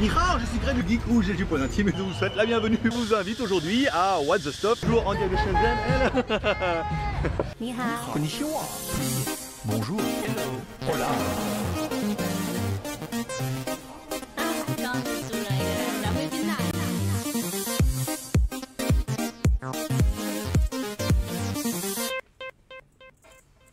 [0.00, 2.36] Nihao, je suis Greg du Geek ou j'ai du point intime et je vous souhaite
[2.36, 2.78] la bienvenue.
[2.84, 6.84] Je vous invite aujourd'hui à What the Stop, toujours en direct de Shenzhen.
[7.58, 7.82] 你好
[8.12, 8.62] ，Konnichiwa.
[9.64, 10.00] Bonjour.
[10.86, 11.08] Hola.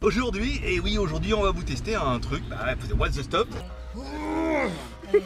[0.05, 2.43] Aujourd'hui, et oui, aujourd'hui, on va vous tester un truc.
[2.47, 2.57] Bah,
[2.99, 3.47] What the Stop.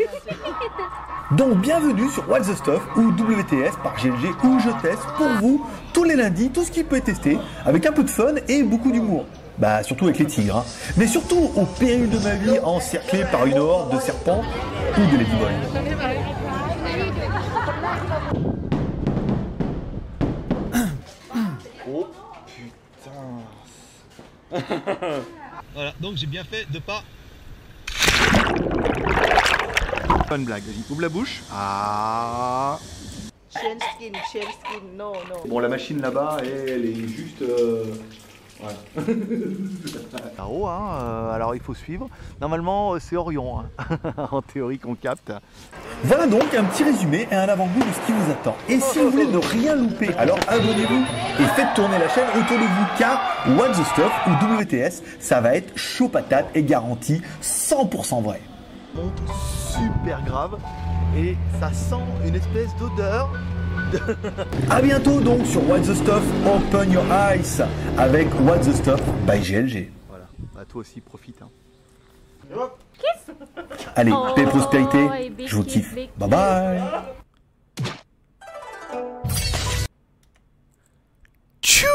[1.31, 5.65] Donc bienvenue sur What's the Stuff ou WTS par GLG où je teste pour vous
[5.91, 8.63] tous les lundis tout ce qui peut être testé avec un peu de fun et
[8.63, 9.25] beaucoup d'humour.
[9.57, 10.65] Bah surtout avec les tigres, hein.
[10.95, 14.43] mais surtout au péril de ma vie encerclé par une horde de serpents
[14.97, 16.48] ou de ladyboys.
[25.73, 27.03] voilà, donc j'ai bien fait de pas.
[30.29, 31.41] Bonne blague, vas-y, ouvre la bouche.
[31.51, 32.79] Ah.
[33.49, 33.77] Skin,
[34.31, 35.47] chain skin, no, no.
[35.47, 37.41] Bon la machine là-bas elle est juste...
[37.41, 37.95] euh,
[38.59, 38.77] Voilà.
[40.37, 42.09] Là-haut, hein, euh, alors il faut suivre.
[42.41, 43.97] Normalement, euh, c'est Orion, hein,
[44.31, 45.31] en théorie qu'on capte.
[46.03, 48.55] Voilà donc un petit résumé et un avant-goût de ce qui vous attend.
[48.67, 51.03] Et si vous voulez ne rien louper, alors abonnez-vous
[51.39, 53.19] et faites tourner la chaîne autour de vous car
[53.57, 58.41] What the Stuff ou WTS, ça va être chaud patate et garanti 100% vrai.
[58.95, 60.57] monte super grave
[61.17, 63.29] et ça sent une espèce d'odeur.
[64.69, 67.61] A bientôt donc sur What the Stuff Open Your Eyes
[67.97, 69.89] avec What the Stuff by GLG.
[70.07, 71.41] Voilà, bah, toi aussi profite.
[71.41, 71.49] Hein.
[73.95, 75.07] Allez, Oh, paix et prospérité,
[75.45, 75.93] je vous kiffe.
[75.93, 76.81] big Bye bye
[81.61, 81.87] Tchou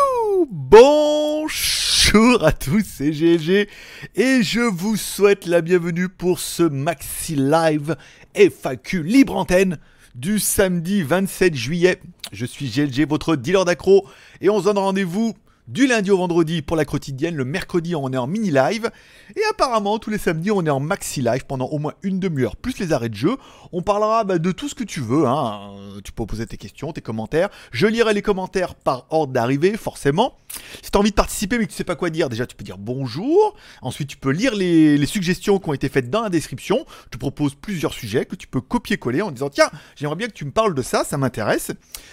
[0.50, 3.69] Bonjour à tous, c'est GLG
[4.14, 7.97] et je vous souhaite la bienvenue pour ce Maxi Live
[8.34, 9.78] FAQ libre antenne
[10.14, 12.00] du samedi 27 juillet.
[12.32, 14.06] Je suis GLG, votre dealer d'accro
[14.41, 15.34] et on se donne rendez-vous
[15.66, 17.34] du lundi au vendredi pour la quotidienne.
[17.36, 18.91] Le mercredi, on est en mini live.
[19.34, 22.56] Et apparemment, tous les samedis, on est en maxi live pendant au moins une demi-heure,
[22.56, 23.36] plus les arrêts de jeu.
[23.72, 25.26] On parlera bah, de tout ce que tu veux.
[25.26, 25.72] hein.
[26.04, 27.48] Tu peux poser tes questions, tes commentaires.
[27.72, 30.36] Je lirai les commentaires par ordre d'arrivée, forcément.
[30.82, 32.56] Si tu as envie de participer mais que tu sais pas quoi dire, déjà tu
[32.56, 33.56] peux dire bonjour.
[33.82, 36.84] Ensuite, tu peux lire les, les suggestions qui ont été faites dans la description.
[37.06, 40.32] Je te propose plusieurs sujets que tu peux copier-coller en disant tiens, j'aimerais bien que
[40.32, 41.72] tu me parles de ça, ça m'intéresse.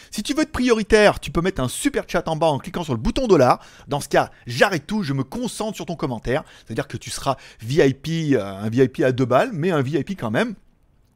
[0.09, 2.83] Si tu veux être prioritaire, tu peux mettre un super chat en bas en cliquant
[2.83, 3.59] sur le bouton dollar.
[3.87, 6.43] Dans ce cas, j'arrête tout, je me concentre sur ton commentaire.
[6.65, 10.31] C'est-à-dire que tu seras VIP, euh, un VIP à deux balles, mais un VIP quand
[10.31, 10.55] même.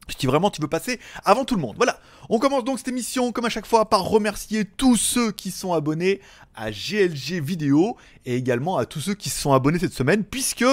[0.08, 1.76] Si vraiment tu veux passer avant tout le monde.
[1.78, 2.00] Voilà,
[2.30, 5.74] on commence donc cette émission comme à chaque fois par remercier tous ceux qui sont
[5.74, 6.22] abonnés
[6.56, 10.66] à GLG Vidéo et également à tous ceux qui se sont abonnés cette semaine puisque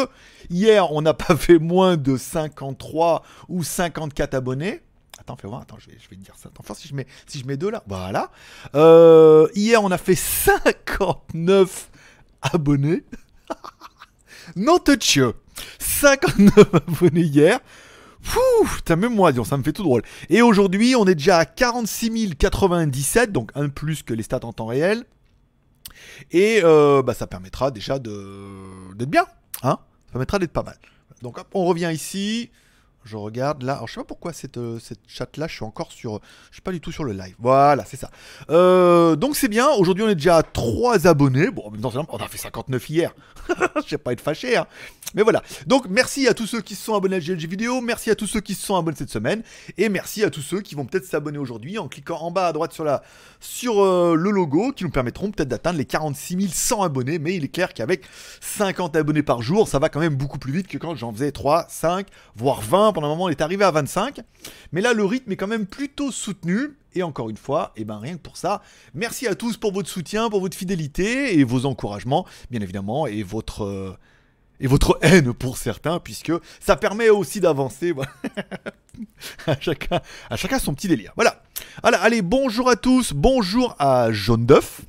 [0.51, 4.83] hier on n'a pas fait moins de 53 ou 54 abonnés.
[5.19, 6.49] Attends, fais voir, attends, je vais, te dire ça.
[6.49, 8.31] Attends, si je mets, si je mets deux là, voilà.
[8.75, 11.91] Euh, hier on a fait 59
[12.43, 13.05] abonnés.
[14.57, 15.21] non touch
[15.79, 17.61] 59 abonnés hier.
[18.23, 18.41] Fouh,
[18.77, 20.03] putain, même moi, disons, ça me fait tout drôle.
[20.31, 24.45] Et aujourd'hui, on est déjà à 46 097, donc un de plus que les stats
[24.45, 25.05] en temps réel.
[26.31, 29.25] Et euh, bah, ça permettra déjà d'être bien,
[29.63, 30.79] hein Ça permettra d'être pas mal.
[31.23, 32.51] Donc hop, on revient ici.
[33.05, 33.75] Je regarde là.
[33.75, 36.21] Alors je sais pas pourquoi cette, euh, cette chat là, je suis encore sur.
[36.51, 37.35] Je suis pas du tout sur le live.
[37.39, 38.11] Voilà, c'est ça.
[38.51, 39.69] Euh, donc c'est bien.
[39.79, 41.51] Aujourd'hui, on est déjà à 3 abonnés.
[41.51, 43.15] Bon, un- on a fait 59 hier.
[43.49, 44.67] je vais pas être fâché, hein.
[45.15, 45.43] Mais voilà.
[45.67, 48.27] Donc merci à tous ceux qui se sont abonnés à GLG Vidéo, merci à tous
[48.27, 49.43] ceux qui se sont abonnés cette semaine,
[49.77, 52.53] et merci à tous ceux qui vont peut-être s'abonner aujourd'hui en cliquant en bas à
[52.53, 53.03] droite sur, la,
[53.41, 57.19] sur euh, le logo, qui nous permettront peut-être d'atteindre les 46 100 abonnés.
[57.19, 58.05] Mais il est clair qu'avec
[58.41, 61.33] 50 abonnés par jour, ça va quand même beaucoup plus vite que quand j'en faisais
[61.33, 62.92] 3, 5, voire 20.
[62.93, 64.21] Pendant un moment, on est arrivé à 25.
[64.73, 66.77] Mais là, le rythme est quand même plutôt soutenu.
[66.95, 68.61] Et encore une fois, et ben rien que pour ça,
[68.93, 73.23] merci à tous pour votre soutien, pour votre fidélité et vos encouragements, bien évidemment, et
[73.23, 73.97] votre euh,
[74.61, 77.95] et votre haine pour certains, puisque ça permet aussi d'avancer.
[79.47, 80.01] à, chacun,
[80.31, 81.13] à chacun son petit délire.
[81.17, 81.43] Voilà.
[81.83, 84.83] Voilà, allez, bonjour à tous, bonjour à Jaune d'œuf.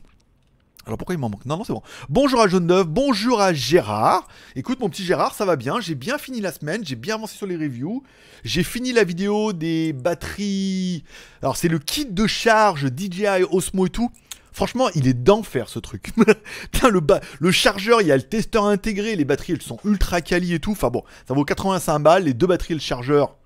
[0.85, 1.45] Alors pourquoi il m'en manque?
[1.45, 1.81] Non, non, c'est bon.
[2.09, 4.27] Bonjour à Jaune d'œuf, bonjour à Gérard.
[4.56, 5.80] Écoute, mon petit Gérard, ça va bien.
[5.80, 8.03] J'ai bien fini la semaine, j'ai bien avancé sur les reviews.
[8.44, 11.06] J'ai fini la vidéo des batteries.
[11.41, 14.12] Alors, c'est le kit de charge DJI Osmo et tout.
[14.51, 16.12] Franchement, il est d'enfer ce truc.
[16.71, 17.01] Putain, le,
[17.39, 20.59] le chargeur, il y a le testeur intégré, les batteries elles sont ultra quali et
[20.59, 20.71] tout.
[20.71, 23.38] Enfin bon, ça vaut 85 balles, les deux batteries et le chargeur.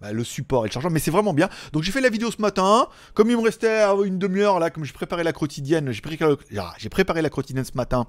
[0.00, 1.48] Bah, le support et le chargeur, mais c'est vraiment bien.
[1.72, 4.70] Donc j'ai fait la vidéo ce matin, comme il me restait euh, une demi-heure là,
[4.70, 8.06] comme j'ai préparé la quotidienne, j'ai préparé, ah, j'ai préparé la quotidienne ce matin,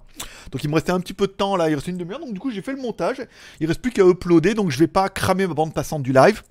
[0.51, 2.33] donc il me restait un petit peu de temps là, il restait une demi-heure, donc
[2.33, 3.21] du coup j'ai fait le montage,
[3.59, 6.41] il reste plus qu'à uploader, donc je vais pas cramer ma bande passante du live.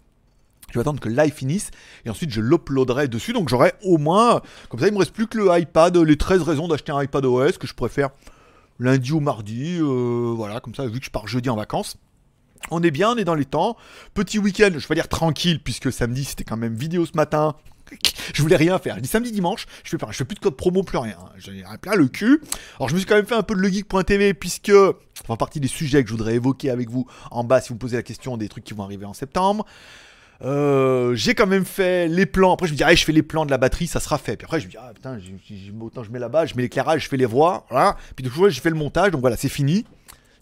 [0.70, 1.70] Je vais attendre que le live finisse
[2.04, 3.32] et ensuite je l'uploaderai dessus.
[3.32, 6.42] Donc j'aurai au moins, comme ça il me reste plus que le iPad, les 13
[6.42, 8.10] raisons d'acheter un iPad OS que je préfère
[8.80, 9.78] lundi ou mardi.
[9.80, 11.96] euh, voilà, comme ça, vu que je pars jeudi en vacances.
[12.70, 13.76] On est bien, on est dans les temps.
[14.14, 17.54] Petit week-end, je vais dire tranquille, puisque samedi c'était quand même vidéo ce matin.
[18.34, 18.96] Je voulais rien faire.
[18.96, 21.18] Dis samedi, dimanche, je fais je fais plus de code promo, plus rien.
[21.36, 22.40] J'ai plein le cul.
[22.76, 25.60] Alors je me suis quand même fait un peu de legeek.tv, puisque ça fait partie
[25.60, 28.02] des sujets que je voudrais évoquer avec vous en bas si vous me posez la
[28.02, 29.66] question des trucs qui vont arriver en septembre.
[30.42, 32.52] Euh, j'ai quand même fait les plans.
[32.52, 34.36] Après, je me dis, ah, je fais les plans de la batterie, ça sera fait.
[34.36, 35.18] Puis après, je me dis, ah putain,
[35.80, 37.66] autant je mets là-bas, je mets l'éclairage, je fais les voix.
[37.70, 37.96] Voilà.
[38.16, 39.84] Puis du coup, j'ai fait le montage, donc voilà, c'est fini.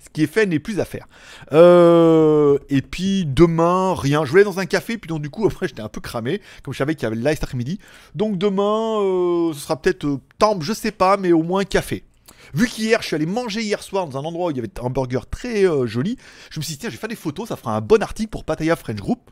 [0.05, 1.07] Ce qui est fait n'est plus à faire.
[1.53, 4.25] Euh, et puis demain, rien.
[4.25, 6.75] Je voulais dans un café, puis donc du coup, après, j'étais un peu cramé, comme
[6.75, 7.79] je savais qu'il y avait le live cet après-midi.
[8.15, 12.05] Donc demain, euh, ce sera peut-être euh, temple, je sais pas, mais au moins café.
[12.55, 14.71] Vu qu'hier, je suis allé manger hier soir dans un endroit où il y avait
[14.83, 16.19] un burger très euh, joli,
[16.51, 18.31] je me suis dit, tiens, je vais faire des photos, ça fera un bon article
[18.31, 19.31] pour Pattaya French Group.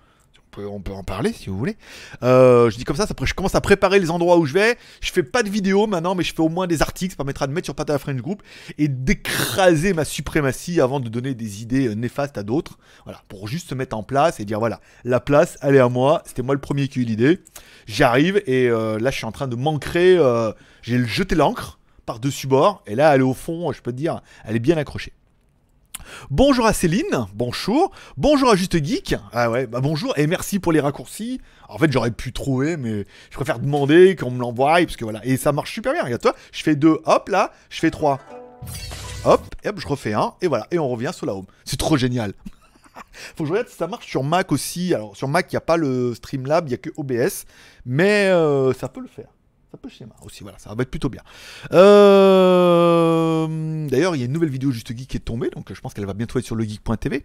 [0.57, 1.77] On peut, en parler si vous voulez.
[2.25, 4.77] Euh, je dis comme ça, pré- je commence à préparer les endroits où je vais.
[5.01, 7.13] Je fais pas de vidéo maintenant, mais je fais au moins des articles.
[7.13, 8.43] Ça permettra de mettre sur Pattaya French Group
[8.77, 12.79] et d'écraser ma suprématie avant de donner des idées euh, néfastes à d'autres.
[13.05, 15.89] Voilà, pour juste se mettre en place et dire voilà, la place, elle est à
[15.89, 16.23] moi.
[16.27, 17.41] C'était moi le premier qui a eu l'idée.
[17.87, 20.19] J'arrive et euh, là, je suis en train de m'ancrer.
[20.83, 23.71] J'ai jeté l'encre par-dessus bord et là, elle est au fond.
[23.73, 25.13] Je peux te dire, elle est bien accrochée.
[26.31, 27.91] Bonjour à Céline, bonjour.
[28.17, 29.15] Bonjour à Juste Geek.
[29.33, 31.41] Ah ouais, bah bonjour et merci pour les raccourcis.
[31.69, 35.21] En fait, j'aurais pu trouver, mais je préfère demander qu'on me l'envoie parce que voilà.
[35.25, 36.05] Et ça marche super bien.
[36.05, 38.19] Regarde toi, je fais deux, hop là, je fais trois.
[39.25, 41.47] Hop, et hop, je refais un, et voilà, et on revient sur la home.
[41.65, 42.33] C'est trop génial.
[43.37, 44.95] Faut que je regarde si ça marche sur Mac aussi.
[44.95, 47.45] Alors sur Mac, il n'y a pas le Streamlab, il n'y a que OBS,
[47.85, 49.29] mais euh, ça peut le faire.
[49.71, 51.23] Ça peut schéma aussi, voilà, ça va être plutôt bien.
[51.73, 53.47] Euh,
[53.89, 55.95] D'ailleurs, il y a une nouvelle vidéo Juste Geek qui est tombée, donc je pense
[55.95, 57.25] qu'elle va bientôt être sur legeek.tv.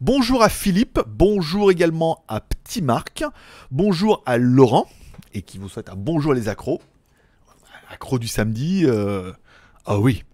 [0.00, 3.22] Bonjour à Philippe, bonjour également à Petit Marc,
[3.70, 4.88] bonjour à Laurent,
[5.34, 6.82] et qui vous souhaite un bonjour les accros.
[7.90, 9.32] Accros du samedi, euh,
[9.86, 10.24] ah oui.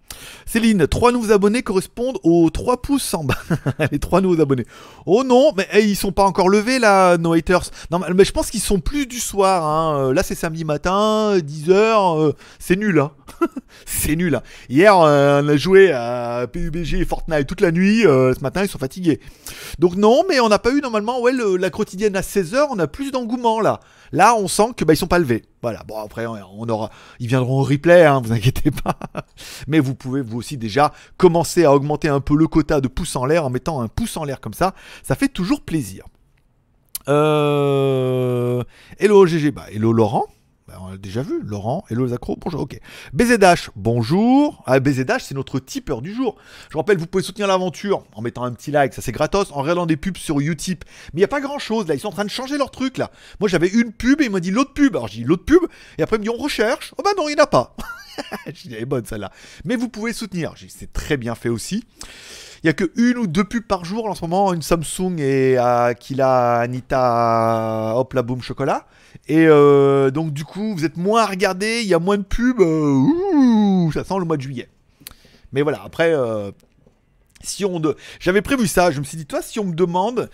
[0.45, 3.37] Céline, trois nouveaux abonnés correspondent aux 3 pouces en bas.
[3.91, 4.65] Les trois nouveaux abonnés.
[5.05, 7.63] Oh non, mais hey, ils sont pas encore levés là, nos haters.
[7.89, 9.63] Non, mais- je pense qu'ils sont plus du soir.
[9.65, 9.97] hein.
[10.09, 12.33] Euh, Là, c'est samedi matin, 10h.
[12.59, 13.11] c'est nul, hein.
[13.85, 14.35] c'est nul.
[14.35, 14.41] hein.
[14.69, 18.05] Hier, euh, on a joué à PUBG et Fortnite toute la nuit.
[18.05, 19.19] euh, ce matin, ils sont fatigués.
[19.79, 22.67] Donc non, mais on n'a pas eu normalement ouais, la quotidienne à 16h.
[22.71, 23.79] On a plus d'engouement là.
[24.11, 25.43] Là, on sent que bah, ils sont pas levés.
[25.61, 25.83] Voilà.
[25.87, 28.05] Bon après, on aura, ils viendront au replay.
[28.05, 28.97] Hein, vous inquiétez pas.
[29.67, 33.15] Mais vous pouvez vous aussi déjà commencer à augmenter un peu le quota de pouces
[33.15, 34.73] en l'air en mettant un pouce en l'air comme ça.
[35.03, 36.05] Ça fait toujours plaisir.
[37.09, 38.63] Euh...
[38.99, 40.27] Hello GG, bah hello Laurent.
[40.71, 42.79] Bah, on l'a déjà vu, Laurent, hello les accros, bonjour, ok.
[43.11, 44.63] BZH, bonjour.
[44.65, 46.37] Ah, BZH, c'est notre tipeur du jour.
[46.69, 49.63] Je rappelle, vous pouvez soutenir l'aventure en mettant un petit like, ça c'est gratos, en
[49.63, 50.85] regardant des pubs sur Utip.
[51.13, 52.71] Mais il n'y a pas grand chose là, ils sont en train de changer leur
[52.71, 53.11] truc là.
[53.41, 54.95] Moi j'avais une pub et il m'a dit l'autre pub.
[54.95, 55.59] Alors j'ai dit l'autre pub,
[55.97, 56.93] et après il me dit on recherche.
[56.97, 57.75] Oh bah non, il n'y en a pas.
[58.45, 59.31] je dis elle est bonne celle-là.
[59.65, 61.83] Mais vous pouvez soutenir, J'ai dit, c'est très bien fait aussi.
[62.63, 65.17] Il y a que une ou deux pubs par jour en ce moment, une Samsung
[65.17, 68.87] et euh, Aquila Anita Hop la boum chocolat.
[69.31, 72.23] Et euh, donc du coup, vous êtes moins à regarder, il y a moins de
[72.23, 72.59] pubs.
[72.59, 74.67] euh, ça sent le mois de juillet.
[75.53, 76.51] Mais voilà, après, euh,
[77.39, 77.81] si on
[78.19, 80.29] j'avais prévu ça, je me suis dit, toi, si on me demande,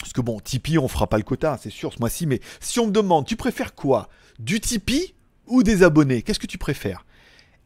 [0.00, 2.40] parce que bon, Tipeee, on fera pas le quota, hein, c'est sûr, ce mois-ci, mais
[2.60, 4.08] si on me demande, tu préfères quoi?
[4.38, 5.14] Du Tipeee
[5.46, 6.22] ou des abonnés?
[6.22, 7.04] Qu'est-ce que tu préfères?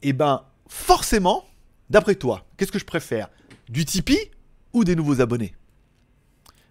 [0.02, 1.44] Eh ben, forcément,
[1.88, 3.28] d'après toi, qu'est-ce que je préfère?
[3.68, 4.32] Du Tipeee
[4.72, 5.54] ou des nouveaux abonnés?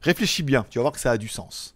[0.01, 1.73] Réfléchis bien, tu vas voir que ça a du sens.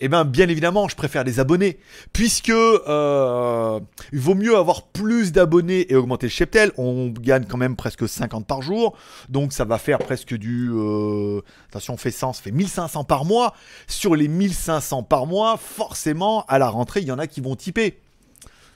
[0.00, 1.78] Eh bien, bien évidemment, je préfère les abonnés,
[2.12, 3.80] puisque euh,
[4.12, 6.72] il vaut mieux avoir plus d'abonnés et augmenter le cheptel.
[6.76, 8.96] On gagne quand même presque 50 par jour,
[9.28, 10.70] donc ça va faire presque du...
[10.72, 13.54] Euh, attention, on fait 100, ça fait 1500 par mois.
[13.86, 17.54] Sur les 1500 par mois, forcément, à la rentrée, il y en a qui vont
[17.54, 18.00] typer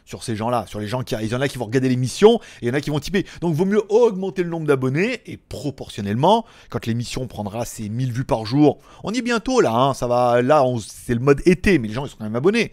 [0.08, 2.40] sur ces gens-là, sur les gens qui, il y en a qui vont regarder l'émission
[2.62, 3.26] et il y en a qui vont typer.
[3.42, 8.24] Donc, vaut mieux augmenter le nombre d'abonnés et proportionnellement, quand l'émission prendra ses 1000 vues
[8.24, 11.78] par jour, on y est bientôt là, hein, ça va, là, c'est le mode été,
[11.78, 12.72] mais les gens ils sont quand même abonnés.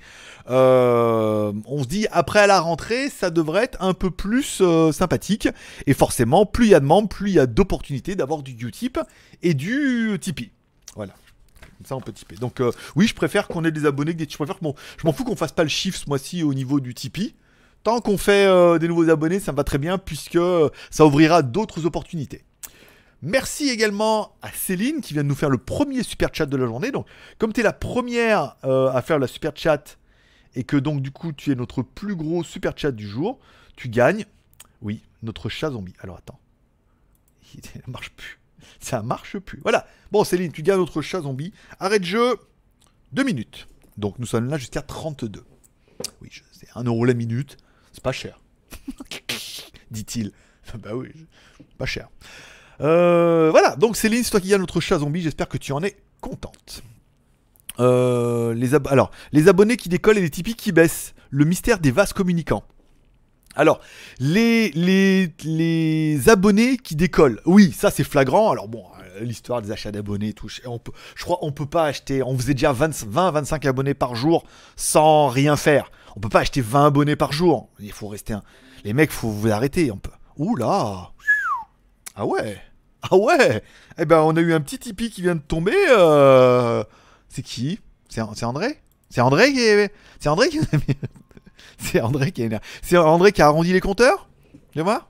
[0.49, 4.93] Euh, on se dit après à la rentrée, ça devrait être un peu plus euh,
[4.93, 5.49] sympathique
[5.87, 8.53] et forcément, plus il y a de membres, plus il y a d'opportunités d'avoir du
[8.65, 8.97] Utip
[9.43, 10.51] et du Tipeee.
[10.95, 11.13] Voilà.
[11.85, 12.35] Ça, on peut tiper.
[12.35, 14.27] Donc, euh, oui, je préfère qu'on ait des abonnés que des.
[14.29, 16.53] Je préfère que mon- Je m'en fous qu'on fasse pas le chiffre ce mois-ci au
[16.53, 17.35] niveau du Tipeee.
[17.83, 21.05] tant qu'on fait euh, des nouveaux abonnés, ça me va très bien puisque euh, ça
[21.05, 22.43] ouvrira d'autres opportunités.
[23.21, 26.65] Merci également à Céline qui vient de nous faire le premier super chat de la
[26.65, 26.91] journée.
[26.91, 27.05] Donc,
[27.37, 29.97] comme tu es la première à faire la super chat
[30.55, 33.39] et que donc du coup tu es notre plus gros super chat du jour,
[33.75, 34.25] tu gagnes,
[34.81, 35.93] oui, notre chat zombie.
[36.01, 36.39] Alors attends,
[37.55, 38.39] il ne marche plus.
[38.79, 39.59] Ça marche plus.
[39.63, 39.87] Voilà.
[40.11, 41.53] Bon, Céline, tu gagnes notre chat zombie.
[41.79, 42.37] Arrête jeu,
[43.11, 43.67] deux minutes.
[43.97, 45.43] Donc nous sommes là jusqu'à 32.
[46.21, 47.57] Oui, sais, 1 euro la minute,
[47.93, 48.39] c'est pas cher.
[49.91, 50.31] Dit-il.
[50.79, 51.09] bah oui,
[51.77, 52.09] pas cher.
[52.81, 55.81] Euh, voilà, donc Céline, c'est toi qui gagnes notre chat zombie, j'espère que tu en
[55.83, 56.83] es contente.
[57.79, 61.13] Euh, les Alors, les abonnés qui décollent et les Tipeee qui baissent.
[61.29, 62.63] Le mystère des vases communicants.
[63.55, 63.79] Alors,
[64.19, 67.41] les, les, les abonnés qui décollent.
[67.45, 68.51] Oui, ça c'est flagrant.
[68.51, 70.49] Alors bon, euh, l'histoire des achats d'abonnés tout.
[70.49, 70.61] je-
[71.23, 72.21] crois on peut pas acheter.
[72.23, 74.43] On faisait déjà 20-25 abonnés par jour
[74.75, 75.89] sans rien faire.
[76.15, 77.69] On peut pas acheter 20 abonnés par jour.
[77.79, 78.35] Il faut rester.
[78.83, 79.91] Les mecs, faut vous arrêter.
[79.91, 79.97] On
[82.15, 82.61] Ah ouais
[83.09, 83.63] Ah ouais
[83.97, 85.73] Eh ben, on a eu un petit Tipeee qui vient de tomber.
[85.89, 86.83] euh,
[87.29, 87.79] C'est qui?
[88.09, 88.79] C'est André?
[89.09, 89.91] C'est André qui est...
[90.19, 90.59] C'est André qui...
[91.79, 92.59] C'est André qui est...
[92.81, 94.29] C'est André qui a arrondi les compteurs
[94.73, 95.07] Tu vois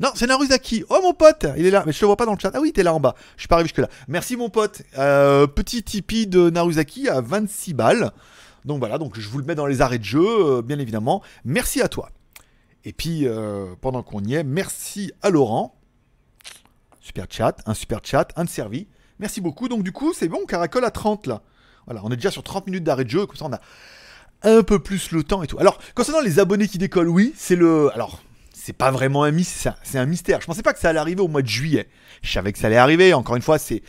[0.00, 0.84] non, c'est Naruzaki.
[0.90, 1.82] Oh mon pote, il est là.
[1.84, 2.52] Mais je te vois pas dans le chat.
[2.54, 3.16] Ah oui, t'es là en bas.
[3.34, 3.88] Je suis pas arrivé jusque là.
[4.06, 4.82] Merci mon pote.
[4.96, 8.12] Euh, petit Tipeee de Naruzaki à 26 balles.
[8.64, 11.22] Donc voilà, donc je vous le mets dans les arrêts de jeu, euh, bien évidemment.
[11.44, 12.10] Merci à toi.
[12.84, 15.74] Et puis, euh, pendant qu'on y est, merci à Laurent.
[17.00, 18.86] Super chat, un super chat, un de servi.
[19.18, 19.68] Merci beaucoup.
[19.68, 21.42] Donc du coup, c'est bon, on caracole à 30 là.
[21.86, 23.60] Voilà, on est déjà sur 30 minutes d'arrêt de jeu, comme ça on a
[24.42, 25.58] un peu plus le temps et tout.
[25.58, 27.90] Alors, concernant les abonnés qui décollent, oui, c'est le...
[27.94, 28.20] Alors,
[28.52, 30.42] c'est pas vraiment un mystère, c'est un mystère.
[30.42, 31.88] Je pensais pas que ça allait arriver au mois de juillet.
[32.20, 33.14] Je savais que ça allait arriver.
[33.14, 33.82] Encore une fois, c'est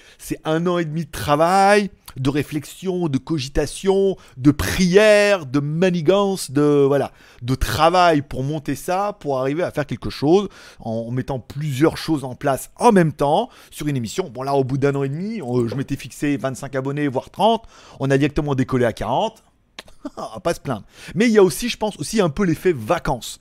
[0.46, 6.86] un an et demi de travail, de réflexion, de cogitation, de prière, de manigance, de
[6.88, 10.48] voilà, de travail pour monter ça, pour arriver à faire quelque chose
[10.79, 14.29] en mettant plusieurs choses en place en même temps sur une émission.
[14.29, 17.65] Bon là, au bout d'un an et demi, je m'étais fixé 25 abonnés, voire 30.
[18.00, 19.44] On a directement décollé à 40.
[20.18, 20.84] On va pas se plaindre.
[21.15, 23.39] Mais il y a aussi, je pense, aussi un peu l'effet vacances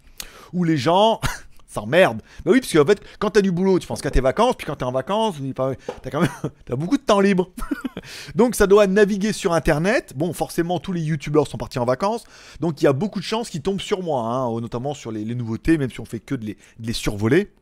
[0.53, 1.21] où les gens
[1.69, 2.23] s'emmerdent.
[2.45, 4.67] Bah oui, parce qu'en fait, quand t'as du boulot, tu penses qu'à tes vacances, puis
[4.67, 6.31] quand t'es en vacances, pas- t'as quand même
[6.65, 7.51] t'as beaucoup de temps libre.
[8.35, 10.15] donc ça doit naviguer sur Internet.
[10.17, 12.25] Bon, forcément, tous les youtubeurs sont partis en vacances,
[12.61, 15.25] donc il y a beaucoup de chances qu'ils tombent sur moi, hein, notamment sur les,
[15.35, 17.53] nouveautés, même si on fait que de les, les survoler.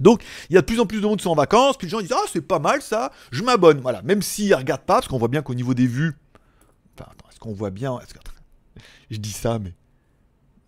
[0.00, 1.86] Donc, il y a de plus en plus de monde qui sont en vacances, puis
[1.86, 3.80] les gens disent Ah, c'est pas mal ça, je m'abonne.
[3.80, 6.14] Voilà, même s'ils regardent pas, parce qu'on voit bien qu'au niveau des vues.
[6.94, 7.98] Enfin, attends, est-ce qu'on voit bien
[9.10, 9.74] Je dis ça, mais.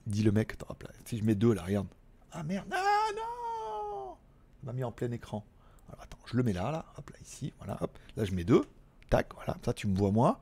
[0.06, 1.86] Dit le mec, attends, hop là, si je mets deux là, regarde.
[2.30, 4.16] Ah merde, ah non
[4.62, 5.46] Il m'a mis en plein écran.
[5.88, 7.98] Alors attends, je le mets là, là, hop là, ici, voilà, hop.
[8.16, 8.64] Là, je mets deux,
[9.08, 10.40] tac, voilà, ça tu me vois moi.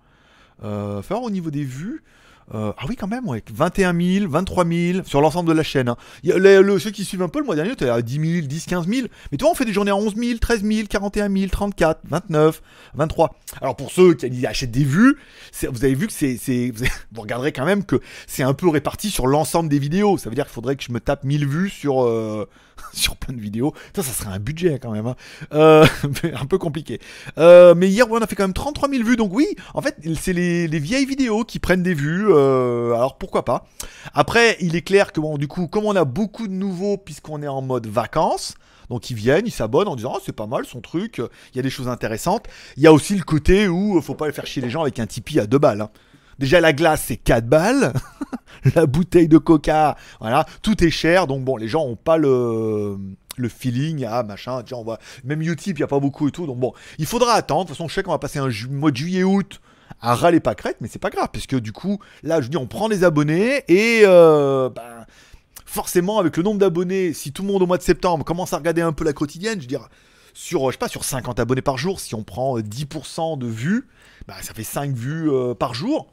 [0.65, 2.03] Euh, au niveau des vues.
[2.55, 3.43] Euh, ah oui, quand même, ouais.
[3.53, 5.89] 21 000, 23 000 sur l'ensemble de la chaîne.
[5.89, 5.97] hein.
[6.25, 9.07] Ceux qui suivent un peu le mois dernier, t'es à 10 000, 10, 15 000.
[9.31, 12.63] Mais toi, on fait des journées à 11 000, 13 000, 41 000, 34, 29,
[12.95, 13.35] 23.
[13.61, 15.17] Alors pour ceux qui achètent des vues,
[15.71, 16.37] vous avez vu que c'est,
[17.13, 20.19] vous regarderez quand même que c'est un peu réparti sur l'ensemble des vidéos.
[20.19, 22.49] Ça veut dire qu'il faudrait que je me tape 1000 vues sur, euh,
[22.93, 23.73] sur plein de vidéos.
[23.95, 25.07] Ça, ça serait un budget quand même.
[25.07, 25.17] hein.
[25.53, 25.85] Euh,
[26.35, 27.01] un peu compliqué.
[27.39, 29.17] Euh, mais hier, on a fait quand même 33 000 vues.
[29.17, 32.27] Donc oui, en fait, c'est les, les vieilles vidéos qui prennent des vues.
[32.31, 33.67] euh, alors pourquoi pas.
[34.15, 37.43] Après, il est clair que bon, du coup, comme on a beaucoup de nouveaux, puisqu'on
[37.43, 38.55] est en mode vacances,
[38.91, 41.59] donc ils viennent, ils s'abonnent en disant oh, c'est pas mal son truc, il y
[41.59, 42.47] a des choses intéressantes.
[42.77, 45.07] Il y a aussi le côté où faut pas faire chier les gens avec un
[45.07, 45.81] Tipeee à 2 balles.
[45.83, 45.91] hein.
[46.43, 47.93] Déjà la glace c'est 4 balles,
[48.75, 52.99] la bouteille de coca, voilà, tout est cher, donc bon, les gens ont pas le,
[53.37, 56.33] le feeling, ah machin, tiens, on va, même Utip, il y a pas beaucoup et
[56.33, 58.49] tout, donc bon, il faudra attendre, de toute façon je sais qu'on va passer un
[58.71, 59.61] mois de juillet-août
[60.01, 62.57] à râler pas crête, mais c'est pas grave, parce que du coup, là je dis
[62.57, 65.07] on prend les abonnés et euh, ben,
[65.65, 68.57] forcément avec le nombre d'abonnés, si tout le monde au mois de septembre commence à
[68.57, 69.89] regarder un peu la quotidienne, je veux dire,
[70.35, 73.87] sur, je pas, sur 50 abonnés par jour, si on prend euh, 10% de vues,
[74.27, 76.09] bah, ça fait 5 vues euh, par jour.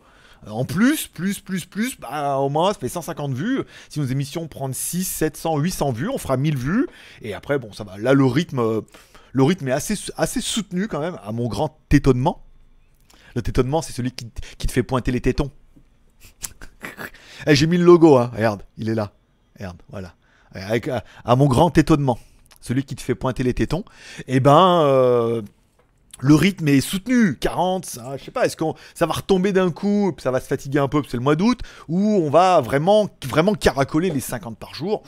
[0.48, 3.64] En plus, plus, plus, plus, bah, au moins ça fait 150 vues.
[3.90, 6.88] Si nos émissions prennent 6, 700, 800 vues, on fera 1000 vues.
[7.22, 7.98] Et après, bon, ça va.
[7.98, 8.82] Là, le rythme,
[9.32, 12.44] le rythme est assez, soutenu quand même, à mon grand étonnement.
[13.36, 15.52] Le tétonnement, c'est celui qui, te fait pointer les tétons.
[17.48, 18.32] Eh, J'ai mis le logo, hein.
[18.36, 19.14] regarde, il est là.
[19.58, 20.14] Regarde, voilà.
[21.24, 22.20] À, mon grand étonnement,
[22.60, 23.86] celui qui te fait pointer les tétons,
[24.28, 25.42] et ben, euh,
[26.20, 27.38] le rythme est soutenu.
[27.38, 30.48] 40, ça, je sais pas, est-ce qu'on ça va retomber d'un coup, ça va se
[30.48, 34.58] fatiguer un peu, c'est le mois d'août, ou on va vraiment, vraiment caracoler les 50
[34.58, 35.04] par jour?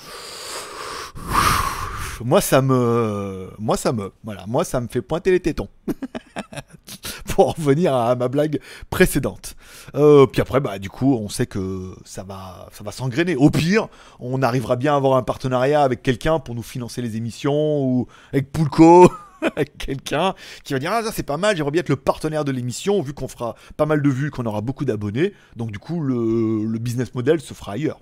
[2.24, 5.70] Moi ça me moi ça me voilà moi ça me fait pointer les tétons
[7.32, 9.56] pour en revenir à ma blague précédente.
[9.96, 13.36] Euh, puis après, bah, du coup, on sait que ça va, ça va s'engrainer.
[13.36, 13.88] Au pire,
[14.20, 18.08] on arrivera bien à avoir un partenariat avec quelqu'un pour nous financer les émissions ou
[18.34, 19.12] avec Poulco.
[19.78, 20.34] quelqu'un
[20.64, 23.02] qui va dire ah ça c'est pas mal j'aimerais bien être le partenaire de l'émission
[23.02, 26.78] vu qu'on fera pas mal de vues qu'on aura beaucoup d'abonnés donc du coup le,
[26.80, 28.00] business model se fera ailleurs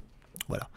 [0.48, 0.68] voilà.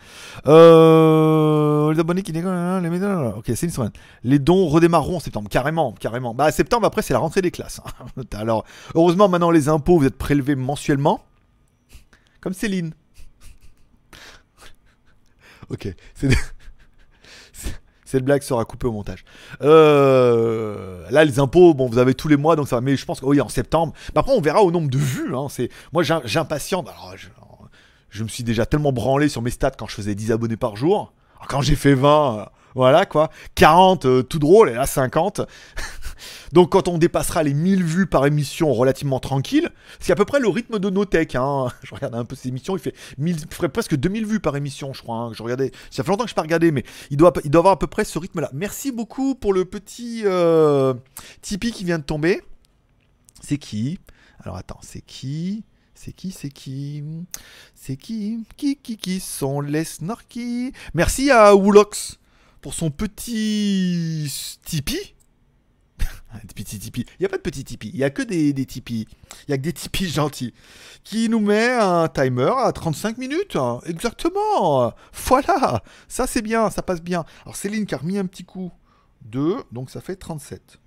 [0.49, 3.93] Euh, les abonnés qui décollent, les médailles, ok, c'est une semaine.
[4.23, 6.35] Les dons redémarreront en septembre, carrément, carrément.
[6.35, 7.81] Bah, septembre après, c'est la rentrée des classes.
[7.87, 8.23] hein.
[8.33, 11.25] Alors, heureusement, maintenant, les impôts, vous êtes prélevés mensuellement.
[12.43, 12.93] Comme Céline.
[15.71, 16.29] ok, c'est.
[18.13, 19.25] Cette blague sera coupée au montage.
[19.63, 22.83] Euh, là, les impôts, bon, vous avez tous les mois, donc ça.
[22.83, 23.95] Mais je pense que oui, en septembre.
[24.15, 25.35] Bah, après, on verra au nombre de vues.
[25.35, 26.89] Hein, c'est moi, j'im- j'impatiente.
[28.11, 30.77] Je, me suis déjà tellement branlé sur mes stats quand je faisais 10 abonnés par
[30.77, 31.15] jour.
[31.49, 33.31] Quand j'ai fait 20, euh, voilà quoi.
[33.55, 35.43] 40, euh, tout drôle, et là 50.
[36.53, 40.39] Donc quand on dépassera les 1000 vues par émission relativement tranquille, c'est à peu près
[40.41, 41.35] le rythme de Notech.
[41.35, 41.69] Hein.
[41.83, 44.57] Je regardais un peu ces émissions, il fait, 1000, il ferait presque 2000 vues par
[44.57, 45.17] émission, je crois.
[45.17, 45.33] hein.
[45.33, 47.61] Je regardais, ça fait longtemps que je n'ai pas regardé, mais il doit, il doit
[47.61, 48.51] avoir à peu près ce rythme-là.
[48.53, 50.95] Merci beaucoup pour le petit euh,
[51.41, 52.43] Tipeee qui vient de tomber.
[53.41, 53.99] C'est qui?
[54.45, 55.65] Alors attends, c'est qui?
[55.95, 57.03] C'est qui, c'est qui?
[57.75, 58.45] C'est qui?
[58.57, 60.73] Qui, qui, qui sont les snorkies?
[60.95, 62.19] Merci à Woolox
[62.63, 64.33] pour son petit
[64.65, 65.15] Tipeee.
[66.33, 67.05] Un petit Tipeee.
[67.19, 69.07] Il n'y a pas de petit Tipeee, il n'y a que des, Tipeee.
[69.47, 70.55] Il n'y a que des Tipeee gentils.
[71.05, 73.57] Qui nous met un timer à 35 minutes.
[73.57, 73.81] hein.
[73.85, 74.95] Exactement.
[75.27, 75.83] Voilà.
[76.09, 77.25] Ça, c'est bien, ça passe bien.
[77.45, 78.73] Alors, Céline qui a remis un petit coup.
[79.27, 80.79] 2, donc ça fait 37.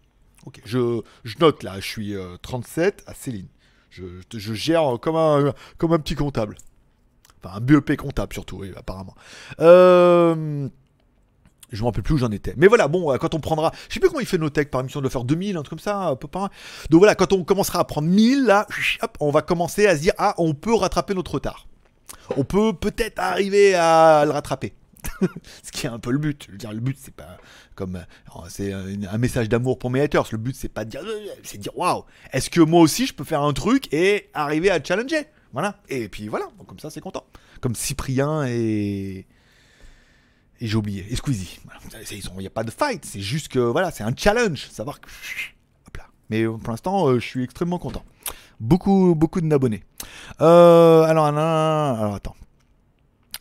[0.45, 1.01] Ok, je,
[1.39, 3.47] note là, je suis euh, 37 à Céline.
[3.89, 4.03] Je,
[4.33, 6.57] je- gère comme un, comme un petit comptable.
[7.43, 9.15] Enfin, un BEP comptable surtout, apparemment.
[9.61, 10.67] Euh,
[11.75, 12.53] je me rappelle plus où j'en étais.
[12.57, 13.71] Mais voilà, bon, euh, quand on prendra.
[13.89, 15.79] Je sais plus comment il fait Notech par émission de faire 2000, un truc comme
[15.79, 16.49] ça, un peu pas.
[16.89, 18.65] Donc voilà, quand on commencera à prendre 1000, là,
[19.19, 21.67] on va commencer à se dire, ah, on peut rattraper notre retard.
[22.37, 24.73] On peut peut-être arriver à le rattraper.
[25.63, 26.45] Ce qui est un peu le but.
[26.47, 27.37] Je veux dire, le but, c'est pas
[27.75, 27.97] comme.
[27.97, 30.25] euh, C'est un, un message d'amour pour mes haters.
[30.31, 31.01] Le but, c'est pas de dire.
[31.05, 32.03] euh, C'est de dire, waouh,
[32.33, 35.25] est-ce que moi aussi, je peux faire un truc et arriver à challenger?
[35.53, 35.75] Voilà.
[35.89, 37.25] Et puis voilà, comme ça, c'est content.
[37.61, 39.27] Comme Cyprien et.
[40.61, 41.05] Et j'ai oublié.
[41.09, 41.59] Et Squeezie.
[42.11, 43.03] Il n'y a pas de fight.
[43.05, 44.67] C'est juste que, voilà, c'est un challenge.
[44.69, 45.09] Savoir que.
[46.29, 48.03] Mais euh, pour l'instant, euh, je suis extrêmement content.
[48.59, 49.83] Beaucoup, beaucoup d'abonnés.
[50.41, 52.35] Euh, alors, alors, attends.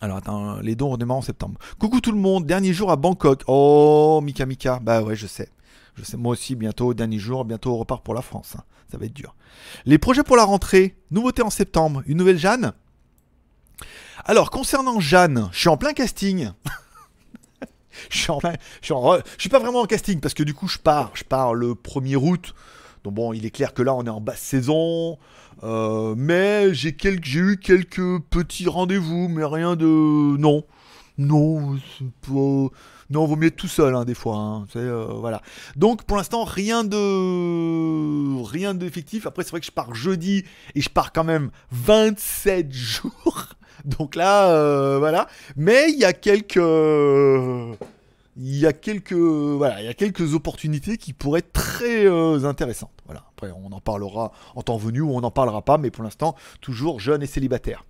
[0.01, 1.59] Alors attends, les dons redémarrent en septembre.
[1.79, 3.43] Coucou tout le monde, dernier jour à Bangkok.
[3.47, 5.49] Oh, Mika Mika, bah ouais, je sais.
[5.95, 8.55] Je sais, moi aussi, bientôt, dernier jour, bientôt on repart pour la France.
[8.59, 8.65] hein.
[8.91, 9.35] Ça va être dur.
[9.87, 12.75] Les projets pour la rentrée, nouveauté en septembre, une nouvelle Jeanne
[14.27, 16.51] Alors, concernant Jeanne, je suis en plein casting.
[18.11, 18.55] je suis en plein.
[18.83, 18.93] Je
[19.39, 21.11] suis, pas vraiment en casting parce que du coup, je pars.
[21.15, 22.55] Je pars le 1er août.
[23.05, 25.19] Donc bon, il est clair que là, on est en basse saison.
[25.63, 26.95] Euh, mais j'ai
[27.39, 30.65] eu quelques petits rendez-vous, mais rien de non,
[31.17, 31.77] non,
[32.23, 32.71] pas-
[33.11, 34.37] non, vaut mieux être tout seul hein, des fois.
[34.37, 34.67] hein.
[34.77, 35.43] Euh, voilà.
[35.77, 39.27] Donc pour l'instant rien de rien d'effectif.
[39.27, 43.47] Après c'est vrai que je pars jeudi et je pars quand même 27 jours.
[43.85, 45.27] Donc là, euh, voilà.
[45.57, 46.57] Mais il y a quelques
[48.37, 52.45] il y a quelques voilà, il y a quelques opportunités qui pourraient être très euh,
[52.45, 52.91] intéressantes.
[53.07, 53.25] Voilà.
[53.37, 56.35] Après, on en parlera en temps venu ou on n'en parlera pas, mais pour l'instant,
[56.61, 57.85] toujours jeune et célibataire.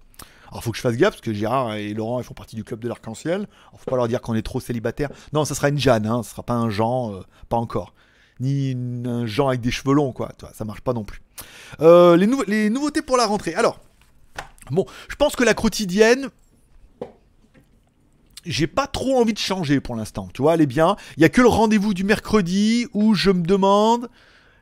[0.51, 2.63] Alors, faut que je fasse gaffe parce que Gérard et Laurent ils font partie du
[2.63, 3.49] club de l'arc-en-ciel.
[3.77, 5.11] Faut pas leur dire qu'on est trop célibataire.
[5.33, 7.93] Non, ça sera une Jeanne, hein, ce sera pas un Jean, euh, pas encore.
[8.39, 10.31] Ni un Jean avec des cheveux longs, quoi.
[10.53, 11.23] Ça marche pas non plus.
[11.81, 13.55] Euh, les, les nouveautés pour la rentrée.
[13.55, 13.81] Alors,
[14.71, 16.29] bon, je pense que la quotidienne,
[18.45, 20.29] j'ai pas trop envie de changer pour l'instant.
[20.33, 20.97] Tu vois, elle est bien.
[21.17, 24.09] Il y a que le rendez-vous du mercredi où je me demande,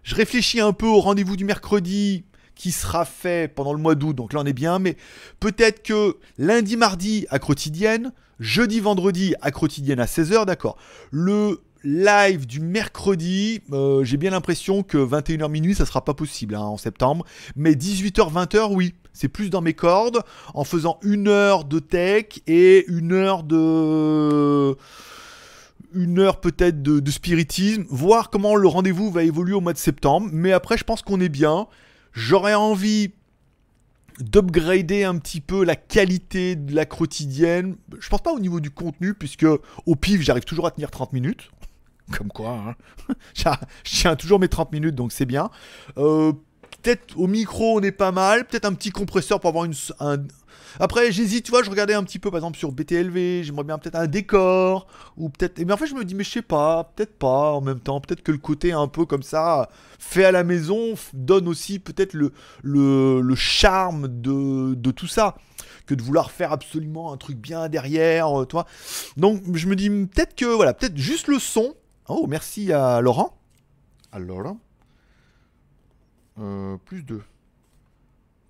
[0.02, 4.14] je réfléchis un peu au rendez-vous du mercredi qui sera fait pendant le mois d'août.
[4.14, 4.78] Donc là, on est bien.
[4.78, 4.96] Mais
[5.40, 10.76] peut-être que lundi, mardi à quotidienne, jeudi, vendredi à quotidienne à 16h, d'accord.
[11.10, 16.54] Le live du mercredi, euh, j'ai bien l'impression que 21h minuit, ça sera pas possible
[16.54, 17.24] hein, en septembre.
[17.56, 18.94] Mais 18h, 20h, oui.
[19.12, 20.22] C'est plus dans mes cordes
[20.54, 24.76] en faisant une heure de tech et une heure de
[25.94, 30.28] une heure peut-être de, spiritisme, voir comment le rendez-vous va évoluer au mois de septembre.
[30.32, 31.66] Mais après, je pense qu'on est bien.
[32.12, 33.12] J'aurais envie
[34.18, 37.76] d'upgrader un petit peu la qualité de la quotidienne.
[37.98, 39.46] Je pense pas au niveau du contenu, puisque
[39.86, 41.50] au pif, j'arrive toujours à tenir 30 minutes.
[42.16, 42.76] Comme quoi,
[43.08, 43.14] hein.
[43.84, 45.50] je tiens toujours mes 30 minutes, donc c'est bien.
[45.98, 46.32] Euh,
[46.82, 48.46] Peut-être au micro, on est pas mal.
[48.46, 50.18] Peut-être un petit compresseur pour avoir une, un.
[50.80, 53.78] Après, j'hésite, tu vois, je regardais un petit peu, par exemple, sur BTLV, j'aimerais bien
[53.78, 55.58] peut-être un décor, ou peut-être.
[55.58, 58.00] Mais en fait, je me dis, mais je sais pas, peut-être pas en même temps.
[58.00, 59.68] Peut-être que le côté un peu comme ça,
[59.98, 65.36] fait à la maison, donne aussi peut-être le, le, le charme de, de tout ça,
[65.86, 68.66] que de vouloir faire absolument un truc bien derrière, euh, toi.
[69.16, 71.74] Donc, je me dis, peut-être que, voilà, peut-être juste le son.
[72.08, 73.38] Oh, merci à Laurent.
[74.10, 74.58] À Laurent.
[76.40, 77.22] Euh, plus 2.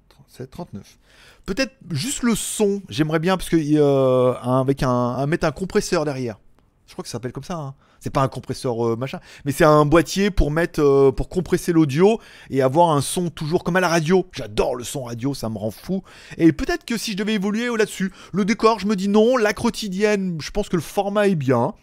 [0.09, 0.99] 37, 39.
[1.47, 6.05] Peut-être juste le son, j'aimerais bien, parce que euh, avec un, un- mettre un compresseur
[6.05, 6.39] derrière.
[6.87, 7.57] Je crois que ça s'appelle comme ça.
[7.57, 7.75] hein.
[8.01, 11.73] C'est pas un compresseur euh, machin, mais c'est un boîtier pour mettre, euh, pour compresser
[11.73, 14.27] l'audio et avoir un son toujours comme à la radio.
[14.33, 16.03] J'adore le son radio, ça me rend fou.
[16.37, 19.37] Et peut-être que si je devais évoluer là-dessus, le décor, je me dis non.
[19.37, 21.75] La quotidienne, je pense que le format est bien.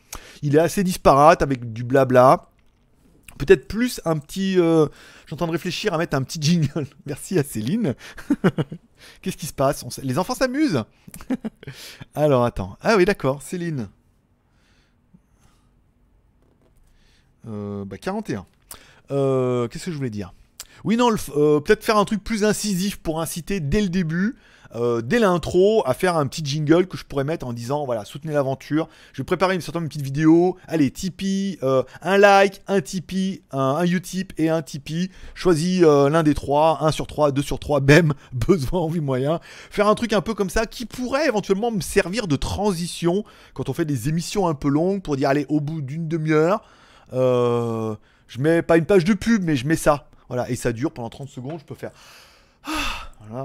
[0.42, 2.49] Il est assez disparate avec du blabla.
[3.40, 4.60] Peut-être plus un petit.
[4.60, 4.86] euh,
[5.22, 6.86] je suis en train de réfléchir à mettre un petit jingle.
[7.06, 7.96] Merci à Céline.
[9.22, 9.86] Qu'est-ce qui se passe?
[10.04, 10.84] Les enfants s'amusent
[12.16, 12.78] Alors attends.
[12.82, 13.88] Ah oui, d'accord, Céline.
[17.48, 18.46] Euh, bah 41.
[19.12, 20.34] Euh, Qu'est-ce que je voulais dire?
[20.84, 24.36] Oui, non, euh, peut-être faire un truc plus incisif pour inciter dès le début.
[24.76, 28.06] Euh, dès l'intro, à faire un petit jingle que je pourrais mettre en disant voilà,
[28.06, 28.88] soutenez l'aventure.
[29.14, 30.58] Je vais préparer une certaine petite vidéo.
[30.68, 35.10] Allez, Tipeee, euh, un like, un Tipeee, un, un Utip et un Tipeee.
[35.34, 39.40] Choisis euh, l'un des trois, 1 sur 3, 2 sur 3, bem, besoin, envie, moyen.
[39.70, 43.70] Faire un truc un peu comme ça qui pourrait éventuellement me servir de transition quand
[43.70, 46.64] on fait des émissions un peu longues pour dire allez, au bout d'une demi-heure,
[47.12, 50.06] je mets pas une page de pub, mais je mets ça.
[50.28, 51.92] Voilà, et ça dure pendant 30 secondes, je peux faire.
[52.64, 52.99] Ah,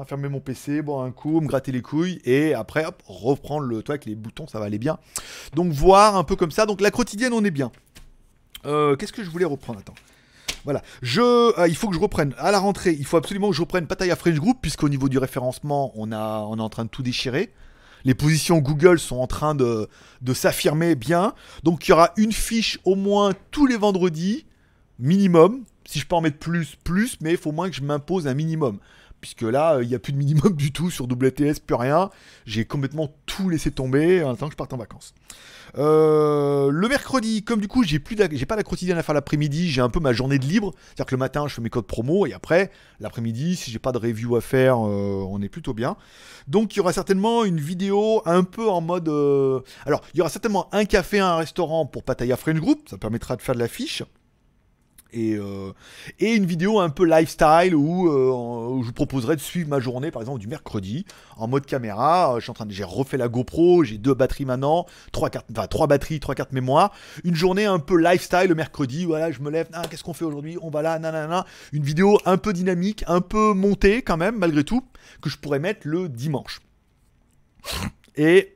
[0.07, 3.83] Fermer mon PC, boire un coup, me gratter les couilles, et après, hop, reprendre le
[3.83, 4.99] toit avec les boutons, ça va aller bien.
[5.55, 6.66] Donc, voir un peu comme ça.
[6.66, 7.70] Donc, la quotidienne, on est bien.
[8.66, 9.81] Euh, Qu'est-ce que je voulais reprendre?
[9.81, 9.94] Attends.
[10.64, 12.97] Voilà, je, euh, il faut que je reprenne à la rentrée.
[12.99, 16.40] Il faut absolument que je reprenne Pattaya French Group, puisqu'au niveau du référencement, on, a,
[16.49, 17.53] on est en train de tout déchirer.
[18.05, 19.88] Les positions Google sont en train de,
[20.23, 21.35] de s'affirmer bien.
[21.62, 24.47] Donc il y aura une fiche au moins tous les vendredis,
[24.99, 25.64] minimum.
[25.87, 28.27] Si je peux en mettre plus, plus, mais il faut au moins que je m'impose
[28.27, 28.79] un minimum.
[29.24, 32.10] Puisque là, euh, il n'y a plus de minimum du tout sur WTS, plus rien.
[32.44, 35.14] J'ai complètement tout laissé tomber en attendant que je parte en vacances.
[35.78, 39.14] Euh, le mercredi, comme du coup j'ai plus la- j'ai pas la quotidienne à faire
[39.14, 40.72] l'après-midi, j'ai un peu ma journée de libre.
[40.88, 43.90] C'est-à-dire que le matin je fais mes codes promo et après l'après-midi, si j'ai pas
[43.92, 45.96] de review à faire, euh, on est plutôt bien.
[46.46, 49.08] Donc il y aura certainement une vidéo un peu en mode.
[49.87, 53.37] Alors il y aura certainement un café, un restaurant pour Pattaya French Group, ça permettra
[53.37, 54.02] de faire de l'affiche.
[55.14, 55.72] Et, euh,
[56.18, 60.11] et une vidéo un peu lifestyle où, euh, je vous proposerai de suivre ma journée,
[60.11, 62.35] par exemple du mercredi, en mode caméra.
[62.35, 65.31] Euh, Je suis en train de, j'ai refait la GoPro, j'ai deux batteries maintenant, trois
[65.53, 66.92] enfin trois batteries, trois cartes mémoire.
[67.22, 69.05] Une journée un peu lifestyle le mercredi.
[69.05, 71.46] Voilà, je me lève, ah, qu'est-ce qu'on fait aujourd'hui On va là, nanana.
[71.72, 74.83] Une vidéo un peu dynamique, un peu montée quand même, malgré tout,
[75.22, 76.61] que je pourrais mettre le dimanche.
[78.16, 78.54] Et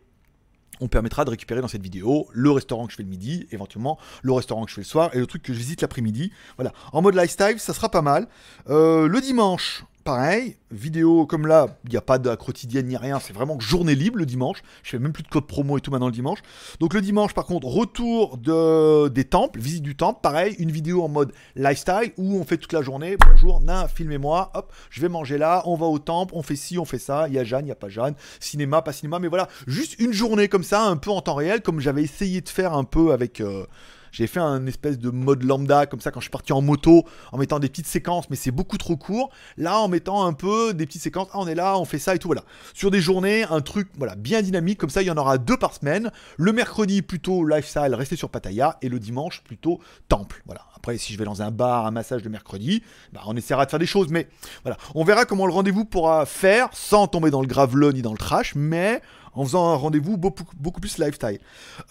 [0.81, 3.99] on permettra de récupérer dans cette vidéo le restaurant que je fais le midi, éventuellement
[4.23, 6.33] le restaurant que je fais le soir et le truc que je visite l'après-midi.
[6.57, 8.29] Voilà, en mode lifestyle, ça sera pas mal.
[8.69, 13.21] Euh, le dimanche, pareil, vidéo comme là, il n'y a pas de quotidienne ni rien,
[13.21, 14.63] c'est vraiment journée libre le dimanche.
[14.83, 16.39] Je fais même plus de code promo et tout maintenant le dimanche.
[16.81, 21.03] Donc le dimanche, par contre, retour de, des temples, visite du temple, pareil, une vidéo
[21.03, 23.19] en mode lifestyle où on fait toute la journée.
[23.19, 26.79] Bonjour, na, filmez-moi, hop, je vais manger là, on va au temple, on fait ci,
[26.79, 27.29] on fait ça.
[27.29, 30.01] Il y a Jeanne, il n'y a pas Jeanne, cinéma, pas cinéma, mais voilà, juste
[30.01, 32.85] une journée comme ça, un peu en temps réel, comme j'avais essayé de faire un
[32.85, 33.43] peu avec.
[33.43, 33.67] euh,
[34.13, 37.05] j'ai fait un espèce de mode lambda comme ça quand je suis parti en moto
[37.33, 39.31] en mettant des petites séquences mais c'est beaucoup trop court.
[39.57, 42.15] Là en mettant un peu des petites séquences, ah on est là, on fait ça
[42.15, 42.43] et tout voilà.
[42.75, 45.57] Sur des journées, un truc voilà bien dynamique comme ça, il y en aura deux
[45.57, 46.11] par semaine.
[46.37, 50.43] Le mercredi plutôt lifestyle, rester sur Pattaya et le dimanche plutôt temple.
[50.47, 50.63] Voilà.
[50.77, 53.71] Après si je vais dans un bar, un massage le mercredi, bah, on essaiera de
[53.71, 54.29] faire des choses mais
[54.63, 58.13] voilà, on verra comment le rendez-vous pourra faire sans tomber dans le graveleux ni dans
[58.13, 59.03] le trash mais
[59.39, 61.39] en faisant un rendez-vous beaucoup, plus lifestyle.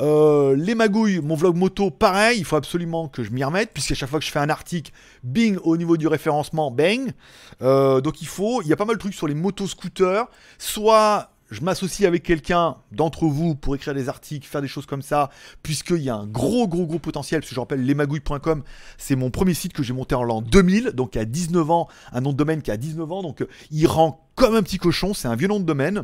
[0.01, 3.95] Euh, les magouilles, mon vlog moto, pareil, il faut absolument que je m'y remette, puisqu'à
[3.95, 4.91] chaque fois que je fais un article,
[5.23, 7.13] bing, au niveau du référencement, bang.
[7.61, 10.25] Euh, donc il faut, il y a pas mal de trucs sur les motos-scooters,
[10.57, 15.01] soit je m'associe avec quelqu'un d'entre vous pour écrire des articles, faire des choses comme
[15.01, 15.29] ça,
[15.63, 18.63] puisqu'il y a un gros, gros, gros potentiel, parce que je rappelle, lesmagouilles.com,
[18.97, 22.19] c'est mon premier site que j'ai monté en l'an 2000, donc a 19 ans, un
[22.19, 25.13] nom de domaine qui a 19 ans, donc euh, il rend comme un petit cochon,
[25.13, 26.03] c'est un vieux nom de domaine.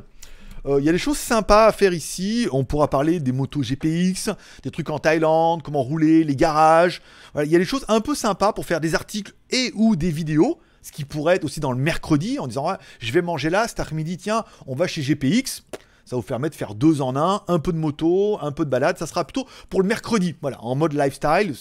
[0.65, 2.47] Euh, Il y a des choses sympas à faire ici.
[2.51, 4.29] On pourra parler des motos GPX,
[4.63, 7.01] des trucs en Thaïlande, comment rouler, les garages.
[7.35, 10.11] Il y a des choses un peu sympas pour faire des articles et ou des
[10.11, 10.59] vidéos.
[10.81, 12.67] Ce qui pourrait être aussi dans le mercredi en disant
[12.99, 15.63] je vais manger là cet après-midi, tiens, on va chez GPX.
[16.05, 18.69] Ça vous permettre de faire deux en un, un peu de moto, un peu de
[18.69, 18.97] balade.
[18.97, 20.35] Ça sera plutôt pour le mercredi.
[20.41, 21.55] Voilà, en mode lifestyle.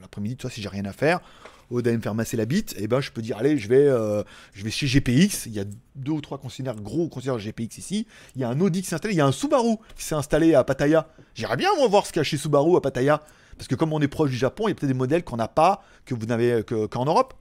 [0.00, 1.20] L'après-midi, toi, si j'ai rien à faire,
[1.70, 3.86] au d'aller me faire masser la bite, et ben je peux dire allez, je vais,
[3.86, 4.22] euh,
[4.68, 5.46] chez GPX.
[5.46, 5.64] Il y a
[5.96, 8.06] deux ou trois concessionnaires gros concessionnaires GPX ici.
[8.36, 10.14] Il y a un Audi qui s'est installé, il y a un Subaru qui s'est
[10.14, 11.08] installé à Pattaya.
[11.34, 13.22] J'irais bien voir ce qu'il y a chez Subaru à Pattaya,
[13.56, 15.36] parce que comme on est proche du Japon, il y a peut-être des modèles qu'on
[15.36, 17.34] n'a pas, que vous n'avez que- qu'en Europe.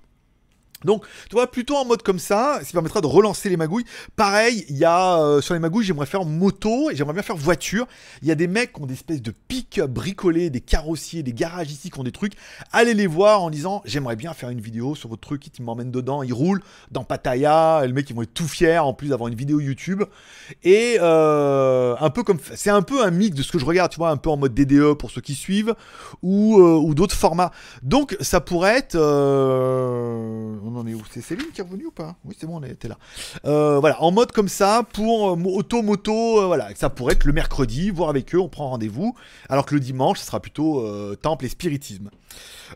[0.84, 3.86] Donc, tu vois, plutôt en mode comme ça, ça permettra de relancer les magouilles.
[4.16, 7.36] Pareil, il y a euh, sur les magouilles, j'aimerais faire moto et j'aimerais bien faire
[7.36, 7.88] voiture.
[8.22, 11.34] Il y a des mecs qui ont des espèces de pics bricolés, des carrossiers, des
[11.34, 12.34] garages ici qui ont des trucs.
[12.72, 15.92] Allez les voir en disant j'aimerais bien faire une vidéo sur votre truc, qui m'emmène
[15.92, 16.62] dedans, il roule
[16.92, 17.82] dans Pattaya.
[17.84, 20.04] Et le mec, ils vont être tout fiers en plus d'avoir une vidéo YouTube.
[20.64, 23.92] Et euh, un peu comme c'est un peu un mix de ce que je regarde,
[23.92, 25.74] tu vois, un peu en mode DDE pour ceux qui suivent
[26.22, 27.52] ou, euh, ou d'autres formats.
[27.82, 28.96] Donc ça pourrait être.
[30.68, 31.02] On en est où?
[31.12, 32.16] C'est Céline qui est revenue ou pas?
[32.26, 32.98] Oui, c'est bon, on était là.
[33.46, 37.26] Euh, voilà, en mode comme ça pour euh, auto moto, euh, voilà, ça pourrait être
[37.26, 39.16] le mercredi, voir avec eux, on prend rendez-vous.
[39.50, 42.10] Alors que le dimanche, ce sera plutôt euh, temple et spiritisme.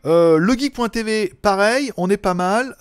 [0.05, 2.75] Le geek.tv, pareil, on est pas mal.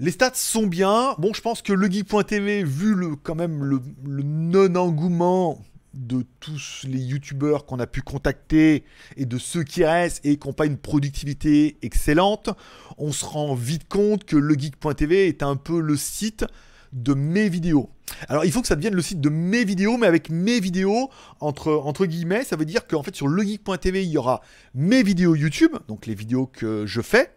[0.00, 1.14] Les stats sont bien.
[1.18, 3.80] Bon, je pense que le geek.tv, vu le, quand même le
[4.22, 5.62] non-engouement
[5.94, 8.84] de tous les youtubeurs qu'on a pu contacter
[9.16, 12.50] et de ceux qui restent et qui n'ont pas une productivité excellente,
[12.98, 16.44] on se rend vite compte que le geek.tv est un peu le site
[16.92, 17.90] de mes vidéos.
[18.28, 21.10] Alors il faut que ça devienne le site de mes vidéos, mais avec mes vidéos
[21.38, 24.40] entre, entre guillemets, ça veut dire qu'en fait sur legeek.tv il y aura
[24.74, 27.32] mes vidéos YouTube, donc les vidéos que je fais,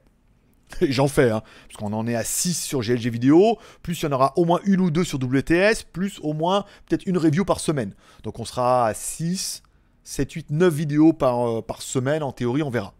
[0.90, 4.08] j'en fais, hein, parce qu'on en est à 6 sur GLG vidéo, plus il y
[4.08, 7.46] en aura au moins une ou deux sur WTS, plus au moins peut-être une review
[7.46, 7.94] par semaine.
[8.24, 9.64] Donc on sera à 6,
[10.04, 12.94] 7, 8, 9 vidéos par, euh, par semaine, en théorie on verra.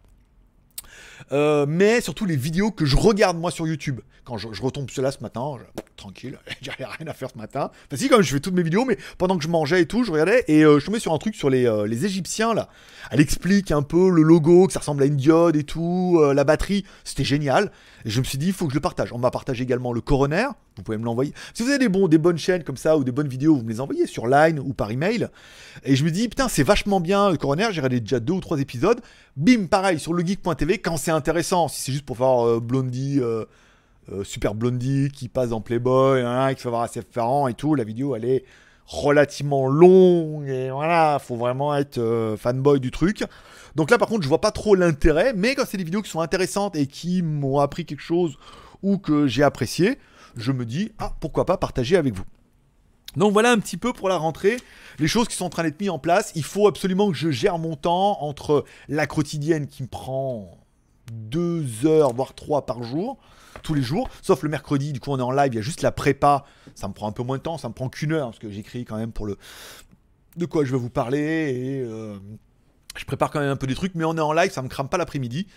[1.32, 4.02] Euh, mais surtout les vidéos que je regarde moi sur YouTube.
[4.26, 5.58] Quand je, retombe sur là ce matin,
[5.98, 7.72] tranquille, j'avais rien à faire ce matin.
[7.88, 9.86] Enfin si quand même je fais toutes mes vidéos, mais pendant que je mangeais et
[9.86, 12.54] tout, je regardais et euh, je tombais sur un truc sur les, euh, les Égyptiens
[12.54, 12.70] là.
[13.12, 16.34] Elle explique un peu le logo, que ça ressemble à une diode et tout, euh,
[16.34, 17.72] la batterie, c'était génial.
[18.06, 19.12] Et je me suis dit, il faut que je le partage.
[19.12, 21.34] On m'a partagé également le coroner, vous pouvez me l'envoyer.
[21.54, 23.70] Si vous avez des, des bonnes chaînes comme ça ou des bonnes vidéos, vous me
[23.70, 25.28] les envoyez sur Line ou par email.
[25.84, 28.40] Et je me dis, putain, c'est vachement bien le coroner, j'ai regardé déjà deux ou
[28.40, 29.02] trois épisodes.
[29.36, 33.20] Bim, pareil, sur le geek.tv, quand c'est intéressant, si c'est juste pour faire euh, Blondie,
[34.12, 37.76] euh, Super Blondie qui passe dans Playboy, hein, qui fait voir assez Ferrand et tout,
[37.76, 38.44] la vidéo elle est
[38.86, 43.24] relativement longue et voilà, faut vraiment être euh, fanboy du truc.
[43.76, 46.10] Donc là par contre je vois pas trop l'intérêt, mais quand c'est des vidéos qui
[46.10, 48.38] sont intéressantes et qui m'ont appris quelque chose
[48.82, 49.98] ou que j'ai apprécié,
[50.36, 52.26] je me dis ah pourquoi pas partager avec vous.
[53.16, 54.58] Donc voilà un petit peu pour la rentrée,
[55.00, 56.32] les choses qui sont en train d'être mises en place.
[56.36, 60.58] Il faut absolument que je gère mon temps entre la quotidienne qui me prend
[61.12, 63.18] deux heures, voire trois par jour,
[63.62, 65.62] tous les jours, sauf le mercredi, du coup on est en live, il y a
[65.62, 68.14] juste la prépa, ça me prend un peu moins de temps, ça me prend qu'une
[68.14, 69.38] heure, parce que j'écris quand même pour le...
[70.38, 71.82] de quoi je vais vous parler, et...
[71.82, 72.18] euh,
[72.96, 74.68] Je prépare quand même un peu des trucs, mais on est en live, ça me
[74.68, 75.48] crame pas l'après-midi.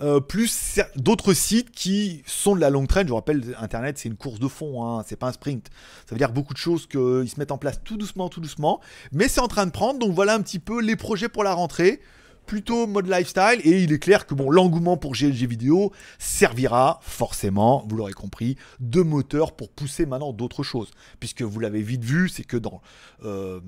[0.00, 3.06] Euh, plus d'autres sites qui sont de la longue traîne.
[3.06, 5.70] Je vous rappelle, Internet, c'est une course de fond, hein, c'est pas un sprint.
[6.06, 8.80] Ça veut dire beaucoup de choses qu'ils se mettent en place tout doucement, tout doucement.
[9.10, 11.52] Mais c'est en train de prendre, donc voilà un petit peu les projets pour la
[11.52, 12.00] rentrée.
[12.46, 17.84] Plutôt mode lifestyle, et il est clair que bon, l'engouement pour GLG vidéo servira forcément,
[17.88, 20.90] vous l'aurez compris, de moteur pour pousser maintenant d'autres choses.
[21.20, 22.82] Puisque vous l'avez vite vu, c'est que dans
[23.24, 23.60] euh,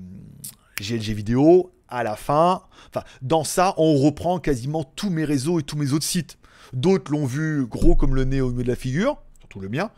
[0.79, 5.63] GLG vidéo, à la fin, enfin, dans ça, on reprend quasiment tous mes réseaux et
[5.63, 6.37] tous mes autres sites.
[6.73, 9.89] D'autres l'ont vu gros comme le nez au milieu de la figure, surtout le mien,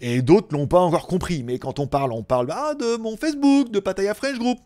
[0.00, 1.42] et d'autres l'ont pas encore compris.
[1.42, 4.58] Mais quand on parle, on parle ah, de mon Facebook, de Pataya French Group.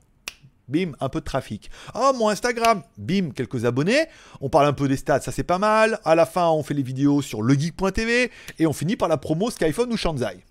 [0.68, 1.70] Bim, un peu de trafic.
[1.94, 2.83] Oh, mon Instagram.
[2.96, 4.07] Bim, quelques abonnés.
[4.40, 5.98] On parle un peu des stats, ça c'est pas mal.
[6.05, 9.50] À la fin, on fait les vidéos sur legeek.tv et on finit par la promo
[9.50, 10.44] Skyphone ou Shanzai.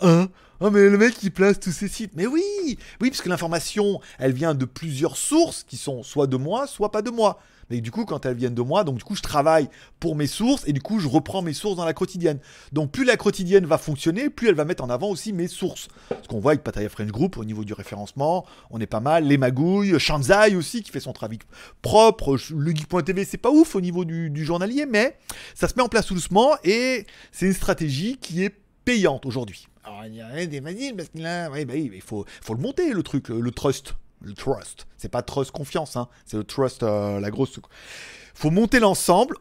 [0.00, 0.28] Hein
[0.60, 2.12] Oh mais le mec il place tous ces sites.
[2.14, 2.42] Mais oui,
[3.00, 6.90] oui parce que l'information, elle vient de plusieurs sources qui sont soit de moi, soit
[6.90, 7.38] pas de moi.
[7.70, 9.68] Mais du coup, quand elles viennent de moi, donc du coup, je travaille
[10.00, 12.38] pour mes sources et du coup, je reprends mes sources dans la quotidienne.
[12.72, 15.88] Donc, plus la quotidienne va fonctionner, plus elle va mettre en avant aussi mes sources.
[16.22, 19.24] Ce qu'on voit avec Pattaya French Group au niveau du référencement, on est pas mal.
[19.24, 21.38] Les magouilles, Shanzai aussi qui fait son travail
[21.82, 22.38] propre.
[22.54, 25.18] Le geek.tv, c'est pas ouf au niveau du, du journalier, mais
[25.54, 28.54] ça se met en place tout doucement et c'est une stratégie qui est
[28.88, 29.68] payante aujourd'hui.
[29.84, 33.28] Alors, il y a des ouais, bah oui, il faut, faut le monter, le truc,
[33.28, 33.94] le, trust.
[34.22, 34.86] Le trust.
[34.96, 37.60] C'est pas trust confiance, hein, c'est le trust, euh, la grosse.
[38.32, 39.36] faut monter l'ensemble,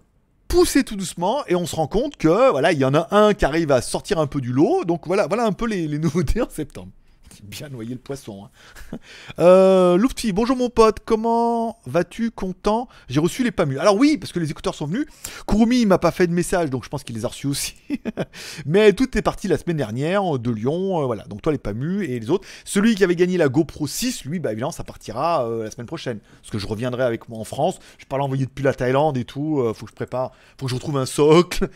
[0.49, 3.33] pousser tout doucement, et on se rend compte que, voilà, il y en a un
[3.33, 4.83] qui arrive à sortir un peu du lot.
[4.83, 6.91] Donc voilà, voilà un peu les nouveautés en septembre.
[7.43, 8.45] Bien noyer le poisson.
[8.45, 8.97] Hein.
[9.39, 9.99] Euh,
[10.33, 12.87] bonjour mon pote, comment vas-tu Content?
[13.07, 13.77] J'ai reçu les PAMU.
[13.77, 15.05] Alors oui, parce que les écouteurs sont venus.
[15.47, 17.75] Kurumi il m'a pas fait de message, donc je pense qu'il les a reçus aussi.
[18.65, 21.01] Mais tout est parti la semaine dernière euh, de Lyon.
[21.01, 22.47] euh, voilà, donc toi les PAMU et les autres.
[22.65, 26.19] Celui qui avait gagné la GoPro 6, lui, bah évidemment, ça partira la semaine prochaine.
[26.41, 27.79] Parce que je reviendrai avec moi en France.
[27.97, 29.63] Je parle envoyé depuis la Thaïlande et tout.
[29.75, 31.69] faut que je prépare, faut que je retrouve un socle.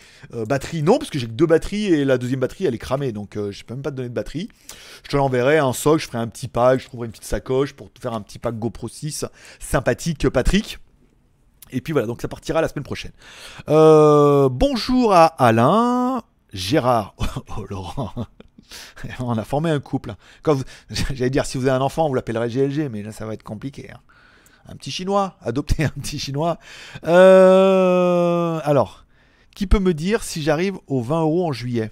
[0.47, 3.11] Batterie, non, parce que j'ai que deux batteries et la deuxième batterie elle est cramée,
[3.11, 4.49] donc je peux même pas te donner de batterie.
[5.03, 7.73] Je te l'enverrai un socle, je ferai un petit pack, je trouverai une petite sacoche
[7.73, 9.25] pour faire un petit pack GoPro 6
[9.59, 10.79] sympathique, Patrick.
[11.71, 13.11] Et puis voilà, donc ça partira la semaine prochaine.
[13.69, 16.21] Euh, bonjour à Alain,
[16.53, 17.15] Gérard.
[17.57, 18.11] Oh, Laurent.
[19.19, 20.15] On a formé un couple.
[20.89, 23.43] J'allais dire, si vous avez un enfant, vous l'appellerez GLG, mais là, ça va être
[23.43, 23.89] compliqué.
[23.91, 23.99] hein.
[24.67, 26.57] Un petit chinois, adopter un petit chinois.
[27.05, 29.05] Euh, alors,
[29.55, 31.91] qui peut me dire si j'arrive aux 20 euros en juillet?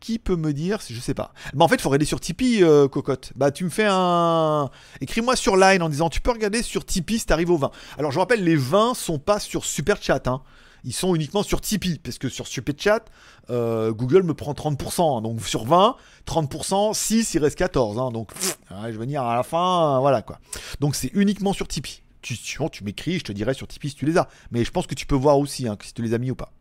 [0.00, 2.20] Qui peut me dire si je sais pas Bah en fait, il faut regarder sur
[2.20, 3.32] Tipeee, euh, cocotte.
[3.36, 4.70] Bah tu me fais un.
[5.02, 7.70] Écris-moi sur Line en disant tu peux regarder sur Tipeee si t'arrives aux 20.
[7.98, 10.26] Alors je rappelle, les 20 sont pas sur Super Chat.
[10.26, 10.40] Hein.
[10.84, 11.98] Ils sont uniquement sur Tipeee.
[11.98, 13.04] Parce que sur Super Chat,
[13.50, 15.18] euh, Google me prend 30%.
[15.18, 15.20] hein.
[15.20, 17.98] Donc sur 20, 30%, 6, il reste 14.
[17.98, 18.10] hein.
[18.10, 18.32] Donc
[18.70, 19.96] ouais, je vais venir à la fin.
[19.96, 20.38] euh, voilà quoi.
[20.80, 22.02] Donc c'est uniquement sur Tipeee.
[22.22, 24.28] Tu, tu, m'écris, je te dirai sur Tipeee si tu les as.
[24.50, 26.36] Mais je pense que tu peux voir aussi hein, si tu les as mis ou
[26.36, 26.52] pas.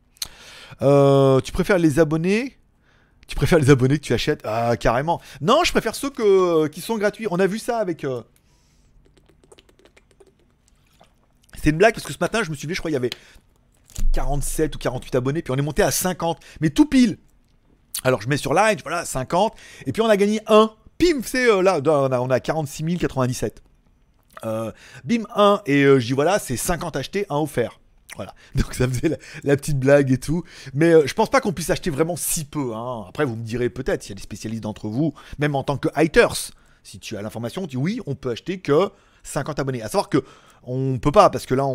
[1.41, 2.58] Tu préfères les abonnés
[3.29, 4.41] Tu préfères les abonnés que tu achètes?
[4.43, 5.21] Ah, carrément.
[5.39, 7.27] Non, je préfère ceux que, qui sont gratuits.
[7.29, 8.03] On a vu ça avec.
[8.03, 8.23] euh,
[11.55, 12.97] C'était une blague parce que ce matin, je me suis levé, je crois, il y
[12.97, 13.11] avait
[14.13, 16.39] 47 ou 48 abonnés, puis on est monté à 50.
[16.59, 17.19] Mais tout pile.
[18.03, 19.53] Alors je mets sur Line, voilà, 50.
[19.85, 20.71] Et puis on a gagné un.
[20.97, 23.61] Pim, c'est euh, là, on a, on a 46 097.
[24.45, 24.71] Euh,
[25.03, 25.61] bim, 1.
[25.67, 27.78] Et je dis voilà, c'est 50 achetés, 1 offert.
[28.15, 28.33] Voilà.
[28.55, 30.43] Donc ça faisait la, petite blague et tout.
[30.73, 32.73] Mais euh, je pense pas qu'on puisse acheter vraiment si peu.
[32.73, 33.05] hein.
[33.07, 35.77] Après, vous me direz peut-être, s'il y a des spécialistes d'entre vous, même en tant
[35.77, 36.51] que haters,
[36.83, 38.89] si tu as l'information, tu dis oui, on peut acheter que
[39.23, 39.81] 50 abonnés.
[39.81, 40.23] À savoir que
[40.63, 41.65] on peut pas, parce que là,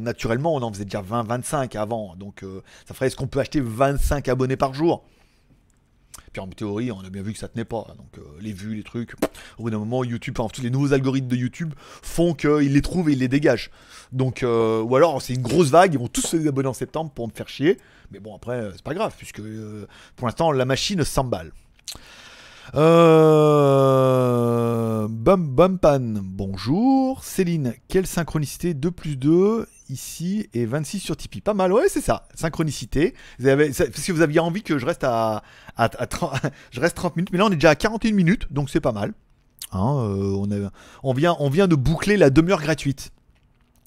[0.00, 2.14] naturellement, on en faisait déjà 20, 25 avant.
[2.16, 5.04] Donc euh, ça ferait, est-ce qu'on peut acheter 25 abonnés par jour?
[6.34, 7.86] Puis en théorie, on a bien vu que ça tenait pas.
[7.96, 9.14] Donc euh, les vues, les trucs.
[9.56, 12.82] Au bout d'un moment, YouTube, enfin, tous les nouveaux algorithmes de YouTube font qu'ils les
[12.82, 13.70] trouvent et ils les dégagent.
[14.10, 17.12] Donc, euh, ou alors c'est une grosse vague, ils vont tous se désabonner en septembre
[17.12, 17.78] pour me faire chier.
[18.10, 19.40] Mais bon, après, euh, c'est pas grave, puisque
[20.16, 21.52] pour l'instant, la machine s'emballe.
[22.76, 24.24] Euh...
[25.08, 27.22] Bum Bumpan, bonjour.
[27.22, 32.00] Céline, quelle synchronicité 2 plus 2 ici et 26 sur Tipeee Pas mal, ouais, c'est
[32.00, 32.26] ça.
[32.34, 33.14] Synchronicité.
[33.38, 35.44] Parce que vous aviez envie que je reste à,
[35.76, 36.32] à, à 30,
[36.72, 38.92] je reste 30 minutes, mais là on est déjà à 41 minutes, donc c'est pas
[38.92, 39.14] mal.
[39.70, 40.48] Hein, euh, on,
[41.04, 43.12] on, vient, on vient de boucler la demi-heure gratuite.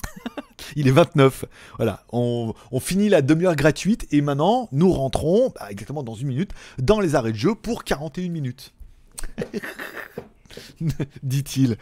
[0.77, 1.45] Il est 29.
[1.75, 6.27] Voilà, on, on finit la demi-heure gratuite et maintenant nous rentrons, bah, exactement dans une
[6.29, 8.73] minute, dans les arrêts de jeu pour 41 minutes.
[11.23, 11.77] Dit-il.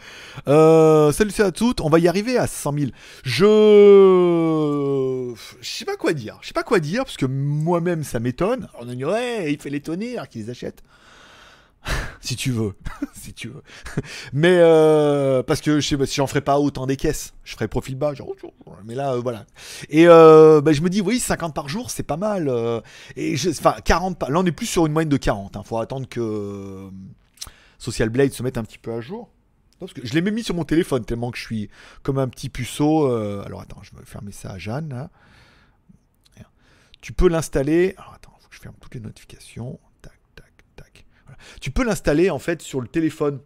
[0.48, 2.90] Euh, salut à toutes, on va y arriver à 100 000.
[3.24, 4.64] Je.
[5.60, 6.38] Je sais pas quoi dire.
[6.42, 8.68] Je sais pas quoi dire parce que moi-même ça m'étonne.
[8.80, 8.92] On a
[9.48, 10.82] il fait l'étonner alors qu'il les achète.
[12.20, 12.74] si tu veux.
[13.14, 13.62] si tu veux.
[14.32, 17.52] Mais euh, parce que je sais pas si j'en ferais pas autant des caisses, je
[17.52, 18.14] ferais profil bas.
[18.14, 18.28] Genre,
[18.84, 19.44] mais là, euh, voilà.
[19.88, 22.50] Et bah, je me dis, oui, 50 par jour, c'est pas mal.
[23.16, 24.30] et enfin, 40 par.
[24.30, 25.56] Là, on est plus sur une moyenne de 40.
[25.56, 26.90] Il faut attendre que
[27.78, 29.30] Social Blade se mette un petit peu à jour.
[30.02, 31.68] Je l'ai même mis sur mon téléphone tellement que je suis
[32.02, 33.06] comme un petit puceau.
[33.10, 35.08] euh, Alors attends, je vais fermer ça à Jeanne.
[37.02, 37.94] Tu peux l'installer.
[37.98, 39.78] Alors attends, faut que je ferme toutes les notifications.
[40.02, 41.04] Tac, tac, tac.
[41.60, 43.40] Tu peux l'installer en fait sur le téléphone.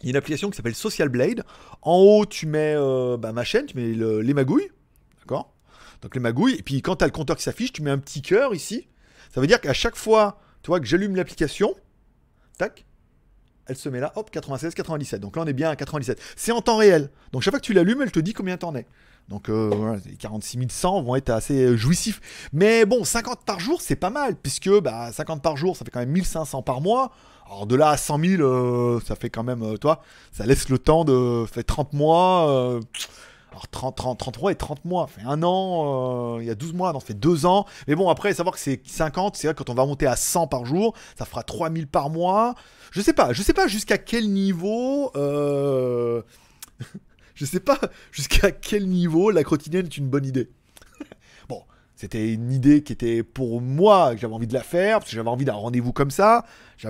[0.00, 1.44] Il y a une application qui s'appelle Social Blade.
[1.82, 4.70] En haut, tu mets euh, bah, ma chaîne, tu mets le- les magouilles.
[5.20, 5.54] D'accord?
[6.00, 6.54] Donc les magouilles.
[6.54, 8.88] Et puis quand tu as le compteur qui s'affiche, tu mets un petit cœur ici.
[9.32, 11.74] Ça veut dire qu'à chaque fois, tu vois, que j'allume l'application,
[12.58, 12.86] tac,
[13.66, 15.20] elle se met là, hop, 96, 97.
[15.20, 16.20] Donc là, on est bien à 97.
[16.36, 17.10] C'est en temps réel.
[17.32, 18.86] Donc chaque fois que tu l'allumes, elle te dit combien t'en es.
[19.28, 22.20] Donc euh, voilà, les 46 100 vont être assez euh, jouissifs.
[22.52, 25.90] Mais bon, 50 par jour, c'est pas mal, puisque bah, 50 par jour, ça fait
[25.90, 27.12] quand même 1500 par mois.
[27.46, 30.78] Alors de là à 100 000, euh, ça fait quand même, toi, ça laisse le
[30.78, 31.44] temps de...
[31.46, 32.80] Ça fait 30 mois.
[33.50, 36.72] Alors 30, 30, 33 et 30 mois, fait un an, euh, il y a 12
[36.72, 37.66] mois, non, fait 2 ans.
[37.88, 40.46] Mais bon, après, savoir que c'est 50, c'est vrai quand on va monter à 100
[40.46, 42.54] par jour, ça fera 3000 par mois.
[42.92, 45.10] Je sais pas, je sais pas jusqu'à quel niveau...
[45.16, 46.22] euh,
[47.34, 47.78] je sais pas
[48.12, 50.48] jusqu'à quel niveau la quotidienne est une bonne idée.
[51.48, 51.62] bon,
[51.96, 55.16] c'était une idée qui était pour moi, que j'avais envie de la faire, parce que
[55.16, 56.44] j'avais envie d'un rendez-vous comme ça.
[56.78, 56.88] Je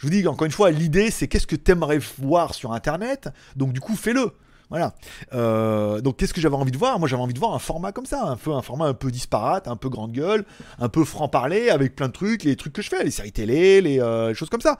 [0.00, 3.80] vous dis encore une fois, l'idée c'est qu'est-ce que t'aimerais voir sur Internet, donc du
[3.80, 4.32] coup fais-le.
[4.70, 4.94] Voilà.
[5.34, 6.98] Euh, donc qu'est-ce que j'avais envie de voir?
[6.98, 9.10] Moi j'avais envie de voir un format comme ça, un, peu, un format un peu
[9.10, 10.44] disparate, un peu grande gueule,
[10.78, 13.80] un peu franc-parler, avec plein de trucs, les trucs que je fais, les séries télé,
[13.80, 14.78] les euh, choses comme ça.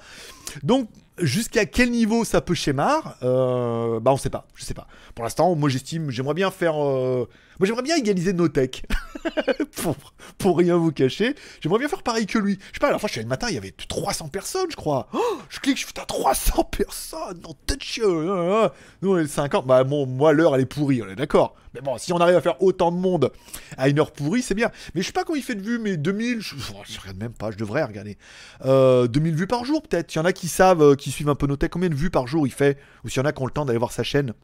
[0.62, 0.88] Donc
[1.20, 4.86] Jusqu'à quel niveau ça peut schémar euh, Bah on sait pas, je sais pas.
[5.14, 6.82] Pour l'instant, moi j'estime, j'aimerais bien faire...
[6.82, 7.28] euh,
[7.58, 8.84] Moi j'aimerais bien égaliser Notech.
[9.76, 9.96] pour,
[10.38, 11.34] pour rien vous cacher.
[11.60, 12.58] J'aimerais bien faire pareil que lui.
[12.72, 14.70] Je sais pas, la fois je suis allé le matin, il y avait 300 personnes
[14.70, 15.08] je crois.
[15.12, 18.68] Oh, je clique, je fais, t'as 300 personnes Non, touch euh,
[19.02, 19.66] Nous on est le 50.
[19.66, 21.54] Bah bon, moi l'heure elle est pourrie, on est d'accord.
[21.74, 23.32] Mais bon, si on arrive à faire autant de monde
[23.76, 24.70] à une heure pourrie, c'est bien.
[24.94, 27.32] Mais je sais pas comment il fait de vues, mais 2000, je, je regarde même
[27.32, 28.18] pas, je devrais regarder.
[28.64, 30.14] Euh, 2000 vues par jour peut-être.
[30.14, 32.10] Il y en a qui savent, euh, qui suivent un peu nos combien de vues
[32.10, 32.78] par jour il fait?
[33.04, 34.34] Ou s'il y en a qui ont le temps d'aller voir sa chaîne.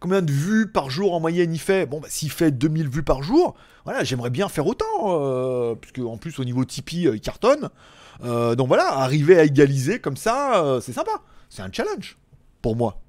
[0.00, 1.86] Combien de vues par jour en moyenne il fait?
[1.86, 3.54] Bon, bah, s'il fait 2000 vues par jour,
[3.84, 4.84] voilà, j'aimerais bien faire autant.
[5.04, 7.70] Euh, puisque en plus, au niveau Tipeee, euh, il cartonne.
[8.24, 11.12] Euh, donc voilà, arriver à égaliser comme ça, c'est sympa.
[11.48, 12.18] C'est un challenge
[12.62, 13.01] pour moi.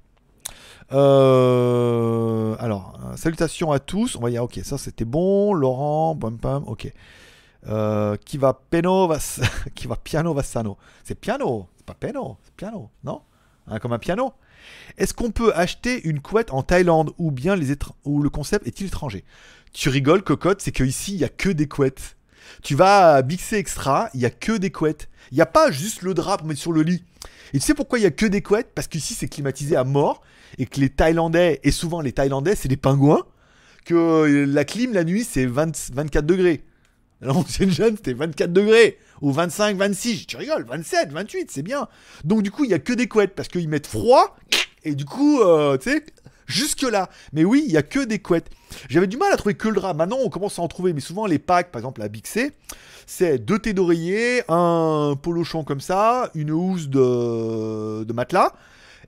[0.92, 4.16] Euh, alors, euh, salutations à tous.
[4.16, 5.54] On va dire, ok, ça c'était bon.
[5.54, 6.92] Laurent, pam pam, ok.
[7.66, 8.36] Euh, qui
[9.06, 9.40] va s-
[9.74, 10.76] qui va piano va sano.
[11.02, 13.22] C'est piano, c'est pas peno, c'est piano, non?
[13.66, 14.32] Hein, Comme un piano.
[14.98, 17.72] Est-ce qu'on peut acheter une couette en Thaïlande ou bien les
[18.04, 19.24] ou le concept est-il étranger?
[19.72, 22.16] Tu rigoles, cocotte, c'est qu'ici il y a que des couettes.
[22.62, 23.22] Tu vas à
[23.58, 25.08] Extra, il y a que des couettes.
[25.32, 27.02] Il n'y a pas juste le drap pour mettre sur le lit.
[27.54, 28.72] Et tu sais pourquoi il y a que des couettes?
[28.74, 30.22] Parce qu'ici c'est climatisé à mort
[30.58, 33.24] et que les Thaïlandais, et souvent les Thaïlandais c'est des pingouins,
[33.84, 36.64] que euh, la clim la nuit c'est 20 24 degrés.
[37.20, 41.88] L'ancienne jeune c'était 24 degrés, ou 25, 26, tu rigoles, 27, 28, c'est bien.
[42.24, 44.36] Donc du coup il y a que des couettes parce qu'ils mettent froid,
[44.84, 46.04] et du coup, euh, tu sais,
[46.46, 47.08] jusque là.
[47.32, 48.50] Mais oui, il y a que des couettes.
[48.88, 49.94] J'avais du mal à trouver que le drap.
[49.94, 52.52] Maintenant on commence à en trouver, mais souvent les packs, par exemple la Big C,
[53.06, 58.52] c'est deux thés d'oreiller, un polochon comme ça, une housse de matelas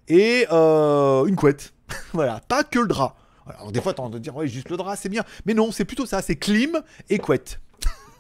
[0.08, 1.72] et euh, une couette.
[2.12, 3.16] voilà, pas que le drap.
[3.46, 5.24] Alors des fois, t'as envie de dire, ouais, juste le drap, c'est bien.
[5.44, 7.60] Mais non, c'est plutôt ça, c'est clim et couette.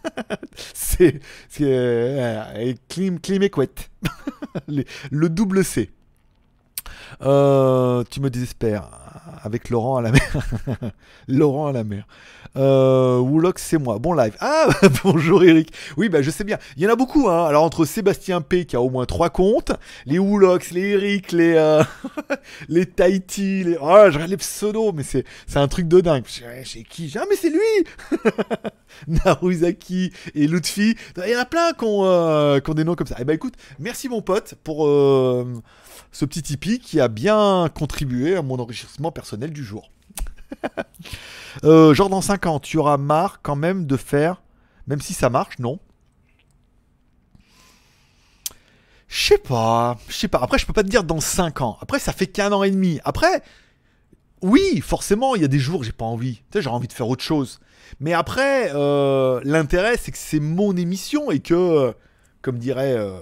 [0.74, 1.20] c'est
[1.60, 3.90] euh, clim, clim et couette.
[5.10, 5.90] Le double C.
[7.22, 9.05] Euh, tu me désespères.
[9.42, 10.36] Avec Laurent à la mer.
[11.28, 12.06] Laurent à la mer.
[12.56, 13.98] Euh, c'est moi.
[13.98, 14.36] Bon live.
[14.40, 14.68] Ah,
[15.04, 15.72] bonjour Eric.
[15.96, 16.58] Oui, bah je sais bien.
[16.76, 17.28] Il y en a beaucoup.
[17.28, 17.46] Hein.
[17.46, 19.72] Alors entre Sébastien P qui a au moins trois comptes,
[20.04, 21.82] les Woolocks, les Eric, les euh,
[22.68, 23.78] les Tahiti, les.
[23.80, 26.24] Oh, je les pseudos, mais c'est un truc de dingue.
[26.26, 27.12] C'est qui?
[27.16, 27.60] Ah, mais c'est lui
[29.08, 30.96] Naruzaki et Lutfi.
[31.16, 33.16] Il y en a plein qui ont, euh, qui ont des noms comme ça.
[33.18, 35.46] Eh ben écoute, merci mon pote pour euh,
[36.12, 39.90] ce petit Tipeee qui a bien contribué à mon enrichissement personnel du jour.
[41.64, 44.42] Euh, genre dans 5 ans, tu auras marre quand même de faire,
[44.86, 45.78] même si ça marche, non?
[49.08, 50.38] Je sais pas, je sais pas.
[50.42, 51.78] Après, je peux pas te dire dans 5 ans.
[51.80, 53.00] Après, ça fait qu'un an et demi.
[53.04, 53.42] Après,
[54.42, 56.36] oui, forcément, il y a des jours j'ai pas envie.
[56.36, 57.58] Tu sais, j'ai envie de faire autre chose.
[58.00, 61.94] Mais après, euh, l'intérêt, c'est que c'est mon émission et que,
[62.42, 63.18] comme dirait euh,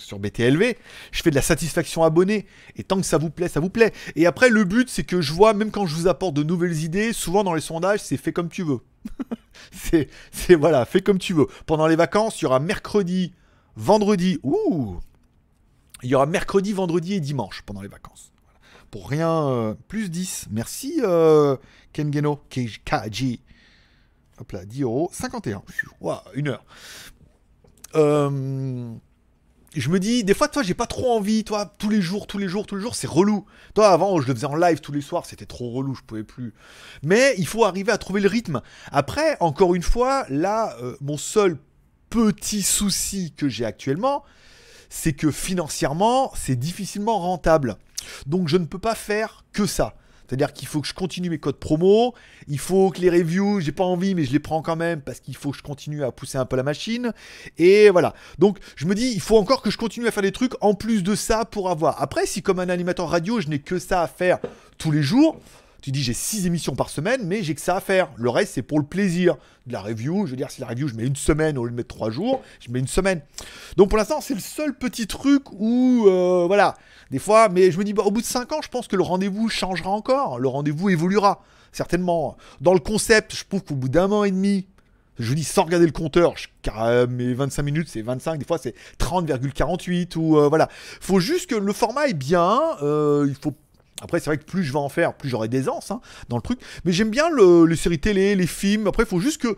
[0.00, 0.76] sur BTLV,
[1.12, 2.46] je fais de la satisfaction abonné.
[2.76, 3.92] Et tant que ça vous plaît, ça vous plaît.
[4.16, 6.82] Et après, le but, c'est que je vois, même quand je vous apporte de nouvelles
[6.82, 8.80] idées, souvent dans les sondages, c'est fait comme tu veux.
[9.72, 10.08] c'est,
[10.54, 11.46] voilà, fais comme tu veux.
[11.66, 13.32] Pendant les vacances, il y aura mercredi,
[13.76, 14.98] vendredi, ouh,
[16.02, 18.32] il y aura mercredi, vendredi et dimanche pendant les vacances.
[18.90, 20.46] Pour rien, euh, plus 10.
[20.50, 21.56] Merci euh,
[21.92, 23.38] Kengeno, KJ.
[24.40, 25.62] Hop là, 10 euros, 51.
[26.00, 26.64] Ouah, une heure.
[27.94, 28.92] Euh,
[29.76, 32.38] je me dis, des fois, toi, j'ai pas trop envie, toi, tous les jours, tous
[32.38, 33.46] les jours, tous les jours, c'est relou.
[33.74, 36.24] Toi, avant, je le faisais en live tous les soirs, c'était trop relou, je pouvais
[36.24, 36.54] plus.
[37.02, 38.62] Mais il faut arriver à trouver le rythme.
[38.90, 41.56] Après, encore une fois, là, euh, mon seul
[42.08, 44.24] petit souci que j'ai actuellement,
[44.88, 47.76] c'est que financièrement, c'est difficilement rentable.
[48.26, 49.94] Donc, je ne peux pas faire que ça.
[50.30, 52.14] C'est-à-dire qu'il faut que je continue mes codes promo,
[52.46, 55.18] il faut que les reviews, j'ai pas envie, mais je les prends quand même parce
[55.18, 57.12] qu'il faut que je continue à pousser un peu la machine.
[57.58, 58.14] Et voilà.
[58.38, 60.74] Donc je me dis, il faut encore que je continue à faire des trucs en
[60.74, 62.00] plus de ça pour avoir.
[62.00, 64.38] Après, si comme un animateur radio, je n'ai que ça à faire
[64.78, 65.40] tous les jours,
[65.82, 68.08] tu dis j'ai 6 émissions par semaine, mais j'ai que ça à faire.
[68.16, 69.36] Le reste, c'est pour le plaisir.
[69.66, 71.70] De la review, je veux dire, si la review, je mets une semaine au lieu
[71.70, 73.20] de mettre 3 jours, je mets une semaine.
[73.76, 76.74] Donc pour l'instant, c'est le seul petit truc où, euh, voilà,
[77.10, 78.96] des fois, mais je me dis, bah, au bout de 5 ans, je pense que
[78.96, 80.38] le rendez-vous changera encore.
[80.38, 82.36] Le rendez-vous évoluera, certainement.
[82.60, 84.66] Dans le concept, je trouve qu'au bout d'un an et demi,
[85.18, 88.46] je dis sans regarder le compteur, je, car euh, mes 25 minutes c'est 25, des
[88.46, 90.68] fois c'est 30,48 ou euh, voilà.
[90.72, 93.54] Faut juste que le format est bien, il faut
[94.00, 96.42] Après, c'est vrai que plus je vais en faire, plus j'aurai d'aisance hein, dans le
[96.42, 96.60] truc.
[96.84, 98.86] Mais j'aime bien le- les séries télé, les films.
[98.86, 99.56] Après, il faut juste que,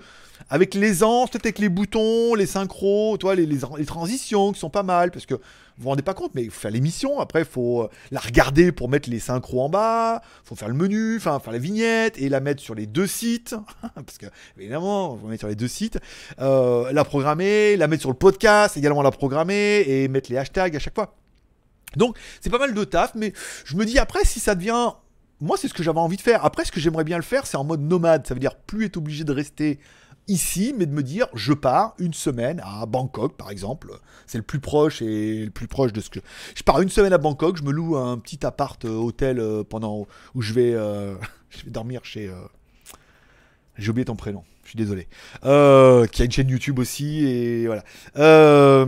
[0.50, 4.82] avec l'aisance, peut-être avec les boutons, les synchros, toi, les, les, transitions qui sont pas
[4.82, 5.10] mal.
[5.12, 7.20] Parce que vous vous rendez pas compte, mais il faut faire l'émission.
[7.20, 10.22] Après, il faut euh, la regarder pour mettre les synchros en bas.
[10.44, 13.54] Faut faire le menu, enfin, faire la vignette et la mettre sur les deux sites.
[13.94, 14.26] parce que,
[14.58, 15.98] évidemment, faut mettre sur les deux sites.
[16.40, 20.74] Euh, la programmer, la mettre sur le podcast, également la programmer et mettre les hashtags
[20.74, 21.14] à chaque fois.
[21.96, 23.32] Donc, c'est pas mal de taf, mais
[23.64, 24.90] je me dis après, si ça devient.
[25.40, 26.44] Moi, c'est ce que j'avais envie de faire.
[26.44, 28.26] Après, ce que j'aimerais bien le faire, c'est en mode nomade.
[28.26, 29.80] Ça veut dire plus être obligé de rester
[30.28, 33.92] ici, mais de me dire, je pars une semaine à Bangkok, par exemple.
[34.26, 36.20] C'est le plus proche et le plus proche de ce que.
[36.54, 39.64] Je pars une semaine à Bangkok, je me loue un petit appart euh, hôtel euh,
[39.64, 41.14] pendant où je vais, euh,
[41.50, 42.32] je vais dormir chez.
[43.76, 44.44] J'ai oublié ton prénom.
[44.64, 45.08] Je suis désolé.
[45.44, 47.82] Euh, qui a une chaîne YouTube aussi et voilà.
[48.16, 48.84] Euh,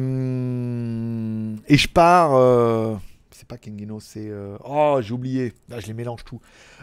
[1.68, 2.35] et je pars.
[2.35, 2.95] euh,
[3.31, 4.31] c'est pas Kengeno, c'est.
[4.64, 5.53] oh, j'ai oublié.
[5.68, 6.41] Là, je les mélange tout.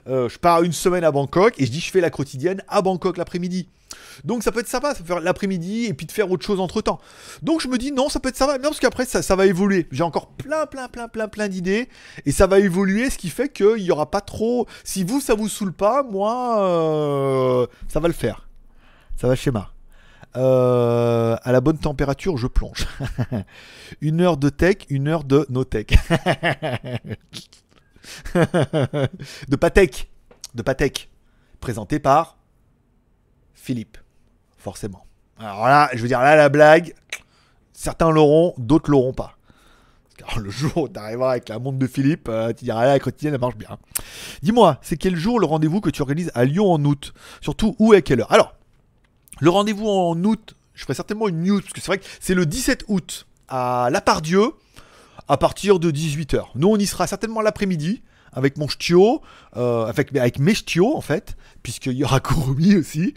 [0.08, 3.18] Je pars une semaine à Bangkok et je dis je fais la quotidienne à Bangkok
[3.18, 3.68] l'après-midi.
[4.24, 6.60] Donc ça peut être sympa, ça peut faire l'après-midi et puis de faire autre chose
[6.60, 7.00] entre temps.
[7.42, 9.88] Donc je me dis non, ça peut être sympa, non parce qu'après ça, va évoluer.
[9.92, 11.89] J'ai encore plein, plein, plein, plein, plein d'idées
[12.26, 14.68] et ça va évoluer, ce qui fait qu'il y aura pas trop.
[14.84, 18.51] Si vous ça vous saoule pas, moi ça va le faire.
[19.22, 19.69] Ça va schéma.
[20.36, 22.88] Euh, à la bonne température, je plonge.
[24.01, 25.86] une heure de tech, une heure de no tech.
[28.34, 30.09] de Patek.
[30.55, 31.11] De Patek.
[31.59, 32.39] Présenté par
[33.53, 33.99] Philippe.
[34.57, 35.05] Forcément.
[35.38, 36.95] Alors là, je veux dire, là, la blague,
[37.74, 39.38] certains l'auront, d'autres l'auront pas.
[40.36, 42.99] Le jour où tu arriveras avec la montre de Philippe, euh, tu diras, là, la
[42.99, 43.78] quotidienne, elle marche bien.
[44.41, 47.13] Dis-moi, c'est quel jour le rendez-vous que tu organises à Lyon en août?
[47.39, 48.32] Surtout, où et à quelle heure?
[48.32, 48.55] Alors,
[49.42, 52.36] le rendez-vous en août, je ferai certainement une news, parce que c'est vrai que c'est
[52.36, 54.54] le 17 août à La Pardieu,
[55.28, 56.46] à partir de 18h.
[56.56, 59.22] Nous, on y sera certainement l'après-midi, avec mon ch'tio,
[59.58, 63.16] euh, avec, mes ch'tios, en fait, puisqu'il y aura Kurumi aussi,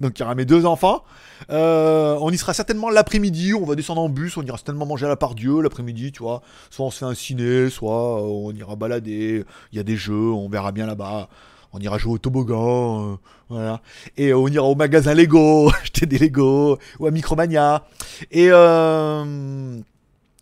[0.00, 1.04] donc il y aura mes deux enfants.
[1.50, 5.06] Euh, on y sera certainement l'après-midi, on va descendre en bus, on ira certainement manger
[5.06, 6.42] à La Pardieu l'après-midi, tu vois.
[6.70, 9.96] Soit on se fait un ciné, soit euh, on ira balader, il y a des
[9.96, 11.28] jeux, on verra bien là-bas.
[11.72, 13.16] On ira jouer au toboggan, euh,
[13.48, 13.80] voilà.
[14.16, 17.84] Et euh, on ira au magasin Lego, acheter des Lego, ou à Micromania.
[18.32, 19.78] Et euh,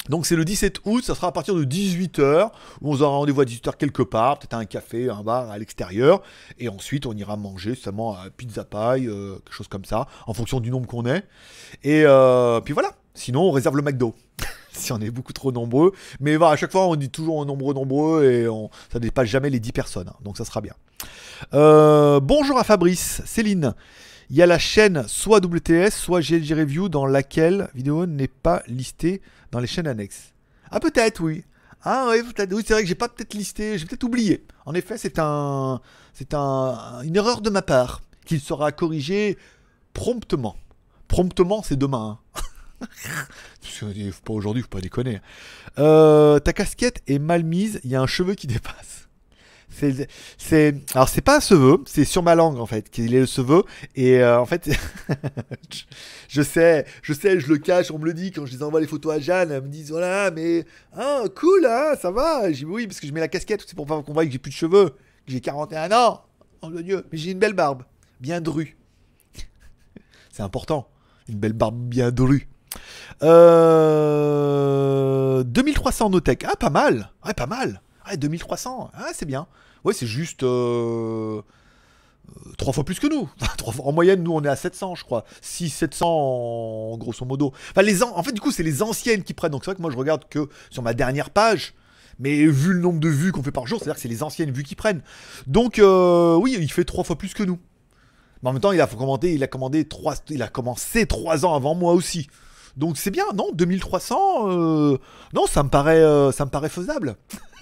[0.09, 2.51] donc c'est le 17 août, ça sera à partir de 18h,
[2.81, 5.59] où on aura rendez-vous à 18h quelque part, peut-être à un café, un bar à
[5.59, 6.23] l'extérieur.
[6.59, 10.61] Et ensuite on ira manger seulement à Pizza euh, quelque chose comme ça, en fonction
[10.61, 11.25] du nombre qu'on est.
[11.85, 12.05] Et
[12.65, 14.15] puis voilà, sinon on réserve le McDo.
[14.73, 15.93] si on est beaucoup trop nombreux.
[16.21, 19.51] Mais voilà, à chaque fois on dit toujours nombreux, nombreux, et on, ça dépasse jamais
[19.51, 20.09] les 10 personnes.
[20.09, 20.17] hein.
[20.23, 20.75] donc ça sera bien.
[21.55, 23.75] Euh, bonjour à Fabrice, Céline.
[24.31, 28.63] Il y a la chaîne soit WTS, soit GLG Review dans laquelle vidéo n'est pas
[28.67, 30.33] listée dans les chaînes annexes.
[30.71, 31.45] Ah peut-être oui.
[31.83, 34.45] Ah oui, c'est vrai que j'ai pas peut-être listé, j'ai peut-être oublié.
[34.67, 35.81] En effet, c'est un,
[36.13, 39.39] c'est un, une erreur de ma part qu'il sera corrigée
[39.95, 40.57] promptement.
[41.07, 42.19] Promptement, c'est demain.
[42.35, 42.43] hein.
[43.63, 43.87] Faut
[44.25, 45.21] pas aujourd'hui, faut pas déconner.
[45.79, 49.08] Euh, ta casquette est mal mise, il y a un cheveu qui dépasse.
[49.71, 50.09] C'est,
[50.39, 53.27] c'est, alors c'est pas un cheveu, c'est sur ma langue en fait qu'il est le
[53.27, 53.63] cheveu
[53.95, 54.69] et euh, en fait,
[56.29, 58.81] je- sais, je sais, je le cache, on me le dit quand je les envoie
[58.81, 60.65] les photos à Jeanne, elle me dit voilà mais
[60.97, 63.87] ah cool hein, ça va, j'ai oui parce que je mets la casquette, c'est pour
[63.87, 64.89] qu'on voit que j'ai plus de cheveux,
[65.27, 66.23] que j'ai 41 ans,
[66.63, 67.83] oh mon dieu, mais j'ai une belle barbe,
[68.21, 68.77] bien drue,
[70.33, 70.89] c'est important,
[71.29, 72.49] une belle barbe bien drue.
[74.09, 76.45] Euh, 2300 Notech.
[76.49, 77.11] Ah, pas mal.
[77.25, 77.81] Ouais, pas mal.
[78.09, 78.91] Ouais, 2300.
[78.95, 79.47] Ah, c'est bien.
[79.85, 81.43] Ouais, c'est juste euh,
[82.57, 83.29] trois fois plus que nous.
[83.85, 85.25] En moyenne, nous, on est à 700, je crois.
[85.43, 87.53] 6, 700 en, grosso modo.
[87.71, 89.53] Enfin, les en fait, du coup, c'est les anciennes qui prennent.
[89.53, 91.75] Donc, c'est vrai que moi, je regarde que sur ma dernière page.
[92.19, 94.51] Mais vu le nombre de vues qu'on fait par jour, c'est-à-dire que c'est les anciennes
[94.51, 95.03] vues qui prennent.
[95.47, 97.61] Donc, euh, oui, il fait trois fois plus que nous.
[98.43, 101.45] Mais en même temps, il a commandé, il a commandé trois, il a commencé trois
[101.45, 102.29] ans avant moi aussi.
[102.79, 104.99] Donc c'est bien, non 2300, euh,
[105.35, 107.17] non, ça me paraît, euh, ça me paraît faisable.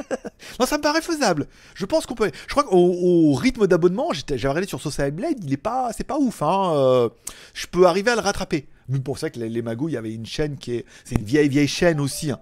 [0.60, 1.48] non, ça me paraît faisable.
[1.74, 2.30] Je pense qu'on peut.
[2.46, 6.04] Je crois qu'au au rythme d'abonnement, j'avais regardé sur Social Blade, il est pas, c'est
[6.04, 6.42] pas ouf.
[6.42, 7.08] Hein, euh,
[7.54, 8.68] je peux arriver à le rattraper.
[8.90, 11.14] Mais pour ça que les, les magouilles, il y avait une chaîne qui est, c'est
[11.14, 12.30] une vieille vieille chaîne aussi.
[12.30, 12.38] hein.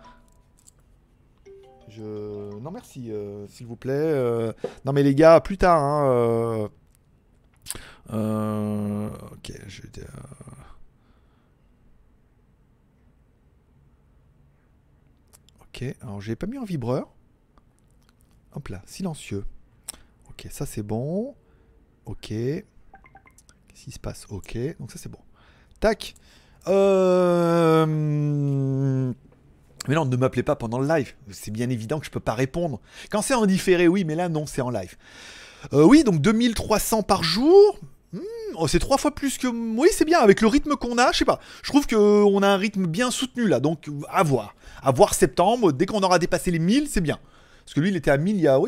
[1.96, 3.12] Non merci,
[3.50, 4.52] s'il vous plaît.
[4.84, 5.80] Non mais les gars, plus tard.
[5.80, 6.70] Hein,
[8.12, 9.82] Ok, je.
[15.74, 17.08] Ok, alors j'ai pas mis en vibreur.
[18.52, 19.44] Hop là, silencieux.
[20.30, 21.34] Ok, ça c'est bon.
[22.06, 22.28] Ok.
[22.28, 24.24] Qu'est-ce qui se passe?
[24.30, 25.18] Ok, donc ça c'est bon.
[25.80, 26.14] Tac.
[26.68, 27.84] Euh...
[29.88, 31.12] Mais non, ne m'appelez pas pendant le live.
[31.32, 32.80] C'est bien évident que je peux pas répondre.
[33.10, 34.96] Quand c'est en différé, oui, mais là, non, c'est en live.
[35.72, 37.80] Euh, oui, donc 2300 par jour.
[38.56, 39.46] Oh, c'est trois fois plus que.
[39.46, 40.20] Oui, c'est bien.
[40.20, 41.40] Avec le rythme qu'on a, je sais pas.
[41.62, 43.60] Je trouve qu'on a un rythme bien soutenu là.
[43.60, 44.54] Donc, à voir.
[44.82, 45.72] À voir septembre.
[45.72, 47.18] Dès qu'on aura dépassé les 1000, c'est bien.
[47.64, 48.58] Parce que lui, il était à 1000 il y a,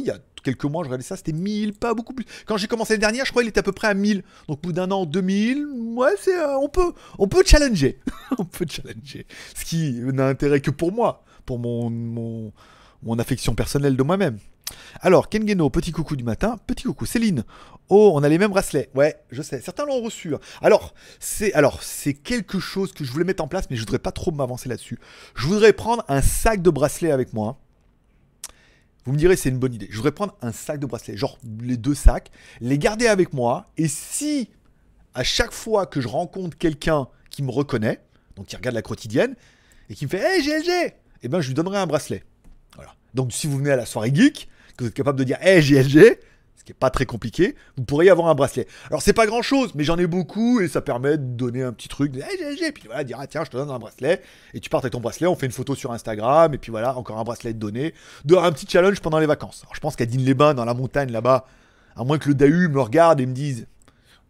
[0.42, 2.24] quelques mois, je regardais ça, c'était 1000, pas beaucoup plus.
[2.46, 4.22] Quand j'ai commencé l'année dernière, je crois qu'il était à peu près à 1000.
[4.48, 5.66] Donc, au bout d'un an, 2000,
[5.96, 7.98] ouais, euh, on, peut, on peut challenger.
[8.38, 9.26] on peut challenger.
[9.54, 12.52] Ce qui n'a intérêt que pour moi, pour mon, mon,
[13.02, 14.38] mon affection personnelle de moi-même.
[15.00, 16.58] Alors, Kengeno, petit coucou du matin.
[16.66, 17.44] Petit coucou, Céline.
[17.88, 18.90] Oh, on a les mêmes bracelets.
[18.94, 19.60] Ouais, je sais.
[19.60, 20.34] Certains l'ont reçu.
[20.34, 20.40] hein.
[20.60, 23.98] Alors, c'est alors c'est quelque chose que je voulais mettre en place, mais je voudrais
[24.00, 24.98] pas trop m'avancer là-dessus.
[25.36, 27.58] Je voudrais prendre un sac de bracelets avec moi.
[29.04, 29.86] Vous me direz, c'est une bonne idée.
[29.88, 33.66] Je voudrais prendre un sac de bracelets, genre les deux sacs, les garder avec moi.
[33.76, 34.50] Et si
[35.14, 38.00] à chaque fois que je rencontre quelqu'un qui me reconnaît,
[38.34, 39.36] donc qui regarde la quotidienne,
[39.88, 42.24] et qui me fait Hey GLG Eh ben, je lui donnerai un bracelet.
[42.74, 42.94] Voilà.
[43.14, 45.60] Donc, si vous venez à la soirée geek, que vous êtes capable de dire Hey
[45.60, 46.18] GLG,
[46.56, 48.66] ce qui est pas très compliqué, vous pourriez avoir un bracelet.
[48.88, 51.72] Alors, c'est pas grand chose, mais j'en ai beaucoup et ça permet de donner un
[51.72, 54.22] petit truc, de Hey puis voilà, dire Ah tiens, je te donne un bracelet,
[54.54, 56.96] et tu pars avec ton bracelet, on fait une photo sur Instagram, et puis voilà,
[56.96, 59.62] encore un bracelet de donner, de un petit challenge pendant les vacances.
[59.64, 61.46] Alors, je pense qu'à Digne-les-Bains, dans la montagne là-bas,
[61.96, 63.66] à moins que le Dahu me regarde et me dise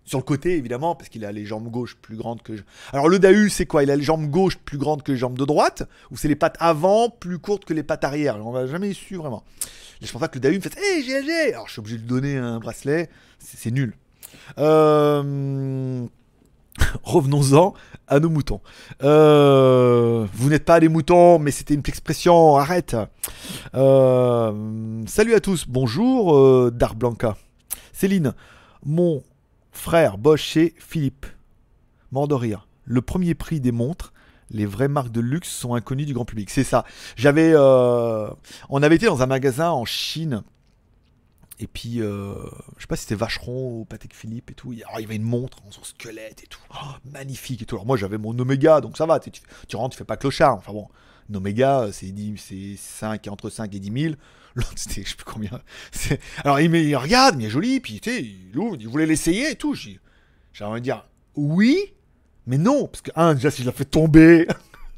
[0.07, 2.52] sur le côté évidemment parce qu'il a les jambes gauches plus grandes que
[2.92, 3.82] alors le Dahu c'est quoi?
[3.82, 5.82] Il a les jambes gauches plus grandes que les jambes de droite?
[6.11, 8.38] Ou c'est les pattes avant plus courtes que les pattes arrière?
[8.46, 9.44] On va jamais su vraiment.
[10.00, 12.02] Je pense pas que le Dahu me fasse hey GLG alors je suis obligé de
[12.02, 13.11] lui donner un bracelet.
[13.38, 13.94] C'est nul.
[14.59, 16.07] Euh,
[17.02, 17.74] revenons-en
[18.07, 18.61] à nos moutons.
[19.02, 22.57] Euh, vous n'êtes pas des moutons mais c'était une expression.
[22.57, 22.96] Arrête.
[23.74, 25.66] Euh, salut à tous.
[25.66, 27.36] Bonjour euh, Dark Blanca
[27.92, 28.34] Céline
[28.86, 29.22] mon
[29.77, 31.27] frère bosse chez Philippe.
[32.12, 32.66] Rire.
[32.85, 34.12] Le premier prix des montres,
[34.51, 36.51] les vraies marques de luxe sont inconnues du grand public.
[36.51, 36.85] C'est ça.
[37.16, 38.29] J'avais, euh,
[38.70, 40.43] on avait été dans un magasin en Chine.
[41.59, 42.35] Et puis, euh,
[42.77, 44.72] je sais pas si c'était Vacheron ou Patek Philippe et tout.
[44.72, 46.61] Il y avait une montre en son squelette et tout.
[46.70, 47.77] Oh, magnifique et tout.
[47.77, 49.20] Alors, moi, j'avais mon Omega, donc ça va.
[49.20, 50.57] Tu, rentres, tu fais pas clochard.
[50.57, 50.89] Enfin bon,
[51.35, 54.14] Omega, c'est 10 c'est 5, entre 5 et 10 000.
[54.76, 55.50] C'était je sais plus combien.
[56.44, 57.80] Alors, il, me- il regarde, mais il est joli.
[57.80, 59.74] Puis, il ouvre, il voulait l'essayer et tout.
[59.74, 59.98] J'ai
[60.64, 61.94] envie de dire oui,
[62.46, 62.86] mais non.
[62.88, 64.46] Parce que, un, déjà, si je la fais tomber.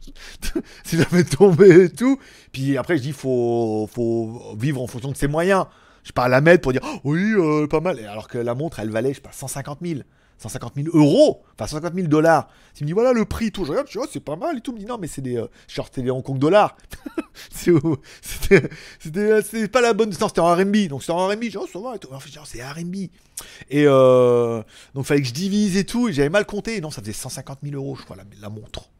[0.85, 2.19] si je la fais tomber et tout.
[2.53, 5.67] Puis après, je dis, faut, faut vivre en fonction de ses moyens.
[6.05, 7.99] Je pas à la mettre pour dire, oh, oui, euh, pas mal.
[8.07, 10.01] Alors que la montre, elle valait, je sais pas, 150 000.
[10.39, 12.49] 150 000 euros, enfin 150 000 dollars.
[12.79, 13.65] Il me dit voilà le prix, tout.
[13.65, 14.71] Je regarde, je dis oh, c'est pas mal et tout.
[14.73, 16.77] Il me dit non, mais c'est des, euh, genre, c'est des Hong Kong dollars.
[17.41, 18.69] C'était,
[19.01, 20.11] c'était, c'était pas la bonne.
[20.21, 20.89] Non, c'était en RMB.
[20.89, 21.43] Donc c'était en RMB.
[21.45, 22.09] Je dis oh, ça va et tout.
[22.13, 22.95] En oh, c'est RMB.
[23.71, 24.63] Et euh,
[24.95, 26.09] donc fallait que je divise et tout.
[26.09, 26.77] Et j'avais mal compté.
[26.77, 28.91] Et non, ça faisait 150 000 euros, je crois, la montre.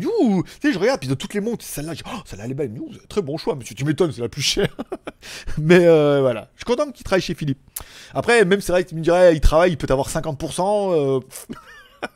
[0.00, 2.50] Tu sais, je regarde, puis de toutes les montres, celle-là, je dis, oh, celle-là, elle
[2.50, 2.72] est belle.
[3.08, 4.74] Très bon choix, monsieur, tu m'étonnes, c'est la plus chère.
[5.58, 7.60] Mais euh, voilà, je suis content qu'il travaille chez Philippe.
[8.12, 10.94] Après, même c'est vrai qu'il me dirait, il travaille, il peut avoir 50%.
[10.94, 11.20] euh,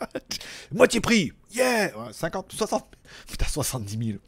[0.72, 2.84] Moitié prix, yeah, Ouais, 50, 60,
[3.28, 4.18] putain, 70 000.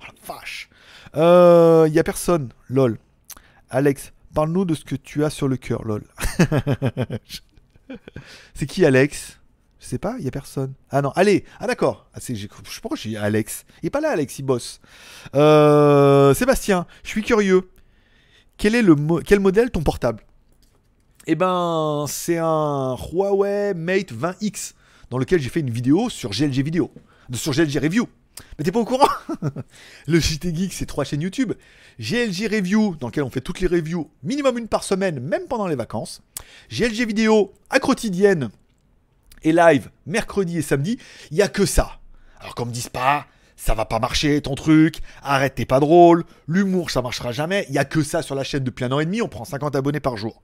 [0.00, 0.68] Oh la vache.
[1.16, 2.98] Euh, Il y a personne, lol.
[3.70, 6.04] Alex, parle-nous de ce que tu as sur le cœur, lol.
[8.54, 9.38] c'est qui Alex?
[9.82, 10.74] Je sais pas, il y a personne.
[10.90, 12.06] Ah non, allez, ah d'accord.
[12.14, 13.64] Ah, je pas pourquoi j'ai Alex.
[13.82, 14.80] Il est pas là, Alex, il bosse.
[15.34, 17.68] Euh, Sébastien, je suis curieux.
[18.56, 20.22] Quel est le modèle ton portable?
[21.26, 24.74] Eh ben, c'est un Huawei Mate 20X
[25.10, 26.92] dans lequel j'ai fait une vidéo sur GLG vidéo,
[27.32, 28.08] sur GLG review.
[28.56, 29.08] Mais t'es pas au courant?
[30.06, 31.52] Le JT Geek, c'est trois chaînes YouTube.
[31.98, 35.66] GLG Review, dans lequel on fait toutes les reviews, minimum une par semaine, même pendant
[35.66, 36.22] les vacances.
[36.70, 38.50] GLG Vidéo, à quotidienne,
[39.44, 40.98] et live, mercredi et samedi.
[41.30, 41.98] Il y a que ça.
[42.40, 43.26] Alors qu'on me dise pas,
[43.56, 47.66] ça va pas marcher ton truc, arrête, t'es pas drôle, l'humour, ça marchera jamais.
[47.68, 49.44] Il y a que ça sur la chaîne depuis un an et demi, on prend
[49.44, 50.42] 50 abonnés par jour.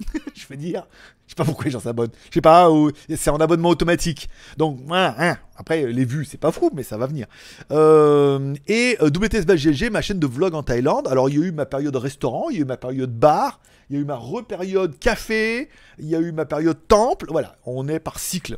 [0.34, 0.86] je veux dire,
[1.26, 2.10] je sais pas pourquoi les gens s'abonnent.
[2.28, 2.68] Je sais pas,
[3.16, 4.28] c'est en abonnement automatique.
[4.56, 5.36] Donc, hein.
[5.56, 7.26] après, les vues, c'est pas fou, mais ça va venir.
[7.70, 11.08] Euh, et euh, WTS ma chaîne de vlog en Thaïlande.
[11.08, 13.60] Alors, il y a eu ma période restaurant, il y a eu ma période bar,
[13.90, 15.68] il y a eu ma repériode café,
[15.98, 17.26] il y a eu ma période temple.
[17.30, 18.56] Voilà, on est par cycle.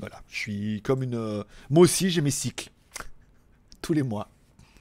[0.00, 1.14] Voilà, je suis comme une.
[1.14, 2.70] euh, Moi aussi, j'ai mes cycles.
[3.82, 4.28] Tous les mois.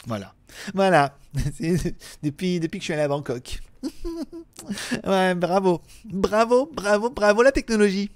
[0.08, 0.34] Voilà.
[0.74, 1.18] Voilà.
[2.24, 3.60] Depuis, depuis que je suis allé à Bangkok.
[5.06, 5.82] ouais, bravo.
[6.06, 8.10] Bravo, bravo, bravo la technologie.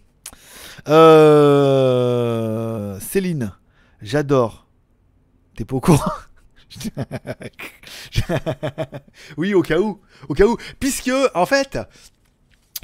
[1.65, 2.99] Euh...
[2.99, 3.51] Céline,
[4.01, 4.67] j'adore.
[5.55, 6.11] T'es pas au courant?
[9.37, 10.01] Oui, au cas où.
[10.27, 10.57] Au cas où.
[10.79, 11.77] Puisque, en fait,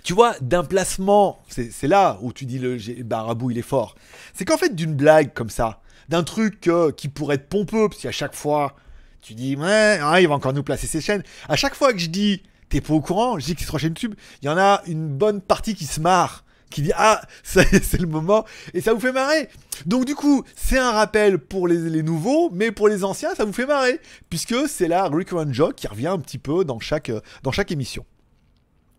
[0.03, 3.95] tu vois, d'un placement, c'est c'est là où tu dis le Barabou, il est fort.
[4.33, 8.01] C'est qu'en fait, d'une blague comme ça, d'un truc euh, qui pourrait être pompeux, parce
[8.01, 8.75] qu'à chaque fois,
[9.21, 11.23] tu dis, ouais, ah, il va encore nous placer ses chaînes.
[11.47, 13.91] À chaque fois que je dis, t'es pas au courant, je dis qu'il sera chaîne
[13.91, 17.99] YouTube, il y en a une bonne partie qui se marre, qui dit, ah, c'est
[17.99, 19.49] le moment, et ça vous fait marrer.
[19.85, 23.53] Donc du coup, c'est un rappel pour les, nouveaux, mais pour les anciens, ça vous
[23.53, 23.99] fait marrer,
[24.29, 27.71] puisque c'est la recurrent joke qui revient un petit peu dans chaque, euh, dans chaque
[27.71, 28.05] émission.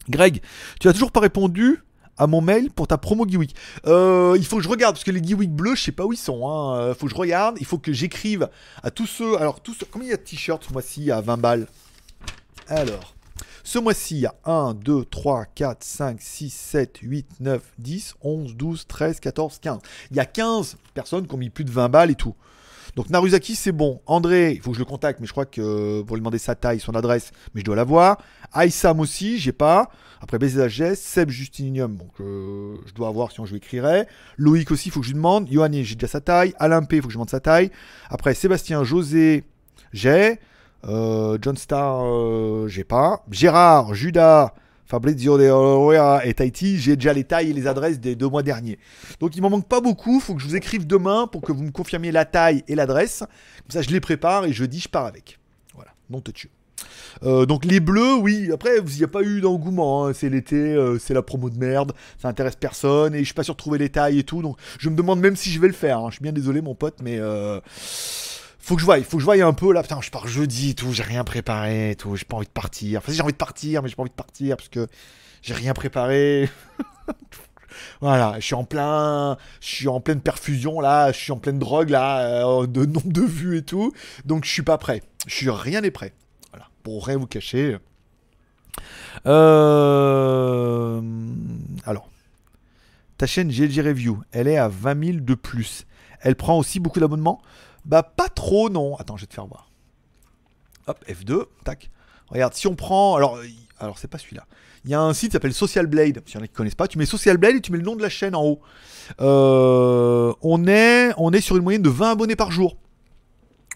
[0.08, 0.40] Greg,
[0.80, 1.82] tu as toujours pas répondu
[2.18, 3.54] à mon mail pour ta promo Geeweek.
[3.86, 6.12] Euh, il faut que je regarde parce que les Geeweek bleus, je sais pas où
[6.12, 6.48] ils sont.
[6.48, 6.76] Hein.
[6.76, 7.56] Euh, faut que je regarde.
[7.60, 8.48] Il faut que j'écrive
[8.82, 9.36] à tous ceux.
[9.38, 9.86] Alors, tous ceux.
[9.90, 11.66] Combien il y a de t-shirts ce mois-ci à 20 balles?
[12.68, 13.14] Alors,
[13.64, 18.14] ce mois-ci, il y a 1, 2, 3, 4, 5, 6, 7, 8, 9, 10,
[18.22, 19.78] 11, 12, 13, 14, 15.
[20.10, 22.34] Il y a 15 personnes qui ont mis plus de 20 balles et tout.
[22.96, 24.00] Donc Naruzaki, c'est bon.
[24.06, 26.38] André, il faut que je le contacte, mais je crois que euh, pour lui demander
[26.38, 28.18] sa taille, son adresse, mais je dois l'avoir.
[28.52, 29.90] Aïsam aussi, j'ai pas.
[30.20, 34.06] Après BZHS, Seb Justinium, donc je dois avoir sinon je lui écrirai.
[34.36, 35.48] Loïc aussi, il faut que je lui demande.
[35.50, 36.54] Johan, j'ai déjà sa taille.
[36.58, 37.70] Alain P, il faut que je demande sa taille.
[38.08, 39.44] Après Sébastien, José,
[39.92, 40.38] j'ai.
[40.88, 43.24] Euh, John Star, euh, j'ai pas.
[43.30, 44.54] Gérard, Judas,
[44.84, 48.42] Fabrizio de Oroya et Tahiti, j'ai déjà les tailles et les adresses des deux mois
[48.42, 48.78] derniers.
[49.20, 51.62] Donc il m'en manque pas beaucoup, faut que je vous écrive demain pour que vous
[51.62, 53.20] me confirmiez la taille et l'adresse.
[53.20, 55.38] Comme ça je les prépare et jeudi je pars avec.
[55.74, 56.50] Voilà, non te tue.
[57.22, 60.12] Euh, donc les bleus, oui, après, il n'y a pas eu d'engouement, hein.
[60.14, 63.44] c'est l'été, euh, c'est la promo de merde, ça intéresse personne, et je suis pas
[63.44, 65.68] sûr de trouver les tailles et tout, donc je me demande même si je vais
[65.68, 66.06] le faire, hein.
[66.08, 67.60] je suis bien désolé mon pote, mais euh,
[68.62, 70.70] faut que je voie, faut que je voie un peu, là, putain, je pars jeudi
[70.70, 73.22] et tout, j'ai rien préparé et tout, j'ai pas envie de partir, enfin si j'ai
[73.22, 74.86] envie de partir, mais j'ai pas envie de partir, parce que
[75.42, 76.48] j'ai rien préparé.
[78.02, 81.58] Voilà, je suis en plein, je suis en pleine perfusion là, je suis en pleine
[81.58, 83.92] drogue là, euh, de nombre de vues et tout,
[84.26, 85.02] donc je suis pas prêt.
[85.26, 86.12] Je suis rien n'est prêt.
[86.50, 87.78] Voilà, pour rien vous cacher.
[89.26, 91.00] Euh...
[91.86, 92.10] Alors,
[93.16, 95.86] ta chaîne GLG Review, elle est à 20 000 de plus.
[96.20, 97.40] Elle prend aussi beaucoup d'abonnements
[97.84, 98.96] Bah pas trop non.
[98.96, 99.70] Attends, je vais te faire voir.
[100.86, 101.90] Hop, F2, tac.
[102.28, 103.38] Regarde, si on prend, alors,
[103.78, 104.46] alors c'est pas celui-là.
[104.84, 106.22] Il y a un site qui s'appelle Social Blade.
[106.26, 107.84] S'il y en a qui connaissent pas, tu mets Social Blade et tu mets le
[107.84, 108.60] nom de la chaîne en haut.
[109.20, 112.76] Euh, on, est, on est sur une moyenne de 20 abonnés par jour.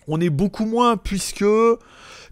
[0.08, 1.44] On est beaucoup moins puisque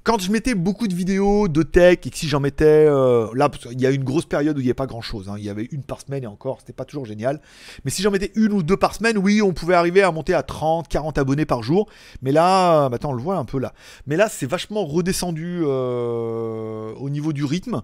[0.05, 3.49] quand je mettais beaucoup de vidéos de tech et que si j'en mettais euh, là,
[3.49, 5.31] qu'il y a une grosse période où il n'y avait pas grand chose.
[5.39, 7.41] Il y avait une par semaine et encore, c'était pas toujours génial.
[7.85, 10.35] Mais si j'en mettais une ou deux par semaine, oui, on pouvait arriver à monter
[10.35, 11.89] à 30, 40 abonnés par jour.
[12.21, 13.73] Mais là, bah, attends, on le voit un peu là.
[14.07, 17.83] Mais là, c'est vachement redescendu euh, au niveau du rythme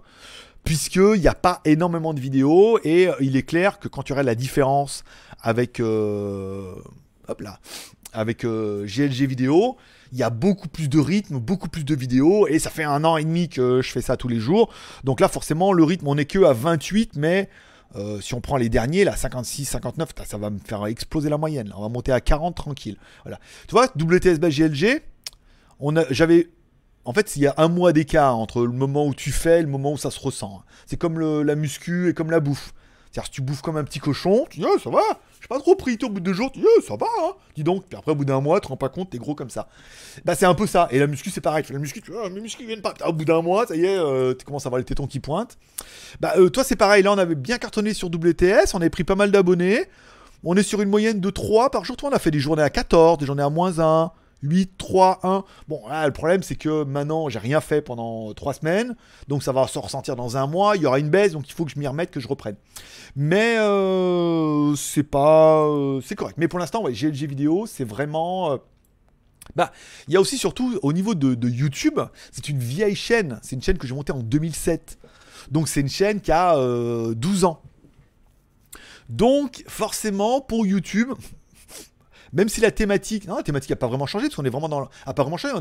[0.63, 4.13] puisqu'il n'y a pas énormément de vidéos et euh, il est clair que quand tu
[4.13, 5.03] aurais la différence
[5.41, 6.75] avec euh,
[7.27, 7.59] hop là
[8.13, 9.77] avec euh, GLG vidéo
[10.11, 13.03] il y a beaucoup plus de rythme, beaucoup plus de vidéos, et ça fait un
[13.03, 14.73] an et demi que je fais ça tous les jours.
[15.03, 17.49] Donc là, forcément, le rythme, on est que à 28, mais
[17.95, 21.37] euh, si on prend les derniers, là, 56, 59, ça va me faire exploser la
[21.37, 21.73] moyenne.
[21.75, 22.97] On va monter à 40 tranquille.
[23.23, 23.39] Voilà.
[23.67, 25.01] Tu vois, WTSB GLG,
[26.09, 26.49] j'avais
[27.03, 29.61] en fait, il y a un mois d'écart entre le moment où tu fais et
[29.63, 30.61] le moment où ça se ressent.
[30.85, 32.73] C'est comme la muscu et comme la bouffe.
[33.11, 35.01] C'est-à-dire, si tu bouffes comme un petit cochon, tu dis, Eh, ça va,
[35.41, 37.31] j'ai pas trop pris, au bout de deux jours, tu dis, Eh, ça va, hein.
[37.55, 37.83] dis donc.
[37.89, 39.67] Puis après, au bout d'un mois, tu te rends pas compte, t'es gros comme ça.
[40.23, 40.87] Bah, c'est un peu ça.
[40.91, 41.63] Et la muscu, c'est pareil.
[41.63, 42.93] Tu fais la muscu, tu dis, Ah, mes muscles viennent pas.
[43.05, 45.19] Au bout d'un mois, ça y est, euh, tu commences à avoir les tétons qui
[45.19, 45.57] pointent.
[46.21, 47.03] Bah, euh, toi, c'est pareil.
[47.03, 49.85] Là, on avait bien cartonné sur WTS, on avait pris pas mal d'abonnés.
[50.43, 51.97] On est sur une moyenne de 3 par jour.
[51.97, 54.11] Toi, on a fait des journées à 14, des journées à moins 1,
[54.43, 55.43] 8, 3, 1.
[55.67, 58.95] Bon, le problème, c'est que maintenant, j'ai rien fait pendant 3 semaines.
[59.27, 60.75] Donc, ça va se ressentir dans un mois.
[60.75, 61.33] Il y aura une baisse.
[61.33, 62.55] Donc, il faut que je m'y remette, que je reprenne.
[63.15, 65.63] Mais euh, c'est pas.
[65.65, 66.37] euh, c'est correct.
[66.37, 68.53] Mais pour l'instant, ouais, GLG vidéo, c'est vraiment.
[68.53, 68.57] euh,
[69.55, 69.71] bah,
[70.07, 71.99] il y a aussi surtout au niveau de, YouTube,
[72.31, 73.39] c'est une vieille chaîne.
[73.41, 74.97] C'est une chaîne que j'ai montée en 2007.
[75.49, 77.61] Donc c'est une chaîne qui a euh, 12 ans.
[79.09, 81.11] Donc forcément pour YouTube,
[82.33, 84.69] même si la thématique, non, la thématique n'a pas vraiment changé, parce qu'on est vraiment
[84.69, 84.89] dans,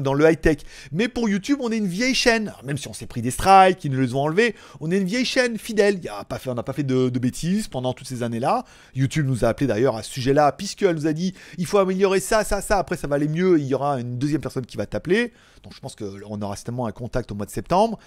[0.00, 0.58] dans le high tech.
[0.92, 2.52] Mais pour YouTube, on est une vieille chaîne.
[2.64, 5.06] Même si on s'est pris des strikes, ils nous les ont enlevés, on est une
[5.06, 6.00] vieille chaîne fidèle.
[6.10, 8.64] A pas fait, on n'a pas fait de, de bêtises pendant toutes ces années-là.
[8.94, 12.20] YouTube nous a appelé d'ailleurs à ce sujet-là, puisqu'elle nous a dit, il faut améliorer
[12.20, 12.78] ça, ça, ça.
[12.78, 13.58] Après, ça va aller mieux.
[13.58, 15.32] Il y aura une deuxième personne qui va t'appeler.
[15.62, 17.98] Donc, je pense qu'on aura certainement un contact au mois de septembre.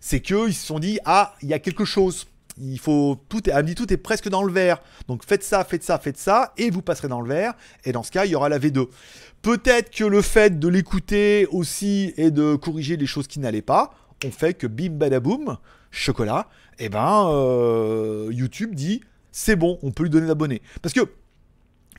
[0.00, 2.26] C'est qu'ils se sont dit, ah, il y a quelque chose.
[2.58, 4.82] Il faut tout est, me dit tout est presque dans le vert.
[5.08, 7.54] Donc faites ça, faites ça, faites ça, et vous passerez dans le vert.
[7.84, 8.88] Et dans ce cas, il y aura la V2.
[9.40, 13.94] Peut-être que le fait de l'écouter aussi et de corriger les choses qui n'allaient pas,
[14.24, 15.58] on fait que bim badaboum,
[15.90, 16.48] chocolat,
[16.78, 20.62] et ben euh, YouTube dit c'est bon, on peut lui donner d'abonnés.
[20.82, 21.00] Parce que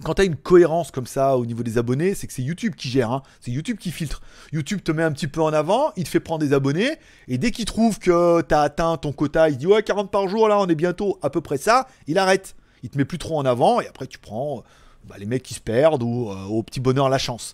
[0.02, 2.74] quand tu as une cohérence comme ça au niveau des abonnés, c'est que c'est YouTube
[2.76, 3.24] qui gère, hein.
[3.42, 4.22] c'est YouTube qui filtre.
[4.52, 7.38] YouTube te met un petit peu en avant, il te fait prendre des abonnés, et
[7.38, 10.48] dès qu'il trouve que tu as atteint ton quota, il dit ouais 40 par jour,
[10.48, 12.56] là on est bientôt à peu près ça, il arrête.
[12.82, 14.64] Il te met plus trop en avant, et après tu prends
[15.06, 17.54] bah, les mecs qui se perdent ou euh, au petit bonheur la chance.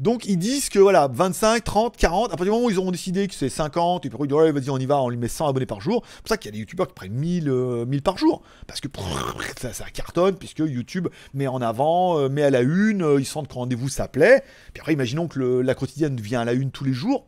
[0.00, 2.90] Donc ils disent que voilà, 25, 30, 40, à partir du moment où ils auront
[2.90, 5.18] décidé que c'est 50, et puis ils disent ouais, vas-y on y va, on lui
[5.18, 6.02] met 100 abonnés par jour.
[6.06, 8.40] C'est pour ça qu'il y a des youtubeurs qui prennent 1000, euh, 1000 par jour.
[8.66, 8.88] Parce que
[9.72, 13.48] ça, cartonne, puisque YouTube met en avant, euh, met à la une, euh, ils sentent
[13.48, 14.42] que rendez-vous ça plaît.
[14.72, 17.26] Puis après imaginons que la quotidienne vient à la une tous les jours.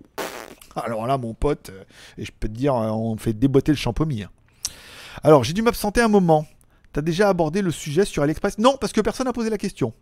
[0.75, 1.71] Alors là mon pote,
[2.17, 4.23] et je peux te dire, on fait déboîter le champomis.
[4.23, 4.31] hein.
[5.23, 6.47] Alors j'ai dû m'absenter un moment.
[6.95, 8.57] T'as déjà abordé le sujet sur AliExpress?
[8.57, 9.93] Non, parce que personne n'a posé la question.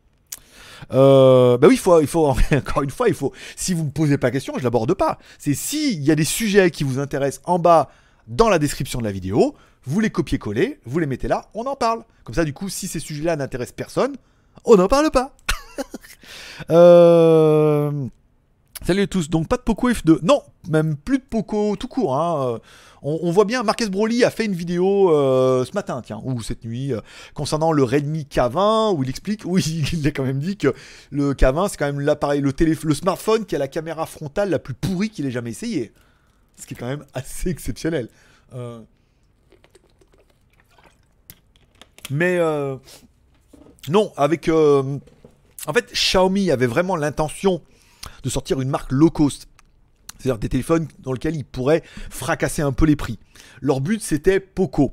[0.92, 3.32] Euh, bah oui, faut, il faut, encore une fois, il faut.
[3.56, 5.18] Si vous me posez pas question, je l'aborde pas.
[5.38, 7.90] C'est s'il y a des sujets qui vous intéressent en bas
[8.26, 9.54] dans la description de la vidéo,
[9.84, 12.04] vous les copiez-collez, vous les mettez là, on en parle.
[12.24, 14.16] Comme ça, du coup, si ces sujets-là n'intéressent personne,
[14.64, 15.34] on n'en parle pas.
[16.70, 18.08] euh...
[18.82, 20.20] Salut à tous, donc pas de Poco F2.
[20.22, 22.16] Non, même plus de Poco tout court.
[22.16, 22.54] hein.
[22.54, 22.58] Euh,
[23.02, 26.64] On, voit bien, Marques Broly a fait une vidéo euh, ce matin, tiens, ou cette
[26.64, 27.00] nuit, euh,
[27.34, 30.74] concernant le Redmi K20, où il explique, oui, il a quand même dit que
[31.10, 34.58] le K20, c'est quand même l'appareil, le, le smartphone qui a la caméra frontale la
[34.58, 35.92] plus pourrie qu'il ait jamais essayé.
[36.58, 38.08] Ce qui est quand même assez exceptionnel.
[42.10, 42.38] Mais
[43.88, 44.48] non, avec...
[44.48, 47.60] En fait, Xiaomi avait vraiment l'intention
[48.22, 49.46] de sortir une marque low cost.
[50.18, 53.18] C'est-à-dire des téléphones dans lesquels ils pourraient fracasser un peu les prix.
[53.60, 54.92] Leur but, c'était Poco.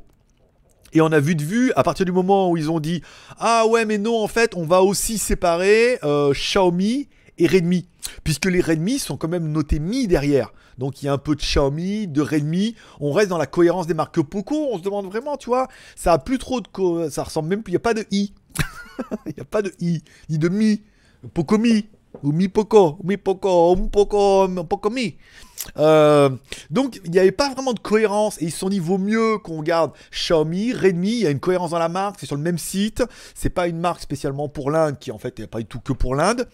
[0.93, 3.01] Et on a vu de vue, à partir du moment où ils ont dit
[3.37, 7.87] Ah ouais, mais non, en fait, on va aussi séparer euh, Xiaomi et Redmi.
[8.23, 10.53] Puisque les Redmi sont quand même notés Mi derrière.
[10.77, 12.75] Donc il y a un peu de Xiaomi, de Redmi.
[12.99, 14.69] On reste dans la cohérence des marques Poco.
[14.71, 17.09] On se demande vraiment, tu vois, ça a plus trop de.
[17.09, 17.71] ça ressemble même plus.
[17.71, 18.33] Il n'y a pas de I.
[19.25, 20.83] Il n'y a pas de I, ni de Mi.
[21.33, 21.87] Poco Mi.
[22.23, 22.97] Ou Mi Poco.
[23.03, 23.75] Mi Poco.
[23.75, 24.47] Mi Poco.
[24.47, 25.17] Mi Poco Mi.
[26.69, 29.61] Donc il n'y avait pas vraiment de cohérence et ils sont dit vaut mieux qu'on
[29.61, 32.57] garde Xiaomi, Redmi, il y a une cohérence dans la marque, c'est sur le même
[32.57, 33.03] site,
[33.35, 35.93] c'est pas une marque spécialement pour l'Inde qui en fait n'est pas du tout que
[35.93, 36.47] pour l'Inde.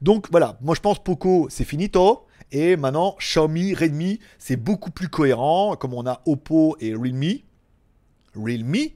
[0.00, 5.08] Donc voilà, moi je pense Poco c'est finito et maintenant Xiaomi, Redmi c'est beaucoup plus
[5.08, 7.40] cohérent comme on a Oppo et Realme.
[8.34, 8.90] Realme,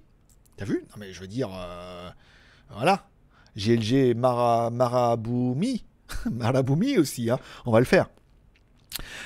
[0.57, 0.87] t'as vu?
[0.91, 2.09] Non mais je veux dire, euh,
[2.75, 3.09] voilà,
[3.57, 5.85] GLG Mara, Marabumi,
[6.31, 7.39] Marabumi aussi, hein.
[7.67, 8.09] on va le faire.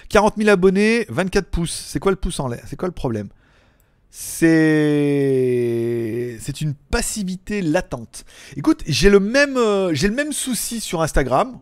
[0.08, 1.84] 40 000 abonnés, 24 pouces.
[1.88, 2.62] C'est quoi le pouce en l'air?
[2.66, 3.28] C'est quoi le problème?
[4.10, 4.38] C'est
[6.40, 8.24] c'est une passivité latente.
[8.56, 11.58] Écoute, j'ai le même euh, j'ai le même souci sur Instagram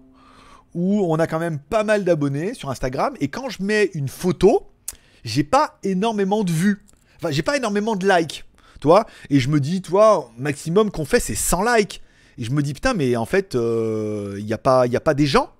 [0.74, 4.06] où on a quand même pas mal d'abonnés sur Instagram et quand je mets une
[4.08, 4.70] photo,
[5.24, 6.84] j'ai pas énormément de vues.
[7.16, 8.44] Enfin, j'ai pas énormément de likes,
[8.80, 9.06] toi.
[9.30, 12.02] Et je me dis, toi, maximum qu'on fait, c'est 100 likes.
[12.38, 15.26] Et je me dis, putain, mais en fait, il n'y a, pas- a pas des
[15.26, 15.50] gens.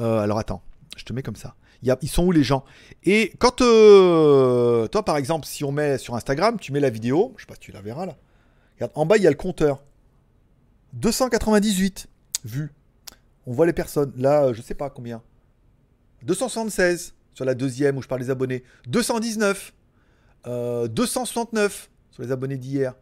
[0.00, 0.62] Euh, alors attends,
[0.96, 1.54] je te mets comme ça.
[1.82, 2.64] Ils sont où les gens?
[3.04, 7.34] Et quand, euh, toi, par exemple, si on met sur Instagram, tu mets la vidéo,
[7.36, 8.16] je sais pas si tu la verras là.
[8.94, 9.82] En bas, il y a le compteur.
[10.94, 12.08] 298
[12.44, 12.72] vues.
[13.46, 14.12] On voit les personnes.
[14.16, 15.22] Là, euh, je sais pas combien.
[16.22, 18.64] 276 sur la deuxième où je parle des abonnés.
[18.86, 19.72] 219.
[20.46, 22.94] Euh, 269 sur les abonnés d'hier.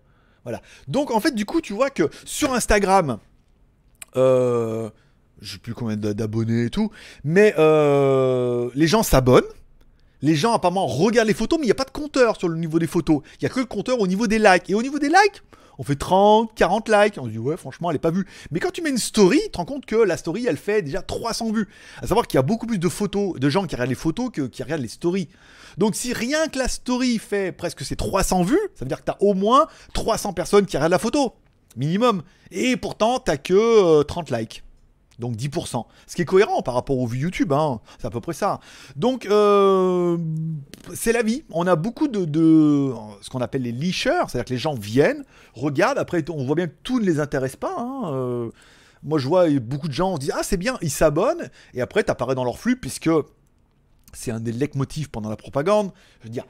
[0.46, 0.62] Voilà.
[0.86, 3.18] Donc en fait, du coup, tu vois que sur Instagram,
[4.16, 4.88] euh,
[5.40, 6.90] je sais plus combien d'a- d'abonnés et tout,
[7.24, 9.42] mais euh, les gens s'abonnent.
[10.22, 12.56] Les gens apparemment regardent les photos, mais il n'y a pas de compteur sur le
[12.56, 13.20] niveau des photos.
[13.34, 14.70] Il n'y a que le compteur au niveau des likes.
[14.70, 15.42] Et au niveau des likes,
[15.78, 17.18] on fait 30, 40 likes.
[17.18, 18.26] On se dit, ouais, franchement, elle n'est pas vue.
[18.50, 20.82] Mais quand tu mets une story, tu te rends compte que la story, elle fait
[20.82, 21.68] déjà 300 vues.
[22.02, 24.30] À savoir qu'il y a beaucoup plus de photos, de gens qui regardent les photos
[24.32, 25.28] que qui regardent les stories.
[25.78, 29.04] Donc si rien que la story fait presque ces 300 vues, ça veut dire que
[29.04, 31.34] tu as au moins 300 personnes qui regardent la photo.
[31.76, 32.22] Minimum.
[32.50, 34.62] Et pourtant, tu que euh, 30 likes.
[35.18, 35.84] Donc 10%.
[36.06, 37.80] Ce qui est cohérent par rapport aux vues YouTube, hein.
[37.98, 38.60] c'est à peu près ça.
[38.96, 40.18] Donc euh,
[40.94, 41.44] c'est la vie.
[41.50, 42.92] On a beaucoup de,
[43.22, 46.66] ce qu'on appelle les leashers, c'est-à-dire que les gens viennent, regardent, après on voit bien
[46.66, 47.76] que tout ne les intéresse pas.
[47.78, 48.12] hein.
[48.12, 48.50] Euh,
[49.02, 52.02] moi je vois beaucoup de gens se dit ah c'est bien, ils s'abonnent, et après
[52.04, 53.10] tu apparais dans leur flux puisque
[54.12, 55.92] c'est un des leitmotifs pendant la propagande.
[56.20, 56.44] Je veux dire,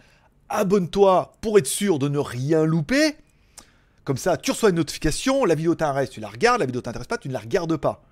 [0.49, 3.17] abonne-toi pour être sûr de ne rien louper.
[4.05, 7.09] Comme ça, tu reçois une notification, la vidéo t'intéresse, tu la regardes, la vidéo t'intéresse
[7.09, 8.05] pas, tu ne la regardes pas.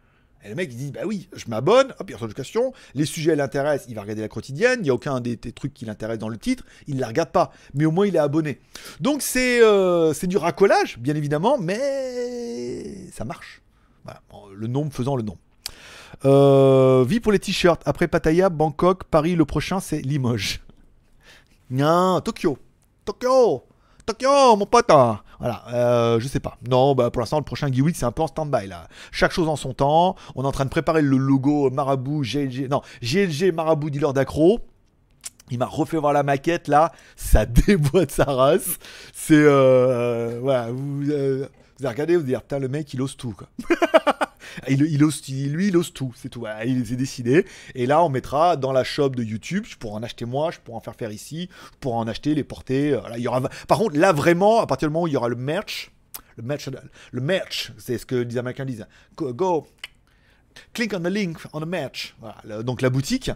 [0.45, 3.89] Et le mec il dit bah oui, je m'abonne, hop, il reçoit les sujets l'intéressent,
[3.89, 6.37] il va regarder la quotidienne, il n'y a aucun des, trucs qui l'intéresse dans le
[6.37, 8.61] titre, il ne la regarde pas, mais au moins il est abonné.
[9.01, 13.63] Donc c'est euh, du racolage, bien évidemment, mais ça marche.
[14.55, 15.39] Le nombre faisant le nombre.
[16.25, 17.83] Euh, vie pour les t-shirts.
[17.87, 20.61] Après Pattaya, Bangkok, Paris, le prochain c'est Limoges.
[21.71, 22.59] Non, Tokyo.
[23.07, 23.65] Tokyo.
[24.07, 24.91] Tokyo, mon pote.
[24.91, 25.21] hein.
[25.41, 26.57] Voilà, euh, je sais pas.
[26.69, 28.89] Non, bah pour l'instant, le prochain Geek c'est un peu en stand-by là.
[29.13, 30.15] Chaque chose en son temps.
[30.35, 32.69] On est en train de préparer le logo Marabout GLG.
[32.71, 34.61] Non, GLG Marabout dealer d'accro.
[35.51, 38.79] Il m'a refait voir la maquette là, ça déboîte sa race.
[39.13, 41.47] C'est euh, voilà, vous, euh,
[41.79, 43.49] vous allez regarder, vous allez dire, putain, le mec, il ose tout, quoi.
[44.69, 46.41] il, il ose, lui, il ose tout, c'est tout.
[46.41, 47.47] Voilà, il s'est décidé.
[47.75, 50.59] Et là, on mettra dans la shop de YouTube, je pourrais en acheter moi, je
[50.59, 52.93] pourrais en faire faire ici, je pourrais en acheter, les porter.
[52.93, 53.41] euh, il y aura...
[53.69, 55.91] Par contre, là, vraiment, à partir du moment où il y aura le merch,
[56.37, 56.69] le merch,
[57.13, 58.87] le merch c'est ce que les Américains disent.
[59.17, 59.67] Go,
[60.73, 62.15] click on the link on the merch.
[62.21, 63.31] Voilà, donc la boutique.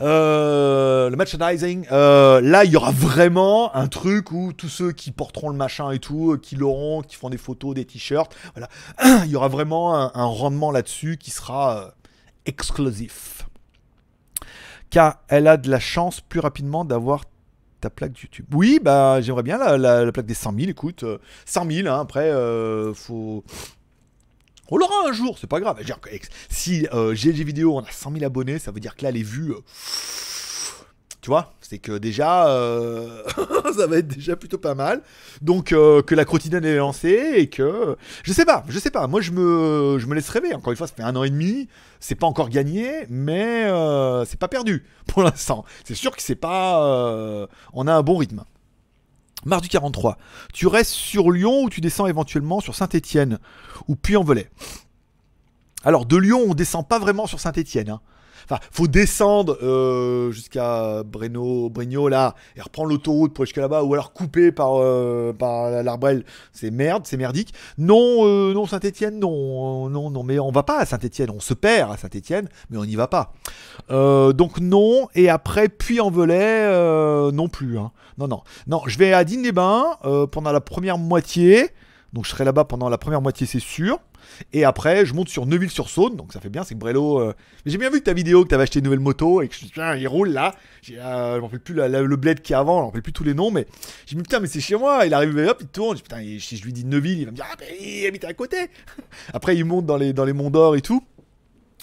[0.00, 5.10] Euh, le merchandising, euh, là il y aura vraiment un truc où tous ceux qui
[5.10, 8.68] porteront le machin et tout, euh, qui l'auront, qui font des photos, des t-shirts, voilà,
[9.24, 11.94] il y aura vraiment un, rendement là-dessus qui sera
[12.46, 13.46] exclusif.
[14.90, 17.24] Car elle a de la chance plus rapidement d'avoir
[17.80, 18.46] ta plaque YouTube.
[18.54, 21.88] Oui, bah j'aimerais bien la, la- la plaque des 100 000, écoute, euh, 100 000,
[21.88, 22.32] hein, après,
[22.94, 23.44] faut...
[24.70, 25.78] On l'aura un jour, c'est pas grave.
[26.50, 29.22] Si euh, GLG vidéo, on a 100 000 abonnés, ça veut dire que là, les
[29.22, 29.60] vues, euh,
[31.20, 33.22] tu vois, c'est que déjà, euh,
[33.76, 35.02] ça va être déjà plutôt pas mal.
[35.42, 39.06] Donc euh, que la quotidienne est lancée et que, je sais pas, je sais pas.
[39.06, 40.54] Moi, je me, je me laisse rêver.
[40.54, 41.68] Encore une fois, ça fait un an et demi,
[42.00, 45.64] c'est pas encore gagné, mais euh, c'est pas perdu pour l'instant.
[45.84, 48.44] C'est sûr que c'est pas, euh, on a un bon rythme.
[49.44, 50.18] Mars du 43.
[50.52, 53.38] Tu restes sur Lyon ou tu descends éventuellement sur Saint-Étienne
[53.86, 54.50] ou Puy-en-Velay?
[55.84, 57.90] Alors de Lyon, on descend pas vraiment sur Saint-Étienne.
[57.90, 58.00] hein.
[58.44, 63.94] Enfin, faut descendre euh, jusqu'à Breno, Brigno là et reprendre l'autoroute pour jusqu'à là-bas ou
[63.94, 65.68] alors couper par euh, par.
[66.52, 67.52] C'est merde, c'est merdique.
[67.76, 70.22] Non, euh, non Saint-Étienne, non, euh, non, non.
[70.22, 71.30] Mais on va pas à Saint-Étienne.
[71.34, 73.32] On se perd à Saint-Étienne, mais on n'y va pas.
[73.88, 75.08] Donc non.
[75.14, 77.78] Et après Puy-en-Velay, euh, non plus.
[77.78, 77.92] hein.
[78.18, 78.82] Non, non, non.
[78.86, 79.98] Je vais à Digne-les-Bains
[80.32, 81.70] pendant la première moitié.
[82.12, 83.98] Donc je serai là-bas pendant la première moitié, c'est sûr.
[84.52, 87.20] Et après, je monte sur Neuville-sur-Saône, donc ça fait bien, c'est que Brello.
[87.20, 89.42] euh, Mais j'ai bien vu que ta vidéo, que tu avais acheté une nouvelle moto
[89.42, 90.54] et que je me Putain, il roule là.
[90.90, 93.24] Euh, je m'en rappelle plus le bled qui est avant, je m'en rappelle plus tous
[93.24, 93.66] les noms, mais
[94.06, 95.06] j'ai dit putain, mais c'est chez moi.
[95.06, 95.96] Il arrive, hop, il tourne.
[95.96, 98.24] Dit, putain, si je lui dis Neuville, il va me dire, ah, ben il habite
[98.24, 98.56] à côté.
[99.32, 101.02] après, il monte dans les, dans monts d'or et tout.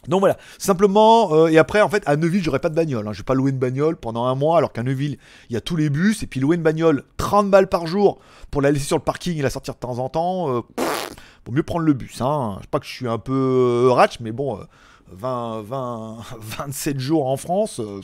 [0.08, 3.14] Donc voilà, simplement, euh, et après en fait à Neuville j'aurais pas de bagnole, hein.
[3.14, 5.18] je vais pas louer une bagnole pendant un mois alors qu'à Neuville
[5.50, 8.20] il y a tous les bus et puis louer une bagnole 30 balles par jour
[8.52, 10.64] pour la laisser sur le parking et la sortir de temps en temps,
[11.46, 12.22] vaut mieux prendre le bus.
[12.22, 12.56] Hein.
[12.58, 14.64] Je sais pas que je suis un peu euh, ratch mais bon, euh,
[15.12, 18.02] 20, 20, 27 jours en France, euh,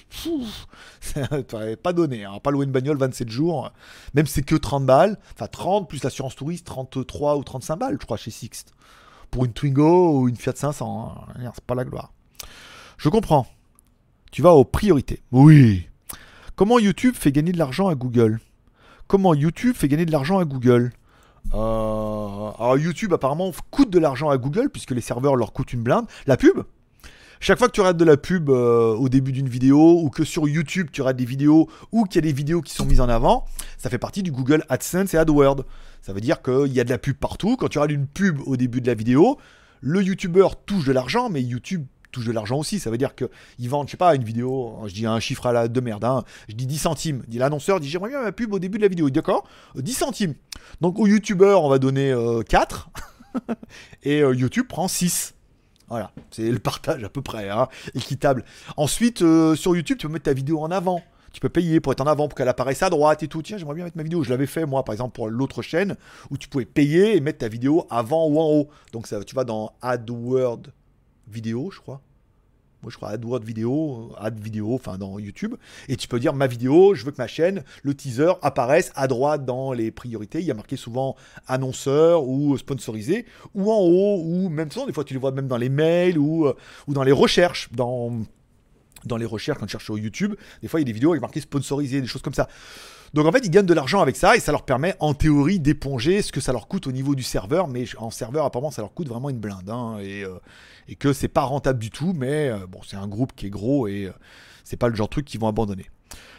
[1.00, 2.39] c'est pas donné, hein.
[2.44, 3.72] pas louer une bagnole 27 jours,
[4.14, 8.06] même c'est que 30 balles, enfin 30 plus l'assurance touriste 33 ou 35 balles je
[8.06, 8.74] crois chez Sixt
[9.32, 11.16] pour une Twingo ou une Fiat 500.
[11.39, 11.52] hein.
[11.56, 12.12] C'est pas la gloire.
[12.98, 13.48] Je comprends.
[14.32, 15.24] Tu vas aux priorités.
[15.32, 15.88] Oui.
[16.56, 18.39] Comment YouTube fait gagner de l'argent à Google?
[19.08, 20.92] Comment YouTube fait gagner de l'argent à Google?
[21.54, 25.84] Euh, Alors YouTube apparemment coûte de l'argent à Google puisque les serveurs leur coûtent une
[25.84, 26.06] blinde.
[26.28, 26.64] La pub?
[27.39, 30.24] Chaque fois que tu regardes de la pub euh, au début d'une vidéo ou que
[30.24, 33.02] sur YouTube tu regardes des vidéos ou qu'il y a des vidéos qui sont mises
[33.02, 33.46] en avant,
[33.80, 35.64] ça fait partie du Google AdSense et AdWords.
[36.04, 37.58] Ça veut dire qu'il y a de la pub partout.
[37.58, 39.39] Quand tu regardes une pub au début de la vidéo,
[39.82, 42.80] le YouTuber touche de l'argent, mais YouTube touche de l'argent aussi.
[42.80, 45.53] Ça veut dire qu'ils vendent, je sais pas, une vidéo, je dis un chiffre à
[45.53, 47.24] la de merde, hein, je dis 10 centimes.
[47.28, 49.09] Dit l'annonceur, dit j'aimerais bien ma pub au début de la vidéo.
[49.09, 50.36] D'accord, euh, 10 centimes.
[50.82, 52.89] Donc au YouTuber, on va donner euh, 4
[54.03, 55.34] et euh, YouTube prend 6.
[55.91, 58.45] Voilà, c'est le partage à peu près, hein, équitable.
[58.78, 61.03] Ensuite, euh, sur YouTube, tu peux mettre ta vidéo en avant.
[61.34, 63.41] Tu peux payer pour être en avant, pour qu'elle apparaisse à droite et tout.
[63.41, 64.24] Tiens, j'aimerais bien mettre ma vidéo.
[64.24, 65.97] Je l'avais fait, moi, par exemple, pour l'autre chaîne,
[66.30, 68.70] où tu pouvais payer et mettre ta vidéo avant ou en haut.
[68.93, 70.62] Donc, ça, tu vas dans AdWord
[71.32, 72.02] vidéo, je crois.
[72.84, 75.56] Moi, je crois AdWord vidéo, Ad vidéo, enfin, dans YouTube.
[75.88, 79.08] Et tu peux dire, ma vidéo, je veux que ma chaîne, le teaser, apparaisse à
[79.08, 80.40] droite dans les priorités.
[80.40, 81.16] Il y a marqué souvent
[81.48, 85.48] annonceur ou sponsorisé, ou en haut, ou même souvent, des fois, tu les vois même
[85.48, 86.56] dans les mails ou, euh,
[86.88, 88.22] ou dans les recherches, dans
[89.06, 91.12] dans les recherches, quand tu cherches sur YouTube, des fois il y a des vidéos
[91.12, 92.48] avec marqué sponsorisé, des choses comme ça.
[93.14, 95.59] Donc en fait, ils gagnent de l'argent avec ça et ça leur permet en théorie
[95.59, 97.68] d'éponger ce que ça leur coûte au niveau du serveur.
[97.68, 99.70] Mais en serveur, apparemment, ça leur coûte vraiment une blinde.
[99.70, 100.39] hein, et, euh,
[100.88, 102.14] et que c'est pas rentable du tout.
[102.16, 104.12] Mais euh, bon, c'est un groupe qui est gros et euh,
[104.64, 105.88] c'est pas le genre de truc qu'ils vont abandonner.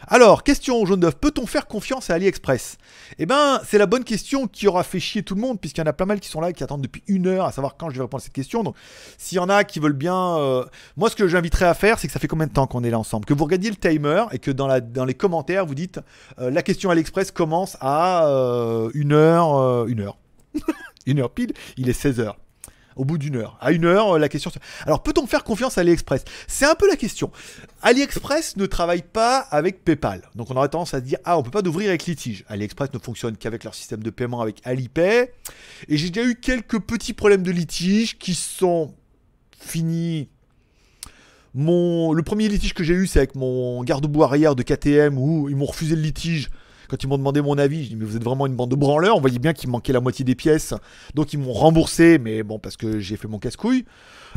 [0.09, 2.77] Alors, question jaune d'œuf, peut-on faire confiance à AliExpress?
[3.19, 5.85] Eh ben, c'est la bonne question qui aura fait chier tout le monde, puisqu'il y
[5.85, 7.89] en a pas mal qui sont là, qui attendent depuis une heure à savoir quand
[7.89, 8.63] je vais répondre à cette question.
[8.63, 8.75] Donc,
[9.17, 10.37] s'il y en a qui veulent bien...
[10.39, 10.65] euh,
[10.97, 12.91] Moi, ce que j'inviterais à faire, c'est que ça fait combien de temps qu'on est
[12.91, 13.25] là ensemble?
[13.27, 16.01] Que vous regardiez le timer et que dans, les commentaires, vous dites
[16.39, 19.87] euh, la question AliExpress commence à euh, une heure...
[19.87, 20.19] une heure.
[21.07, 22.37] une heure pile, il est 16 heures.
[22.97, 23.57] Au bout d'une heure.
[23.61, 24.51] À une heure, euh, la question...
[24.87, 26.25] Alors, peut-on faire confiance à AliExpress?
[26.47, 27.31] C'est un peu la question.
[27.83, 30.23] AliExpress ne travaille pas avec PayPal.
[30.35, 32.45] Donc on aurait tendance à se dire ah on peut pas d'ouvrir avec litige.
[32.49, 35.33] AliExpress ne fonctionne qu'avec leur système de paiement avec Alipay.
[35.89, 38.95] Et j'ai déjà eu quelques petits problèmes de litige qui sont
[39.59, 40.29] finis.
[41.55, 45.49] Mon le premier litige que j'ai eu c'est avec mon garde-boue arrière de KTM où
[45.49, 46.51] ils m'ont refusé le litige
[46.93, 48.77] Quand ils m'ont demandé mon avis, je dis mais vous êtes vraiment une bande de
[48.77, 49.17] branleurs.
[49.17, 50.75] On voyait bien qu'il manquait la moitié des pièces,
[51.15, 53.87] donc ils m'ont remboursé, mais bon parce que j'ai fait mon casse-couille.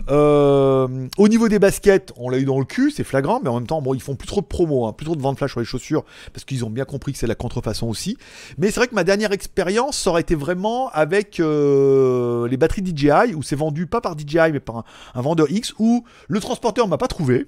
[0.10, 0.88] Euh,
[1.18, 3.68] au niveau des baskets, on l'a eu dans le cul, c'est flagrant, mais en même
[3.68, 5.60] temps, bon, ils font plus trop de promos, hein, plus trop de vente flash sur
[5.60, 8.16] les chaussures, parce qu'ils ont bien compris que c'est la contrefaçon aussi.
[8.58, 12.86] Mais c'est vrai que ma dernière expérience, ça aurait été vraiment avec euh, les batteries
[12.86, 14.84] DJI, où c'est vendu pas par DJI, mais par un,
[15.14, 17.47] un vendeur X, où le transporteur m'a pas trouvé.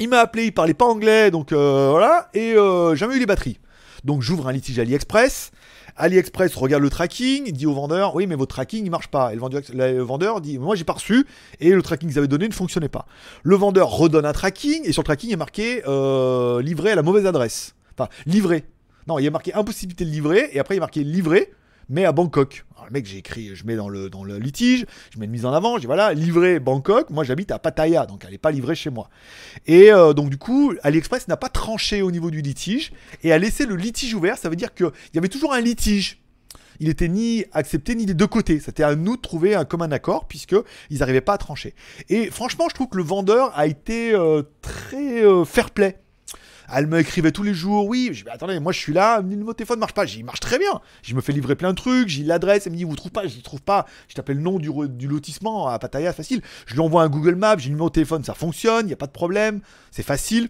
[0.00, 3.26] Il m'a appelé, il parlait pas anglais, donc euh, voilà, et euh, jamais eu les
[3.26, 3.60] batteries.
[4.06, 5.50] Donc j'ouvre un litige AliExpress.
[5.96, 9.32] AliExpress regarde le tracking, dit au vendeur oui mais votre tracking il marche pas.
[9.32, 11.26] Et le vendeur, dit moi j'ai pas reçu
[11.58, 13.06] et le tracking que vous avez donné ne fonctionnait pas.
[13.42, 16.94] Le vendeur redonne un tracking et sur le tracking il est marqué euh, livré à
[16.94, 17.74] la mauvaise adresse.
[17.98, 18.64] Enfin livré.
[19.08, 21.52] Non il y a marqué impossibilité de livrer et après il est marqué livré
[21.88, 22.64] mais à Bangkok.
[22.74, 24.08] Alors, le mec, j'ai écrit, je mets dans le,
[24.38, 27.58] litige, je mets une mise en avant, je dis voilà, livré Bangkok, moi j'habite à
[27.58, 29.08] Pattaya, donc elle n'est pas livrée chez moi.
[29.66, 33.38] Et euh, donc du coup, AliExpress n'a pas tranché au niveau du litige et a
[33.38, 36.20] laissé le litige ouvert, ça veut dire qu'il y avait toujours un litige.
[36.80, 38.60] Il était ni accepté ni des deux côtés.
[38.60, 40.54] C'était à nous de trouver un commun accord puisque
[40.90, 41.74] ils n'arrivaient pas à trancher.
[42.08, 45.98] Et franchement, je trouve que le vendeur a été euh, très euh, fair play.
[46.72, 49.52] Elle me écrivait tous les jours, oui, je dis, attendez, moi je suis là, mon
[49.52, 50.80] téléphone marche pas, j'y marche très bien.
[51.02, 53.26] Je me fais livrer plein de trucs, j'ai l'adresse, elle me dit, vous trouvez pas,
[53.26, 56.42] je trouve pas, je t'appelle le nom du lotissement à Pattaya, facile.
[56.66, 58.92] Je lui envoie un Google Maps, j'ai le numéro de téléphone, ça fonctionne, il n'y
[58.92, 59.60] a pas de problème,
[59.90, 60.48] c'est facile.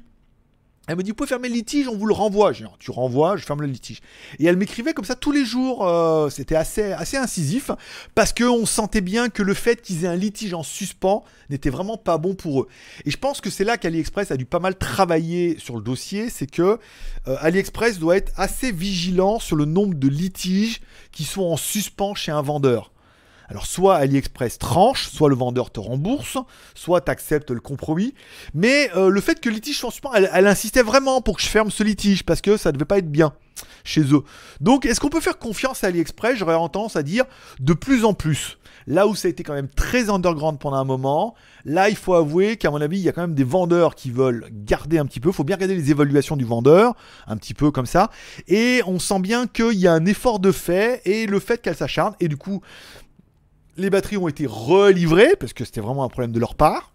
[0.88, 2.52] Elle me dit, vous pouvez fermer le litige, on vous le renvoie.
[2.52, 4.00] Je dis, tu renvoies, je ferme le litige.
[4.38, 5.86] Et elle m'écrivait comme ça tous les jours.
[5.86, 7.70] euh, C'était assez, assez incisif
[8.14, 11.96] parce qu'on sentait bien que le fait qu'ils aient un litige en suspens n'était vraiment
[11.96, 12.68] pas bon pour eux.
[13.04, 16.30] Et je pense que c'est là qu'AliExpress a dû pas mal travailler sur le dossier.
[16.30, 16.78] C'est que
[17.26, 20.80] euh, AliExpress doit être assez vigilant sur le nombre de litiges
[21.10, 22.92] qui sont en suspens chez un vendeur.
[23.48, 26.38] Alors soit AliExpress tranche, soit le vendeur te rembourse,
[26.74, 28.14] soit tu acceptes le compromis.
[28.54, 31.82] Mais euh, le fait que litige soit elle insistait vraiment pour que je ferme ce
[31.82, 33.32] litige parce que ça devait pas être bien
[33.84, 34.22] chez eux.
[34.60, 36.36] Donc est-ce qu'on peut faire confiance à AliExpress?
[36.36, 37.24] J'aurais tendance à dire
[37.60, 38.58] de plus en plus.
[38.88, 41.34] Là où ça a été quand même très underground pendant un moment,
[41.64, 44.10] là il faut avouer qu'à mon avis il y a quand même des vendeurs qui
[44.10, 45.30] veulent garder un petit peu.
[45.30, 46.94] Il faut bien regarder les évaluations du vendeur,
[47.26, 48.10] un petit peu comme ça.
[48.46, 51.76] Et on sent bien qu'il y a un effort de fait et le fait qu'elle
[51.76, 52.14] s'acharne.
[52.20, 52.60] Et du coup,
[53.76, 56.92] les batteries ont été relivrées parce que c'était vraiment un problème de leur part.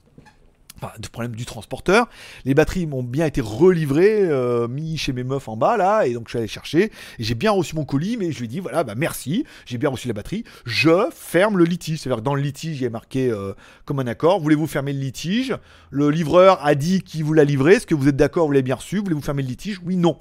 [0.83, 2.09] Enfin, du problème du transporteur.
[2.43, 6.13] Les batteries m'ont bien été relivrées, euh, mis chez mes meufs en bas là, et
[6.13, 6.91] donc je suis allé chercher.
[7.19, 9.89] J'ai bien reçu mon colis, mais je lui ai dit voilà, bah merci, j'ai bien
[9.89, 10.43] reçu la batterie.
[10.65, 11.99] Je ferme le litige.
[11.99, 13.53] C'est-à-dire que dans le litige, il y a marqué euh,
[13.85, 14.39] comme un accord.
[14.39, 15.55] Voulez-vous fermer le litige?
[15.91, 17.73] Le livreur a dit qu'il vous l'a livré.
[17.73, 18.47] Est-ce que vous êtes d'accord?
[18.47, 18.97] Vous l'avez bien reçu?
[18.97, 19.79] Voulez-vous fermer le litige?
[19.85, 20.17] Oui, non.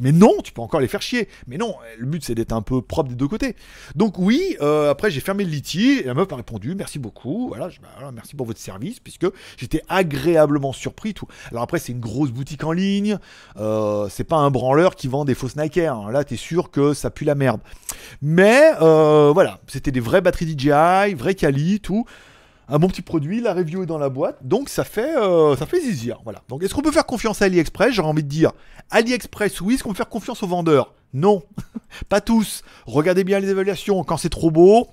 [0.00, 1.28] Mais non, tu peux encore les faire chier.
[1.46, 3.56] Mais non, le but c'est d'être un peu propre des deux côtés.
[3.94, 7.50] Donc oui, euh, après j'ai fermé le litige et la meuf a répondu merci beaucoup.
[7.50, 11.14] Bah, voilà, merci pour votre service puisque j'étais agréablement surpris.
[11.14, 11.26] Tout.
[11.50, 13.18] Alors après c'est une grosse boutique en ligne.
[13.56, 15.78] euh, c'est pas un branleur qui vend des fausses Nike.
[15.78, 16.10] hein.
[16.10, 17.60] Là t'es sûr que ça pue la merde.
[18.20, 22.04] Mais euh, voilà, c'était des vraies batteries DJI, vrais quali, tout.
[22.74, 25.66] Un bon petit produit, la review est dans la boîte, donc ça fait, euh, ça
[25.66, 26.20] fait zizir.
[26.24, 26.40] Voilà.
[26.48, 27.92] Donc est-ce qu'on peut faire confiance à AliExpress?
[27.92, 28.52] J'aurais envie de dire
[28.88, 29.74] AliExpress, oui.
[29.74, 30.94] Est-ce qu'on peut faire confiance aux vendeurs?
[31.12, 31.42] Non,
[32.08, 32.62] pas tous.
[32.86, 34.02] Regardez bien les évaluations.
[34.04, 34.88] Quand c'est trop beau,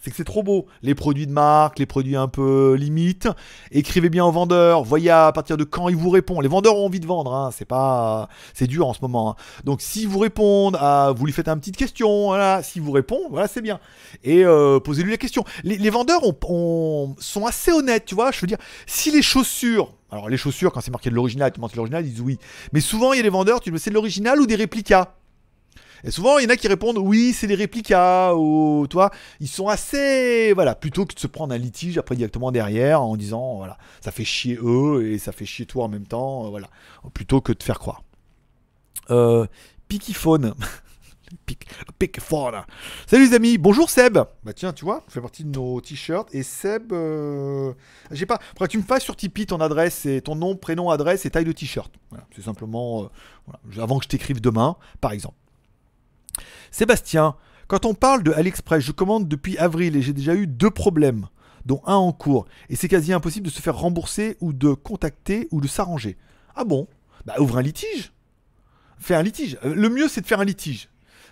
[0.00, 0.66] c'est que c'est trop beau.
[0.82, 3.28] Les produits de marque, les produits un peu limite.
[3.70, 4.82] Écrivez bien aux vendeurs.
[4.84, 6.42] Voyez à partir de quand ils vous répondent.
[6.42, 7.34] Les vendeurs ont envie de vendre.
[7.34, 7.50] Hein.
[7.56, 9.30] C'est pas, c'est dur en ce moment.
[9.30, 9.36] hein.
[9.64, 12.26] Donc s'ils vous répondent, à, vous lui faites une petite question.
[12.26, 12.62] Voilà.
[12.62, 13.80] S'il vous répond, voilà, c'est bien.
[14.24, 15.44] Et euh, posez-lui la question.
[15.64, 18.30] Les, vendeurs ont- ont- sont assez honnêtes, tu vois.
[18.32, 21.58] Je veux dire, si les chaussures alors les chaussures, quand c'est marqué de l'original, tu
[21.58, 22.38] de l'original, ils disent oui.
[22.74, 25.14] Mais souvent, il y a des vendeurs, tu dis c'est l'original ou des réplicas?
[26.04, 29.10] Et souvent, il y en a qui répondent oui, c'est des réplicas, ou toi,
[29.40, 33.16] ils sont assez, voilà, plutôt que de se prendre un litige après directement derrière en
[33.16, 36.48] disant, voilà, ça fait chier eux et ça fait chier toi en même temps, euh,
[36.48, 36.68] voilà,
[37.14, 38.02] plutôt que de faire croire.
[39.10, 39.46] Euh,
[39.88, 40.54] Pikiphone.
[43.06, 44.18] Salut les amis, bonjour Seb.
[44.44, 46.34] Bah tiens, tu vois, ça fait partie de nos t-shirts.
[46.34, 47.72] Et Seb, euh,
[48.10, 48.38] j'ai pas.
[48.52, 51.30] Faudrait que tu me fasses sur Tipeee ton adresse et ton nom, prénom, adresse et
[51.30, 51.92] taille de t-shirt.
[52.34, 55.36] C'est simplement euh, avant que je t'écrive demain, par exemple.
[56.72, 57.36] Sébastien,
[57.68, 61.28] quand on parle de AliExpress, je commande depuis avril et j'ai déjà eu deux problèmes,
[61.66, 62.46] dont un en cours.
[62.70, 66.16] Et c'est quasi impossible de se faire rembourser ou de contacter ou de s'arranger.
[66.56, 66.88] Ah bon?
[67.26, 68.12] Bah ouvre un litige.
[68.98, 69.58] Fais un litige.
[69.64, 70.88] Euh, Le mieux c'est de faire un litige.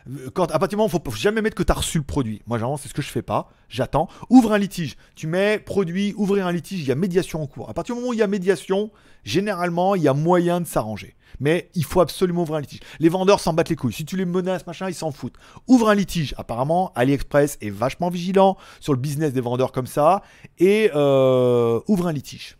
[0.07, 2.43] À partir du moment où il faut jamais mettre que tu as reçu le produit.
[2.47, 3.51] Moi, généralement, c'est ce que je fais pas.
[3.69, 4.09] J'attends.
[4.31, 4.97] Ouvre un litige.
[5.15, 7.69] Tu mets produit, ouvrir un litige, il y a médiation en cours.
[7.69, 8.91] À partir du moment où il y a médiation,
[9.25, 11.15] généralement, il y a moyen de s'arranger.
[11.39, 12.81] Mais il faut absolument ouvrir un litige.
[12.99, 13.93] Les vendeurs s'en battent les couilles.
[13.93, 15.37] Si tu les menaces, machin, ils s'en foutent.
[15.69, 16.35] Ouvre un litige.
[16.39, 20.23] Apparemment, AliExpress est vachement vigilant sur le business des vendeurs comme ça.
[20.59, 22.57] Et euh, ouvre un litige.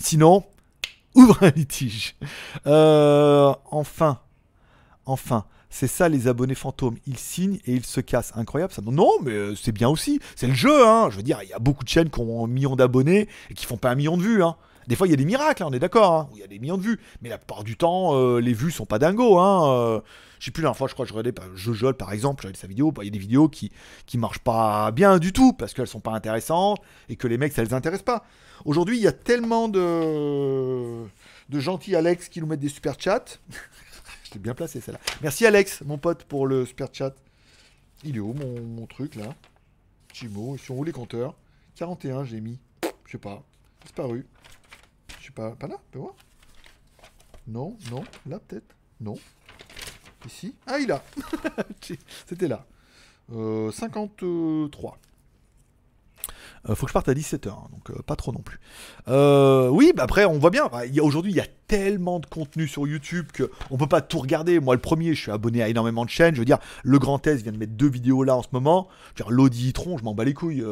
[0.00, 0.44] Sinon,
[1.14, 2.16] ouvre un litige.
[2.66, 4.20] Euh, enfin.
[5.04, 5.44] Enfin.
[5.70, 6.96] C'est ça les abonnés fantômes.
[7.06, 8.32] Ils signent et ils se cassent.
[8.34, 8.82] Incroyable ça.
[8.82, 10.20] Non, mais euh, c'est bien aussi.
[10.36, 11.08] C'est le jeu, hein.
[11.10, 13.54] Je veux dire, il y a beaucoup de chaînes qui ont un million d'abonnés et
[13.54, 14.56] qui font pas un million de vues, hein.
[14.86, 16.46] Des fois, il y a des miracles, hein, on est d'accord, hein, il y a
[16.46, 17.00] des millions de vues.
[17.20, 19.38] Mais la plupart du temps, euh, les vues sont pas dingos.
[19.38, 20.00] Hein, euh.
[20.38, 22.44] je sais plus, la dernière fois, je crois que je regardais bah, Jojol, par exemple,
[22.44, 22.92] j'avais sa vidéo.
[22.92, 23.72] bah, Il y a des vidéos qui,
[24.06, 26.78] qui marchent pas bien du tout parce qu'elles sont pas intéressantes
[27.08, 28.24] et que les mecs, ça les intéresse pas.
[28.64, 31.04] Aujourd'hui, il y a tellement de,
[31.48, 33.24] de gentils Alex qui nous mettent des super chats.
[34.38, 35.00] bien placé, celle-là.
[35.22, 37.14] Merci, Alex, mon pote, pour le super chat.
[38.04, 39.34] Il est où mon, truc là?
[40.12, 41.34] Chimo, ils sont où les compteurs
[41.76, 42.58] 41, j'ai mis.
[43.04, 43.42] Je sais pas.
[43.82, 44.26] Disparu.
[45.20, 45.52] Je sais pas.
[45.52, 45.76] Pas là?
[45.92, 46.14] Fais voir?
[47.46, 48.04] Non, non.
[48.26, 48.74] Là peut-être?
[49.00, 49.18] Non.
[50.26, 50.54] Ici?
[50.66, 51.02] Ah, il a.
[52.26, 52.66] C'était là.
[53.32, 54.98] Euh, 53.
[56.68, 58.58] Euh, faut que je parte à 17h, donc euh, pas trop non plus.
[59.08, 60.68] Euh, oui, bah après, on voit bien.
[61.00, 64.60] Aujourd'hui, il y a tellement de contenu sur YouTube que on peut pas tout regarder.
[64.60, 66.34] Moi, le premier, je suis abonné à énormément de chaînes.
[66.34, 68.88] Je veux dire, le Grand S vient de mettre deux vidéos là en ce moment.
[69.14, 70.64] Je veux je m'en bats les couilles.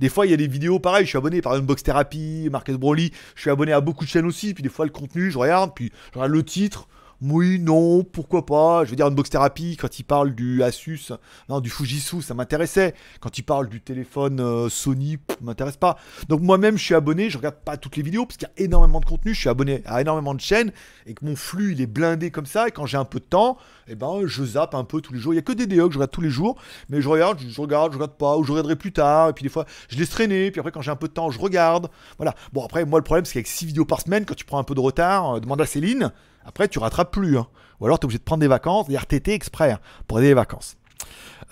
[0.00, 1.04] Des fois, il y a des vidéos pareil.
[1.04, 3.12] Je suis abonné par une Box Therapy, Marcus Broly.
[3.34, 4.54] Je suis abonné à beaucoup de chaînes aussi.
[4.54, 5.72] Puis des fois, le contenu, je regarde.
[5.74, 6.88] Puis je le titre.
[7.26, 8.84] Oui, non, pourquoi pas.
[8.84, 11.10] Je veux dire, Unbox Therapy, quand il parle du Asus,
[11.48, 12.94] non, du Fujitsu, ça m'intéressait.
[13.20, 15.96] Quand il parle du téléphone euh, Sony, pff, m'intéresse pas.
[16.28, 18.64] Donc moi-même, je suis abonné, je regarde pas toutes les vidéos parce qu'il y a
[18.64, 19.32] énormément de contenu.
[19.32, 20.70] Je suis abonné à énormément de chaînes
[21.06, 22.68] et que mon flux, il est blindé comme ça.
[22.68, 23.56] Et quand j'ai un peu de temps,
[23.88, 25.32] eh ben, je zappe un peu tous les jours.
[25.32, 26.60] Il y a que des DE que je regarde tous les jours,
[26.90, 29.30] mais je regarde, je, je regarde, je regarde pas, ou je regarderai plus tard.
[29.30, 30.50] Et puis des fois, je laisse traîner.
[30.50, 31.88] Puis après, quand j'ai un peu de temps, je regarde.
[32.18, 32.34] Voilà.
[32.52, 34.64] Bon, après, moi, le problème, c'est qu'avec 6 vidéos par semaine, quand tu prends un
[34.64, 36.12] peu de retard, euh, demande à Céline.
[36.44, 37.38] Après, tu rattrapes plus.
[37.38, 37.46] hein.
[37.80, 40.28] Ou alors, tu es obligé de prendre des vacances, des RTT exprès, hein, pour aider
[40.28, 40.76] les vacances.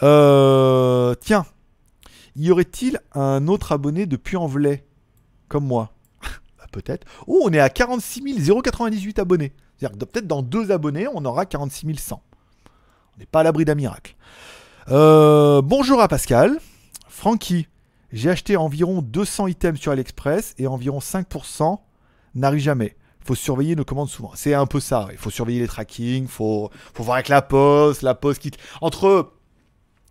[0.03, 1.45] Euh, tiens,
[2.37, 4.85] y aurait-il un autre abonné de Puy-en-Velay
[5.49, 5.93] Comme moi?
[6.59, 7.07] Bah, Peut-être.
[7.27, 8.23] Oh, on est à 46
[8.63, 9.53] 098 abonnés.
[9.77, 12.23] C'est-à-dire que peut-être dans deux abonnés, on aura 46 100.
[13.15, 14.15] On n'est pas à l'abri d'un miracle.
[14.89, 16.59] Euh, bonjour à Pascal.
[17.09, 17.69] Francky,
[18.13, 21.79] j'ai acheté environ 200 items sur AliExpress et environ 5%
[22.35, 22.97] n'arrive jamais.
[23.25, 24.33] Faut surveiller nos commandes souvent.
[24.35, 25.09] C'est un peu ça.
[25.13, 26.25] Il faut surveiller les trackings.
[26.25, 28.03] Il faut, faut voir avec la poste.
[28.03, 28.51] La poste qui.
[28.81, 29.33] Entre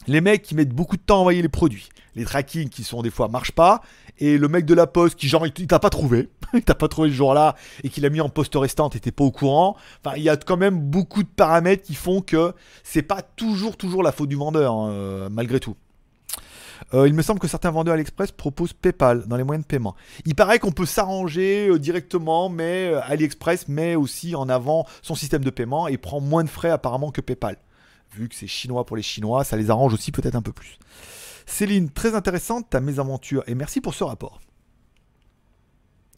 [0.08, 3.02] les mecs qui mettent beaucoup de temps à envoyer les produits, les trackings qui sont
[3.02, 3.82] des fois marchent pas,
[4.18, 6.88] et le mec de la poste qui genre il t'a pas trouvé, il t'a pas
[6.88, 9.76] trouvé le jour-là et qui l'a mis en poste restante et t'es pas au courant.
[10.04, 13.78] Enfin, il y a quand même beaucoup de paramètres qui font que c'est pas toujours
[13.78, 15.76] toujours la faute du vendeur hein, euh, malgré tout.
[16.94, 19.96] Euh, il me semble que certains vendeurs AliExpress proposent PayPal dans les moyens de paiement.
[20.26, 25.16] Il paraît qu'on peut s'arranger euh, directement, mais euh, AliExpress met aussi en avant son
[25.16, 27.58] système de paiement et prend moins de frais apparemment que PayPal.
[28.14, 30.78] Vu que c'est chinois pour les Chinois, ça les arrange aussi peut-être un peu plus.
[31.46, 34.42] Céline, très intéressante ta mésaventure et merci pour ce rapport.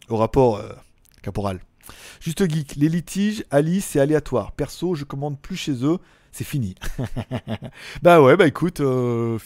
[0.10, 0.62] Au rapport,
[1.22, 1.60] caporal.
[2.20, 4.54] Juste geek, les litiges, Alice, c'est aléatoire.
[4.54, 6.00] Perso, je commande plus chez eux,
[6.34, 6.74] c'est fini.
[8.02, 9.38] bah ouais, bah écoute, euh,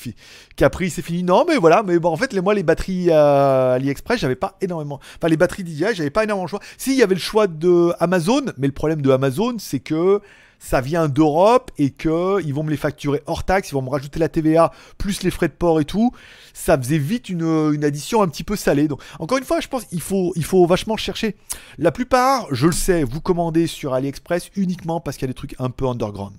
[0.55, 1.21] Capri, c'est fini.
[1.21, 4.99] Non, mais voilà, mais bon, en fait, moi, les batteries euh, AliExpress, j'avais pas énormément.
[5.17, 6.61] Enfin, les batteries DJI, j'avais pas énormément de choix.
[6.77, 10.21] Si, il y avait le choix de Amazon, mais le problème de Amazon, c'est que
[10.59, 13.89] ça vient d'Europe et que ils vont me les facturer hors taxe, ils vont me
[13.89, 16.11] rajouter la TVA plus les frais de port et tout.
[16.53, 18.87] Ça faisait vite une, une addition un petit peu salée.
[18.87, 21.35] Donc encore une fois, je pense qu'il faut il faut vachement chercher.
[21.77, 25.35] La plupart, je le sais, vous commandez sur AliExpress uniquement parce qu'il y a des
[25.35, 26.33] trucs un peu underground.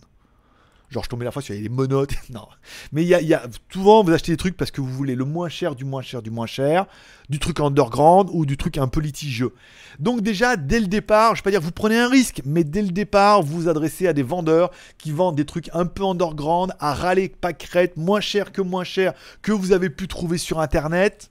[0.90, 2.14] Genre, je tombais la fois sur les monotes.
[2.30, 2.46] non.
[2.92, 3.36] Mais il y a, y
[3.70, 6.22] souvent, vous achetez des trucs parce que vous voulez le moins cher, du moins cher,
[6.22, 6.86] du moins cher,
[7.28, 9.52] du truc underground ou du truc un peu litigieux.
[9.98, 12.82] Donc, déjà, dès le départ, je vais pas dire vous prenez un risque, mais dès
[12.82, 16.72] le départ, vous vous adressez à des vendeurs qui vendent des trucs un peu underground,
[16.80, 19.12] à râler pas crête, moins cher que moins cher,
[19.42, 21.30] que vous avez pu trouver sur internet.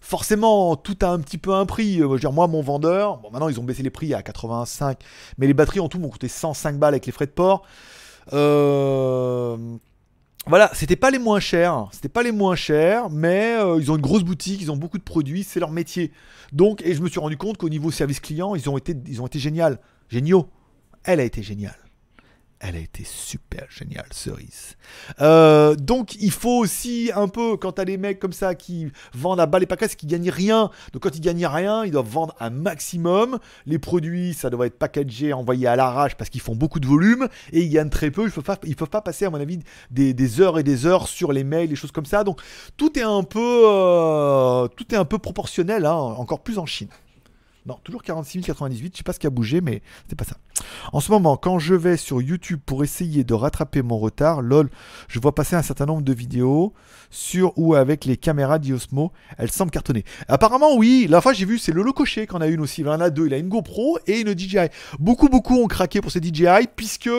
[0.00, 2.00] Forcément, tout a un petit peu un prix.
[2.00, 4.98] Euh, Je moi, mon vendeur, bon, maintenant ils ont baissé les prix à 85,
[5.36, 7.66] mais les batteries en tout m'ont coûté 105 balles avec les frais de port.
[8.32, 9.56] Euh,
[10.46, 13.96] Voilà, c'était pas les moins chers, c'était pas les moins chers, mais euh, ils ont
[13.96, 16.12] une grosse boutique, ils ont beaucoup de produits, c'est leur métier.
[16.52, 19.20] Donc, et je me suis rendu compte qu'au niveau service client, ils ont été, ils
[19.20, 19.76] ont été géniaux,
[20.08, 20.48] géniaux.
[21.02, 21.76] Elle a été géniale.
[22.58, 24.76] Elle a été super géniale, cerise.
[25.20, 29.40] Euh, donc, il faut aussi un peu, quand t'as des mecs comme ça qui vendent
[29.40, 30.70] à bas les paquets, qui gagnent rien.
[30.94, 33.38] Donc, quand ils gagnent rien, ils doivent vendre un maximum.
[33.66, 37.28] Les produits, ça doit être packagé, envoyé à l'arrache parce qu'ils font beaucoup de volume
[37.52, 38.24] et ils gagnent très peu.
[38.24, 39.58] Ils peuvent, pas- ils peuvent pas passer, à mon avis,
[39.90, 42.24] des, heures et des heures sur les mails, des choses comme ça.
[42.24, 42.40] Donc,
[42.78, 46.88] tout est un peu, euh, tout est un peu proportionnel, hein, encore plus en Chine.
[47.66, 48.92] Non, toujours 46 098.
[48.94, 50.36] Je sais pas ce qui a bougé, mais c'est pas ça.
[50.92, 54.70] En ce moment, quand je vais sur YouTube pour essayer de rattraper mon retard, lol,
[55.08, 56.72] je vois passer un certain nombre de vidéos
[57.10, 59.12] sur ou avec les caméras d'Iosmo.
[59.36, 60.04] Elles semblent cartonner.
[60.28, 61.06] Apparemment, oui.
[61.10, 62.82] La fois, j'ai vu, c'est Lolo Cochet qui en a une aussi.
[62.82, 63.26] Il en a deux.
[63.26, 64.68] Il a une GoPro et une DJI.
[65.00, 67.10] Beaucoup, beaucoup ont craqué pour ces DJI puisque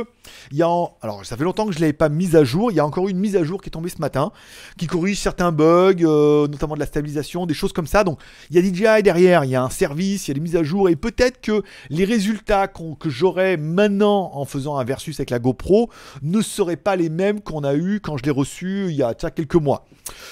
[0.52, 2.72] il y a en- alors ça fait longtemps que je l'avais pas mise à jour.
[2.72, 4.32] Il y a encore une mise à jour qui est tombée ce matin,
[4.78, 8.04] qui corrige certains bugs, euh, notamment de la stabilisation, des choses comme ça.
[8.04, 8.20] Donc
[8.50, 8.62] il y a
[8.98, 10.96] DJI derrière, il y a un service, il y a des mises à jour et
[10.96, 15.90] peut-être que les résultats que j'aurai maintenant en faisant un versus avec la GoPro
[16.22, 19.14] ne seraient pas les mêmes qu'on a eu quand je l'ai reçu il y a
[19.14, 19.86] quelques mois.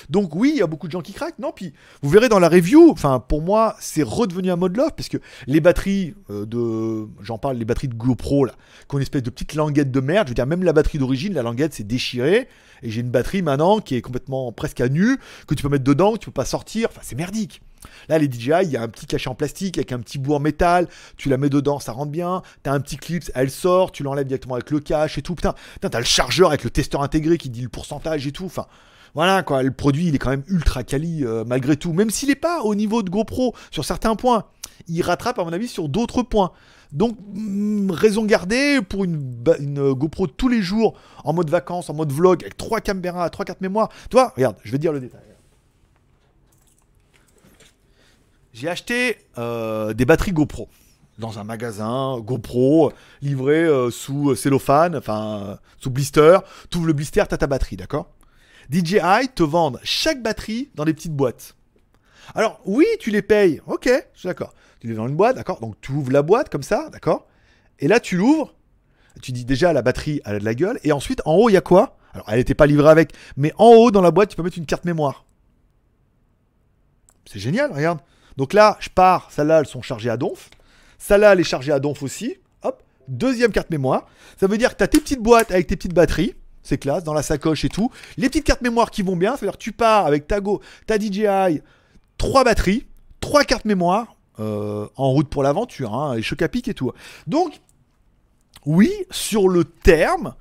[0.09, 1.39] Donc oui, il y a beaucoup de gens qui craquent.
[1.39, 2.91] Non, puis vous verrez dans la review.
[2.91, 5.17] Enfin, pour moi, c'est redevenu un mode love parce que
[5.47, 8.53] les batteries euh, de, j'en parle, les batteries de GoPro là,
[8.87, 10.27] qui ont une espèce de petite languette de merde.
[10.27, 12.47] Je veux dire, même la batterie d'origine, la languette s'est déchirée
[12.83, 15.17] et j'ai une batterie maintenant qui est complètement presque à nu
[15.47, 16.89] que tu peux mettre dedans, que tu peux pas sortir.
[16.91, 17.61] Enfin, c'est merdique.
[18.09, 20.33] Là, les DJI, il y a un petit cachet en plastique avec un petit bout
[20.33, 20.87] en métal.
[21.17, 22.41] Tu la mets dedans, ça rentre bien.
[22.63, 23.91] T'as un petit clip, elle sort.
[23.91, 25.35] Tu l'enlèves directement avec le cache et tout.
[25.35, 28.45] Putain, putain t'as le chargeur avec le testeur intégré qui dit le pourcentage et tout.
[28.45, 28.65] Enfin,
[29.15, 32.27] voilà quoi, le produit il est quand même ultra quali euh, malgré tout, même s'il
[32.27, 34.43] n'est pas au niveau de GoPro sur certains points.
[34.89, 36.51] Il rattrape à mon avis sur d'autres points.
[36.91, 39.41] Donc mm, raison gardée pour une,
[39.93, 43.61] GoPro tous les jours en mode vacances, en mode vlog avec trois caméras, trois quatre
[43.61, 43.89] mémoires.
[44.09, 45.34] Toi, regarde, je vais dire le détail.
[48.55, 50.69] J'ai acheté euh, des batteries GoPro
[51.17, 56.37] dans un magasin GoPro livré euh, sous euh, cellophane, enfin sous blister.
[56.69, 58.07] Tu ouvres le blister, t'as ta batterie, d'accord?
[58.69, 61.57] DJI te vendent chaque batterie dans des petites boîtes.
[62.33, 63.61] Alors, oui, tu les payes.
[63.67, 64.53] Ok, je suis d'accord.
[64.79, 65.59] Tu les vends dans une boîte, d'accord?
[65.59, 67.27] Donc, tu ouvres la boîte comme ça, d'accord?
[67.79, 68.53] Et là, tu l'ouvres.
[69.21, 70.79] Tu dis déjà, la batterie, elle a de la gueule.
[70.85, 71.97] Et ensuite, en haut, il y a quoi?
[72.13, 73.11] Alors, elle n'était pas livrée avec.
[73.35, 75.25] Mais en haut, dans la boîte, tu peux mettre une carte mémoire.
[77.25, 77.99] C'est génial, regarde.
[78.37, 79.29] Donc là, je pars.
[79.31, 80.49] Celles-là, elles sont chargées à donf.
[80.97, 82.35] Celle-là, elle est chargée à donf aussi.
[82.63, 84.07] Hop, deuxième carte mémoire.
[84.39, 86.35] Ça veut dire que tu as tes petites boîtes avec tes petites batteries.
[86.63, 87.91] C'est classe, dans la sacoche et tout.
[88.17, 89.31] Les petites cartes mémoire qui vont bien.
[89.31, 91.61] Ça veut dire que tu pars avec ta Go, ta DJI,
[92.17, 92.87] trois batteries,
[93.19, 96.91] trois cartes mémoire euh, en route pour l'aventure, hein, et choc à pic et tout.
[97.27, 97.61] Donc,
[98.65, 100.33] oui, sur le terme,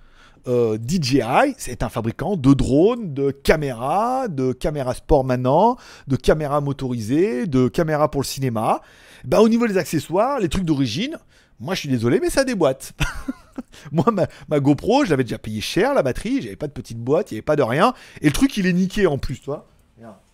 [0.46, 5.76] euh, DJI, c'est un fabricant de drones, de caméras, de caméras sport maintenant,
[6.06, 8.80] de caméras motorisées, de caméras pour le cinéma.
[9.24, 11.16] Bah, au niveau des accessoires, les trucs d'origine,
[11.60, 12.92] moi je suis désolé, mais ça déboîte.
[13.92, 14.04] moi,
[14.48, 17.34] ma, GoPro, je l'avais déjà payé cher, la batterie, j'avais pas de petite boîte, il
[17.34, 17.94] n'y avait pas de rien.
[18.20, 19.66] Et le truc, il est niqué en plus, toi.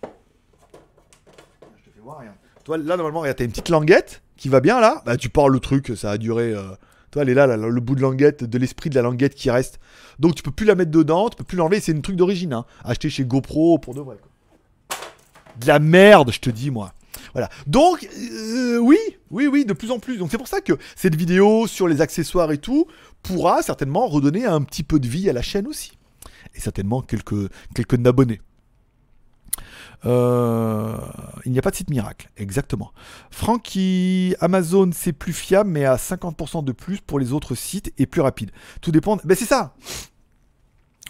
[0.03, 2.35] Je te fais voir, regarde.
[2.65, 5.01] Toi, là, normalement, regarde, t'as une petite languette qui va bien là.
[5.05, 6.53] Bah, tu pars le truc, ça a duré.
[6.53, 6.75] euh,
[7.11, 9.79] Toi, elle est là, le bout de languette, de l'esprit de la languette qui reste.
[10.19, 11.81] Donc, tu peux plus la mettre dedans, tu peux plus l'enlever.
[11.81, 12.65] C'est une truc d'origine, hein.
[12.83, 14.17] Acheté chez GoPro pour de vrai.
[15.59, 16.93] De la merde, je te dis, moi.
[17.33, 17.49] Voilà.
[17.67, 18.97] Donc, euh, oui,
[19.29, 20.17] oui, oui, de plus en plus.
[20.17, 22.87] Donc, c'est pour ça que cette vidéo sur les accessoires et tout
[23.21, 25.97] pourra certainement redonner un petit peu de vie à la chaîne aussi.
[26.55, 28.41] Et certainement quelques, quelques abonnés.
[30.05, 30.97] Euh,
[31.45, 32.91] il n'y a pas de site miracle, exactement.
[33.29, 37.93] Franck qui Amazon c'est plus fiable mais à 50% de plus pour les autres sites
[37.97, 38.51] et plus rapide.
[38.81, 39.17] Tout dépend.
[39.23, 39.75] Ben c'est ça.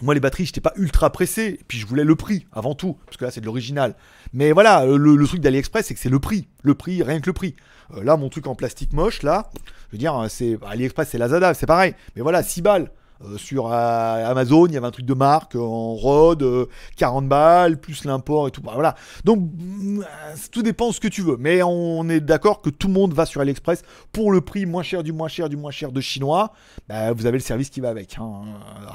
[0.02, 3.16] Moi les batteries j'étais pas ultra pressé puis je voulais le prix avant tout parce
[3.16, 3.94] que là c'est de l'original.
[4.34, 7.26] Mais voilà le, le truc d'AliExpress c'est que c'est le prix, le prix rien que
[7.26, 7.56] le prix.
[7.94, 9.50] Euh, là mon truc en plastique moche là,
[9.88, 11.94] je veux dire c'est AliExpress c'est Lazada c'est pareil.
[12.14, 12.90] Mais voilà 6 balles.
[13.24, 15.96] Euh, sur euh, Amazon, il y avait un truc de marque euh, en
[16.40, 16.66] euh,
[16.96, 18.62] 40 balles, plus l'import et tout.
[18.62, 18.94] Bah.
[19.24, 20.02] Donc, mm,
[20.50, 21.36] tout dépend de ce que tu veux.
[21.38, 23.82] Mais on est d'accord que tout le monde va sur AliExpress
[24.12, 26.52] pour le prix moins cher du moins cher du moins cher de chinois.
[26.88, 28.16] Bah, vous avez le service qui va avec.
[28.18, 28.42] Hein.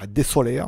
[0.09, 0.61] Désolé.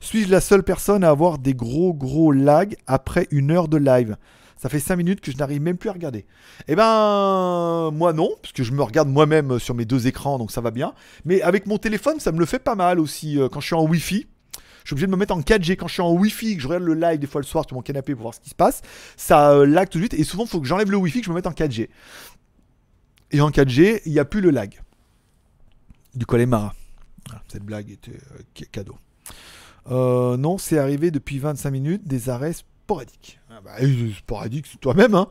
[0.00, 4.16] Suis-je la seule personne à avoir des gros gros lags après une heure de live?
[4.64, 6.24] Ça fait 5 minutes que je n'arrive même plus à regarder.
[6.68, 10.50] Eh ben, moi non, parce que je me regarde moi-même sur mes deux écrans, donc
[10.50, 10.94] ça va bien.
[11.26, 13.74] Mais avec mon téléphone, ça me le fait pas mal aussi euh, quand je suis
[13.74, 14.26] en Wi-Fi.
[14.56, 16.66] Je suis obligé de me mettre en 4G quand je suis en Wi-Fi, que je
[16.66, 18.54] regarde le live des fois le soir sur mon canapé pour voir ce qui se
[18.54, 18.80] passe.
[19.18, 21.26] Ça euh, lag tout de suite, et souvent il faut que j'enlève le Wi-Fi, que
[21.26, 21.90] je me mette en 4G.
[23.32, 24.80] Et en 4G, il n'y a plus le lag.
[26.14, 26.74] Du Colemara.
[27.26, 28.96] Voilà, cette blague était euh, cadeau.
[29.90, 32.54] Euh, non, c'est arrivé depuis 25 minutes, des arrêts
[32.84, 33.40] sporadiques.
[33.48, 35.28] Ah bah, euh, sporadique, c'est toi-même, hein.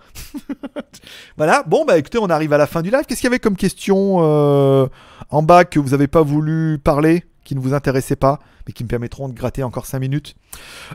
[1.37, 3.03] voilà, bon, bah écoutez, on arrive à la fin du live.
[3.07, 4.87] Qu'est-ce qu'il y avait comme question euh,
[5.29, 8.83] en bas que vous n'avez pas voulu parler, qui ne vous intéressait pas, mais qui
[8.83, 10.35] me permettront de gratter encore 5 minutes?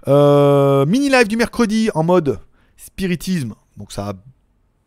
[0.09, 2.41] Euh, Mini live du mercredi en mode
[2.77, 3.55] spiritisme.
[3.77, 4.13] Donc ça a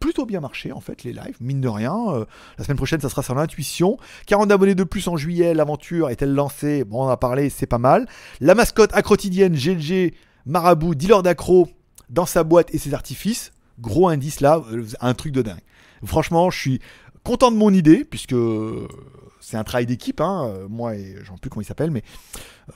[0.02, 2.26] plutôt bien marché en fait les lives, mine de rien.
[2.58, 3.98] La semaine prochaine ça sera sur l'intuition.
[4.26, 6.84] 40 abonnés de plus en juillet, l'aventure est-elle lancée?
[6.84, 8.08] Bon on en a parlé, c'est pas mal.
[8.42, 10.14] La mascotte acrotidienne GLG
[10.46, 11.68] Marabout, dealer d'accro
[12.10, 13.52] dans sa boîte et ses artifices.
[13.80, 15.62] Gros indice là, euh, un truc de dingue.
[16.06, 16.82] Franchement, je suis
[17.24, 18.36] content de mon idée, puisque
[19.42, 22.04] c'est un travail d'équipe, hein, euh, moi et j'en plus comment il s'appelle, mais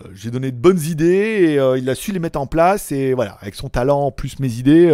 [0.01, 2.91] euh, j'ai donné de bonnes idées et euh, il a su les mettre en place.
[2.91, 4.91] Et voilà, avec son talent plus mes idées,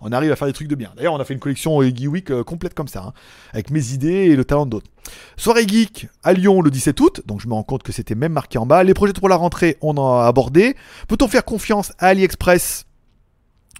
[0.00, 0.92] on arrive à faire des trucs de bien.
[0.96, 3.12] D'ailleurs, on a fait une collection Geek Week complète comme ça, hein,
[3.52, 4.90] avec mes idées et le talent d'autres.
[5.36, 8.32] Soirée geek à Lyon le 17 août, donc je me rends compte que c'était même
[8.32, 8.84] marqué en bas.
[8.84, 10.76] Les projets pour la rentrée, on en a abordé.
[11.08, 12.86] Peut-on faire confiance à AliExpress?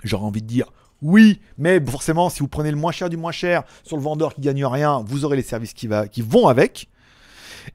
[0.03, 3.33] J'aurais envie de dire oui, mais forcément, si vous prenez le moins cher du moins
[3.33, 6.89] cher sur le vendeur qui gagne rien, vous aurez les services qui vont avec.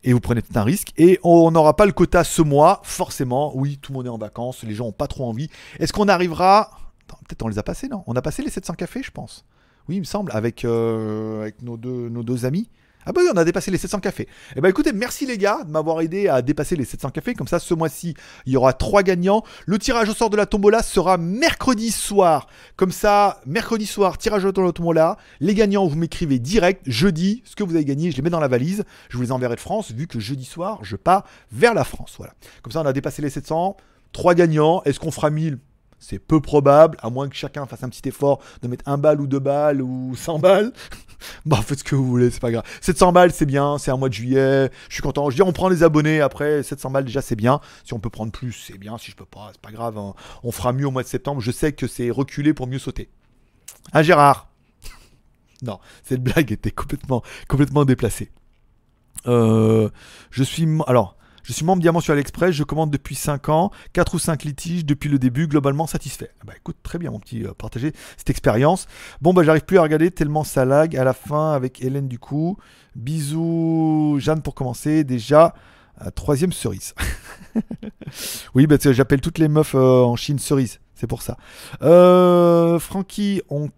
[0.03, 0.91] Et vous prenez peut-être un risque.
[0.98, 3.56] Et on n'aura pas le quota ce mois, forcément.
[3.56, 5.49] Oui, tout le monde est en vacances, les gens n'ont pas trop envie.
[5.80, 6.72] Est-ce qu'on arrivera?
[7.07, 8.03] Peut-être on les a passés, non?
[8.07, 9.45] On a passé les 700 cafés, je pense.
[9.88, 12.70] Oui, il me semble, avec, euh, avec nos, nos deux amis.
[13.06, 14.27] Ah bah oui, on a dépassé les 700 cafés.
[14.56, 17.36] Eh ben écoutez, merci les gars de m'avoir aidé à dépasser les 700 cafés.
[17.36, 18.15] Comme ça, ce mois-ci,
[18.48, 19.44] il y aura trois gagnants.
[19.68, 22.48] Le tirage au sort de la tombola sera mercredi soir.
[22.76, 25.18] Comme ça, mercredi soir, tirage au sort de la tombola.
[25.40, 26.82] Les gagnants, vous m'écrivez direct.
[26.88, 28.84] Jeudi, ce que vous avez gagné, je les mets dans la valise.
[29.10, 32.15] Je vous les enverrai de France, vu que jeudi soir, je pars vers la France.
[32.18, 32.34] Voilà.
[32.64, 33.77] Comme ça, on a dépassé les 700.
[34.14, 34.82] Trois gagnants.
[34.86, 35.60] Est-ce qu'on fera 1000
[36.00, 39.22] c'est peu probable, à moins que chacun fasse un petit effort de mettre un balle
[39.22, 40.72] ou deux balles ou 100 balles.
[41.46, 42.66] Bon, faites ce que vous voulez, c'est pas grave.
[42.82, 44.70] 700 balles, c'est bien, c'est un mois de juillet.
[44.90, 45.30] Je suis content.
[45.30, 46.62] Je dis, on prend les abonnés après.
[46.62, 47.62] 700 balles, déjà, c'est bien.
[47.84, 48.98] Si on peut prendre plus, c'est bien.
[49.00, 49.98] Si je peux pas, c'est pas grave.
[49.98, 50.14] hein.
[50.44, 51.42] On fera mieux au mois de septembre.
[51.42, 53.10] Je sais que c'est reculé pour mieux sauter.
[53.94, 54.50] Hein, Gérard
[55.64, 58.30] Non, cette blague était complètement, complètement déplacée.
[59.26, 59.90] Euh,
[60.30, 60.68] je suis.
[60.86, 61.18] Alors.
[61.46, 64.84] Je suis membre diamant sur AliExpress, je commande depuis 5 ans, 4 ou 5 litiges
[64.84, 66.32] depuis le début, globalement satisfait.
[66.40, 68.88] Ah Bah écoute, très bien mon petit, euh, partager cette expérience.
[69.22, 72.18] Bon bah j'arrive plus à regarder tellement ça lag à la fin avec Hélène du
[72.18, 72.58] coup.
[72.96, 75.54] Bisous Jeanne pour commencer, déjà
[76.16, 76.96] troisième cerise.
[78.56, 81.38] oui bah tu sais, j'appelle toutes les meufs euh, en Chine cerise, c'est pour ça.
[81.84, 83.70] Euh, Francky, on,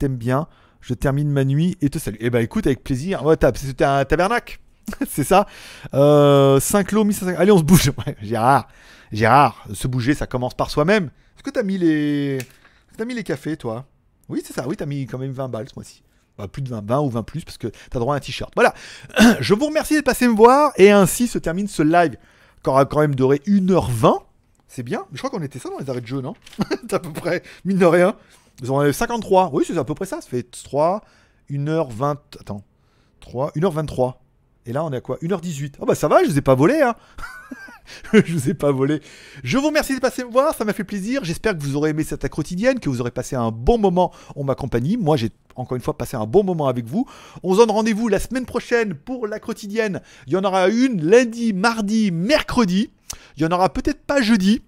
[0.00, 0.48] t'aime bien,
[0.80, 2.16] je termine ma nuit et te salue.
[2.18, 3.22] Eh bah écoute avec plaisir,
[3.54, 4.58] c'était un tabernacle
[5.08, 5.46] c'est ça.
[5.94, 7.34] Euh, 5 lots, 1500.
[7.38, 7.92] Allez, on se bouge.
[8.06, 8.68] Ouais, Gérard,
[9.12, 11.10] Gérard, se bouger, ça commence par soi-même.
[11.36, 12.38] Est-ce que t'as mis les.
[12.96, 13.86] T'as mis les cafés, toi?
[14.28, 14.66] Oui, c'est ça.
[14.68, 16.02] Oui, t'as mis quand même 20 balles ce mois-ci.
[16.38, 18.52] Bah, plus de 20, 20 ou 20 plus, parce que t'as droit à un t-shirt.
[18.54, 18.74] Voilà.
[19.40, 20.72] Je vous remercie de passer me voir.
[20.76, 22.16] Et ainsi se termine ce live.
[22.62, 24.20] Qui aura quand même duré 1h20.
[24.68, 25.04] C'est bien.
[25.12, 26.34] Je crois qu'on était ça dans les arrêts de jeu, non?
[26.82, 28.14] C'est à peu près, mine de rien.
[28.62, 29.50] Ils en avaient 53.
[29.52, 30.20] Oui, c'est à peu près ça.
[30.20, 31.02] Ça fait 3,
[31.50, 32.16] 1h20.
[32.40, 32.62] Attends.
[33.20, 34.14] 3, 1h23.
[34.70, 35.18] Et là, on est à quoi?
[35.20, 35.74] 1h18.
[35.80, 36.94] Oh bah ça va, je vous ai pas volé, hein
[38.12, 39.00] Je vous ai pas volé.
[39.42, 41.24] Je vous remercie de passer me voir, ça m'a fait plaisir.
[41.24, 44.44] J'espère que vous aurez aimé cette quotidienne, que vous aurez passé un bon moment en
[44.44, 44.96] ma compagnie.
[44.96, 47.04] Moi, j'ai encore une fois passé un bon moment avec vous.
[47.42, 50.02] On se donne rendez-vous la semaine prochaine pour la quotidienne.
[50.28, 52.92] Il y en aura une lundi, mardi, mercredi.
[53.36, 54.62] Il y en aura peut-être pas jeudi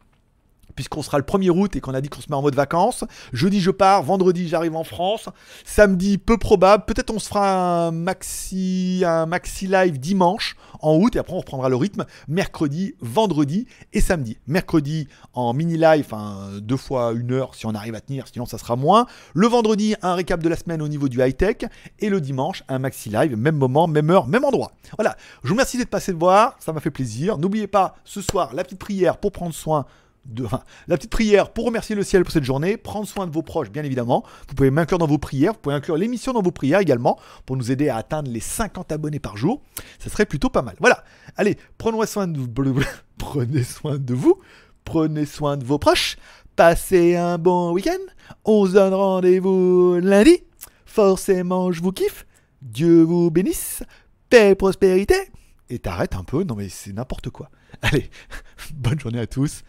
[0.74, 3.04] puisqu'on sera le 1er août et qu'on a dit qu'on se met en mode vacances.
[3.32, 4.02] Jeudi, je pars.
[4.02, 5.28] Vendredi, j'arrive en France.
[5.64, 6.84] Samedi, peu probable.
[6.86, 11.38] Peut-être on se fera un maxi, un maxi live dimanche en août et après on
[11.38, 14.38] reprendra le rythme mercredi, vendredi et samedi.
[14.46, 16.12] Mercredi en mini live,
[16.60, 19.06] deux fois une heure si on arrive à tenir, sinon ça sera moins.
[19.34, 21.58] Le vendredi, un récap de la semaine au niveau du high tech
[22.00, 24.72] et le dimanche, un maxi live, même moment, même heure, même endroit.
[24.96, 25.16] Voilà.
[25.42, 27.38] Je vous remercie d'être passé de voir, ça m'a fait plaisir.
[27.38, 29.86] N'oubliez pas ce soir la petite prière pour prendre soin
[30.86, 33.70] la petite prière pour remercier le ciel pour cette journée, prendre soin de vos proches
[33.70, 34.24] bien évidemment.
[34.48, 37.56] Vous pouvez m'inclure dans vos prières, vous pouvez inclure l'émission dans vos prières également pour
[37.56, 39.62] nous aider à atteindre les 50 abonnés par jour.
[39.98, 40.76] Ça serait plutôt pas mal.
[40.80, 41.04] Voilà.
[41.36, 42.48] Allez, prenez soin de vous.
[43.18, 44.40] Prenez soin de vous.
[44.84, 46.16] Prenez soin de vos proches.
[46.56, 48.00] Passez un bon week-end.
[48.44, 50.42] On se donne rendez-vous lundi.
[50.84, 52.26] Forcément, je vous kiffe.
[52.60, 53.82] Dieu vous bénisse.
[54.28, 55.14] Paix et prospérité.
[55.70, 56.42] Et t'arrêtes un peu.
[56.44, 57.50] Non mais c'est n'importe quoi.
[57.80, 58.10] Allez,
[58.74, 59.62] bonne journée à tous.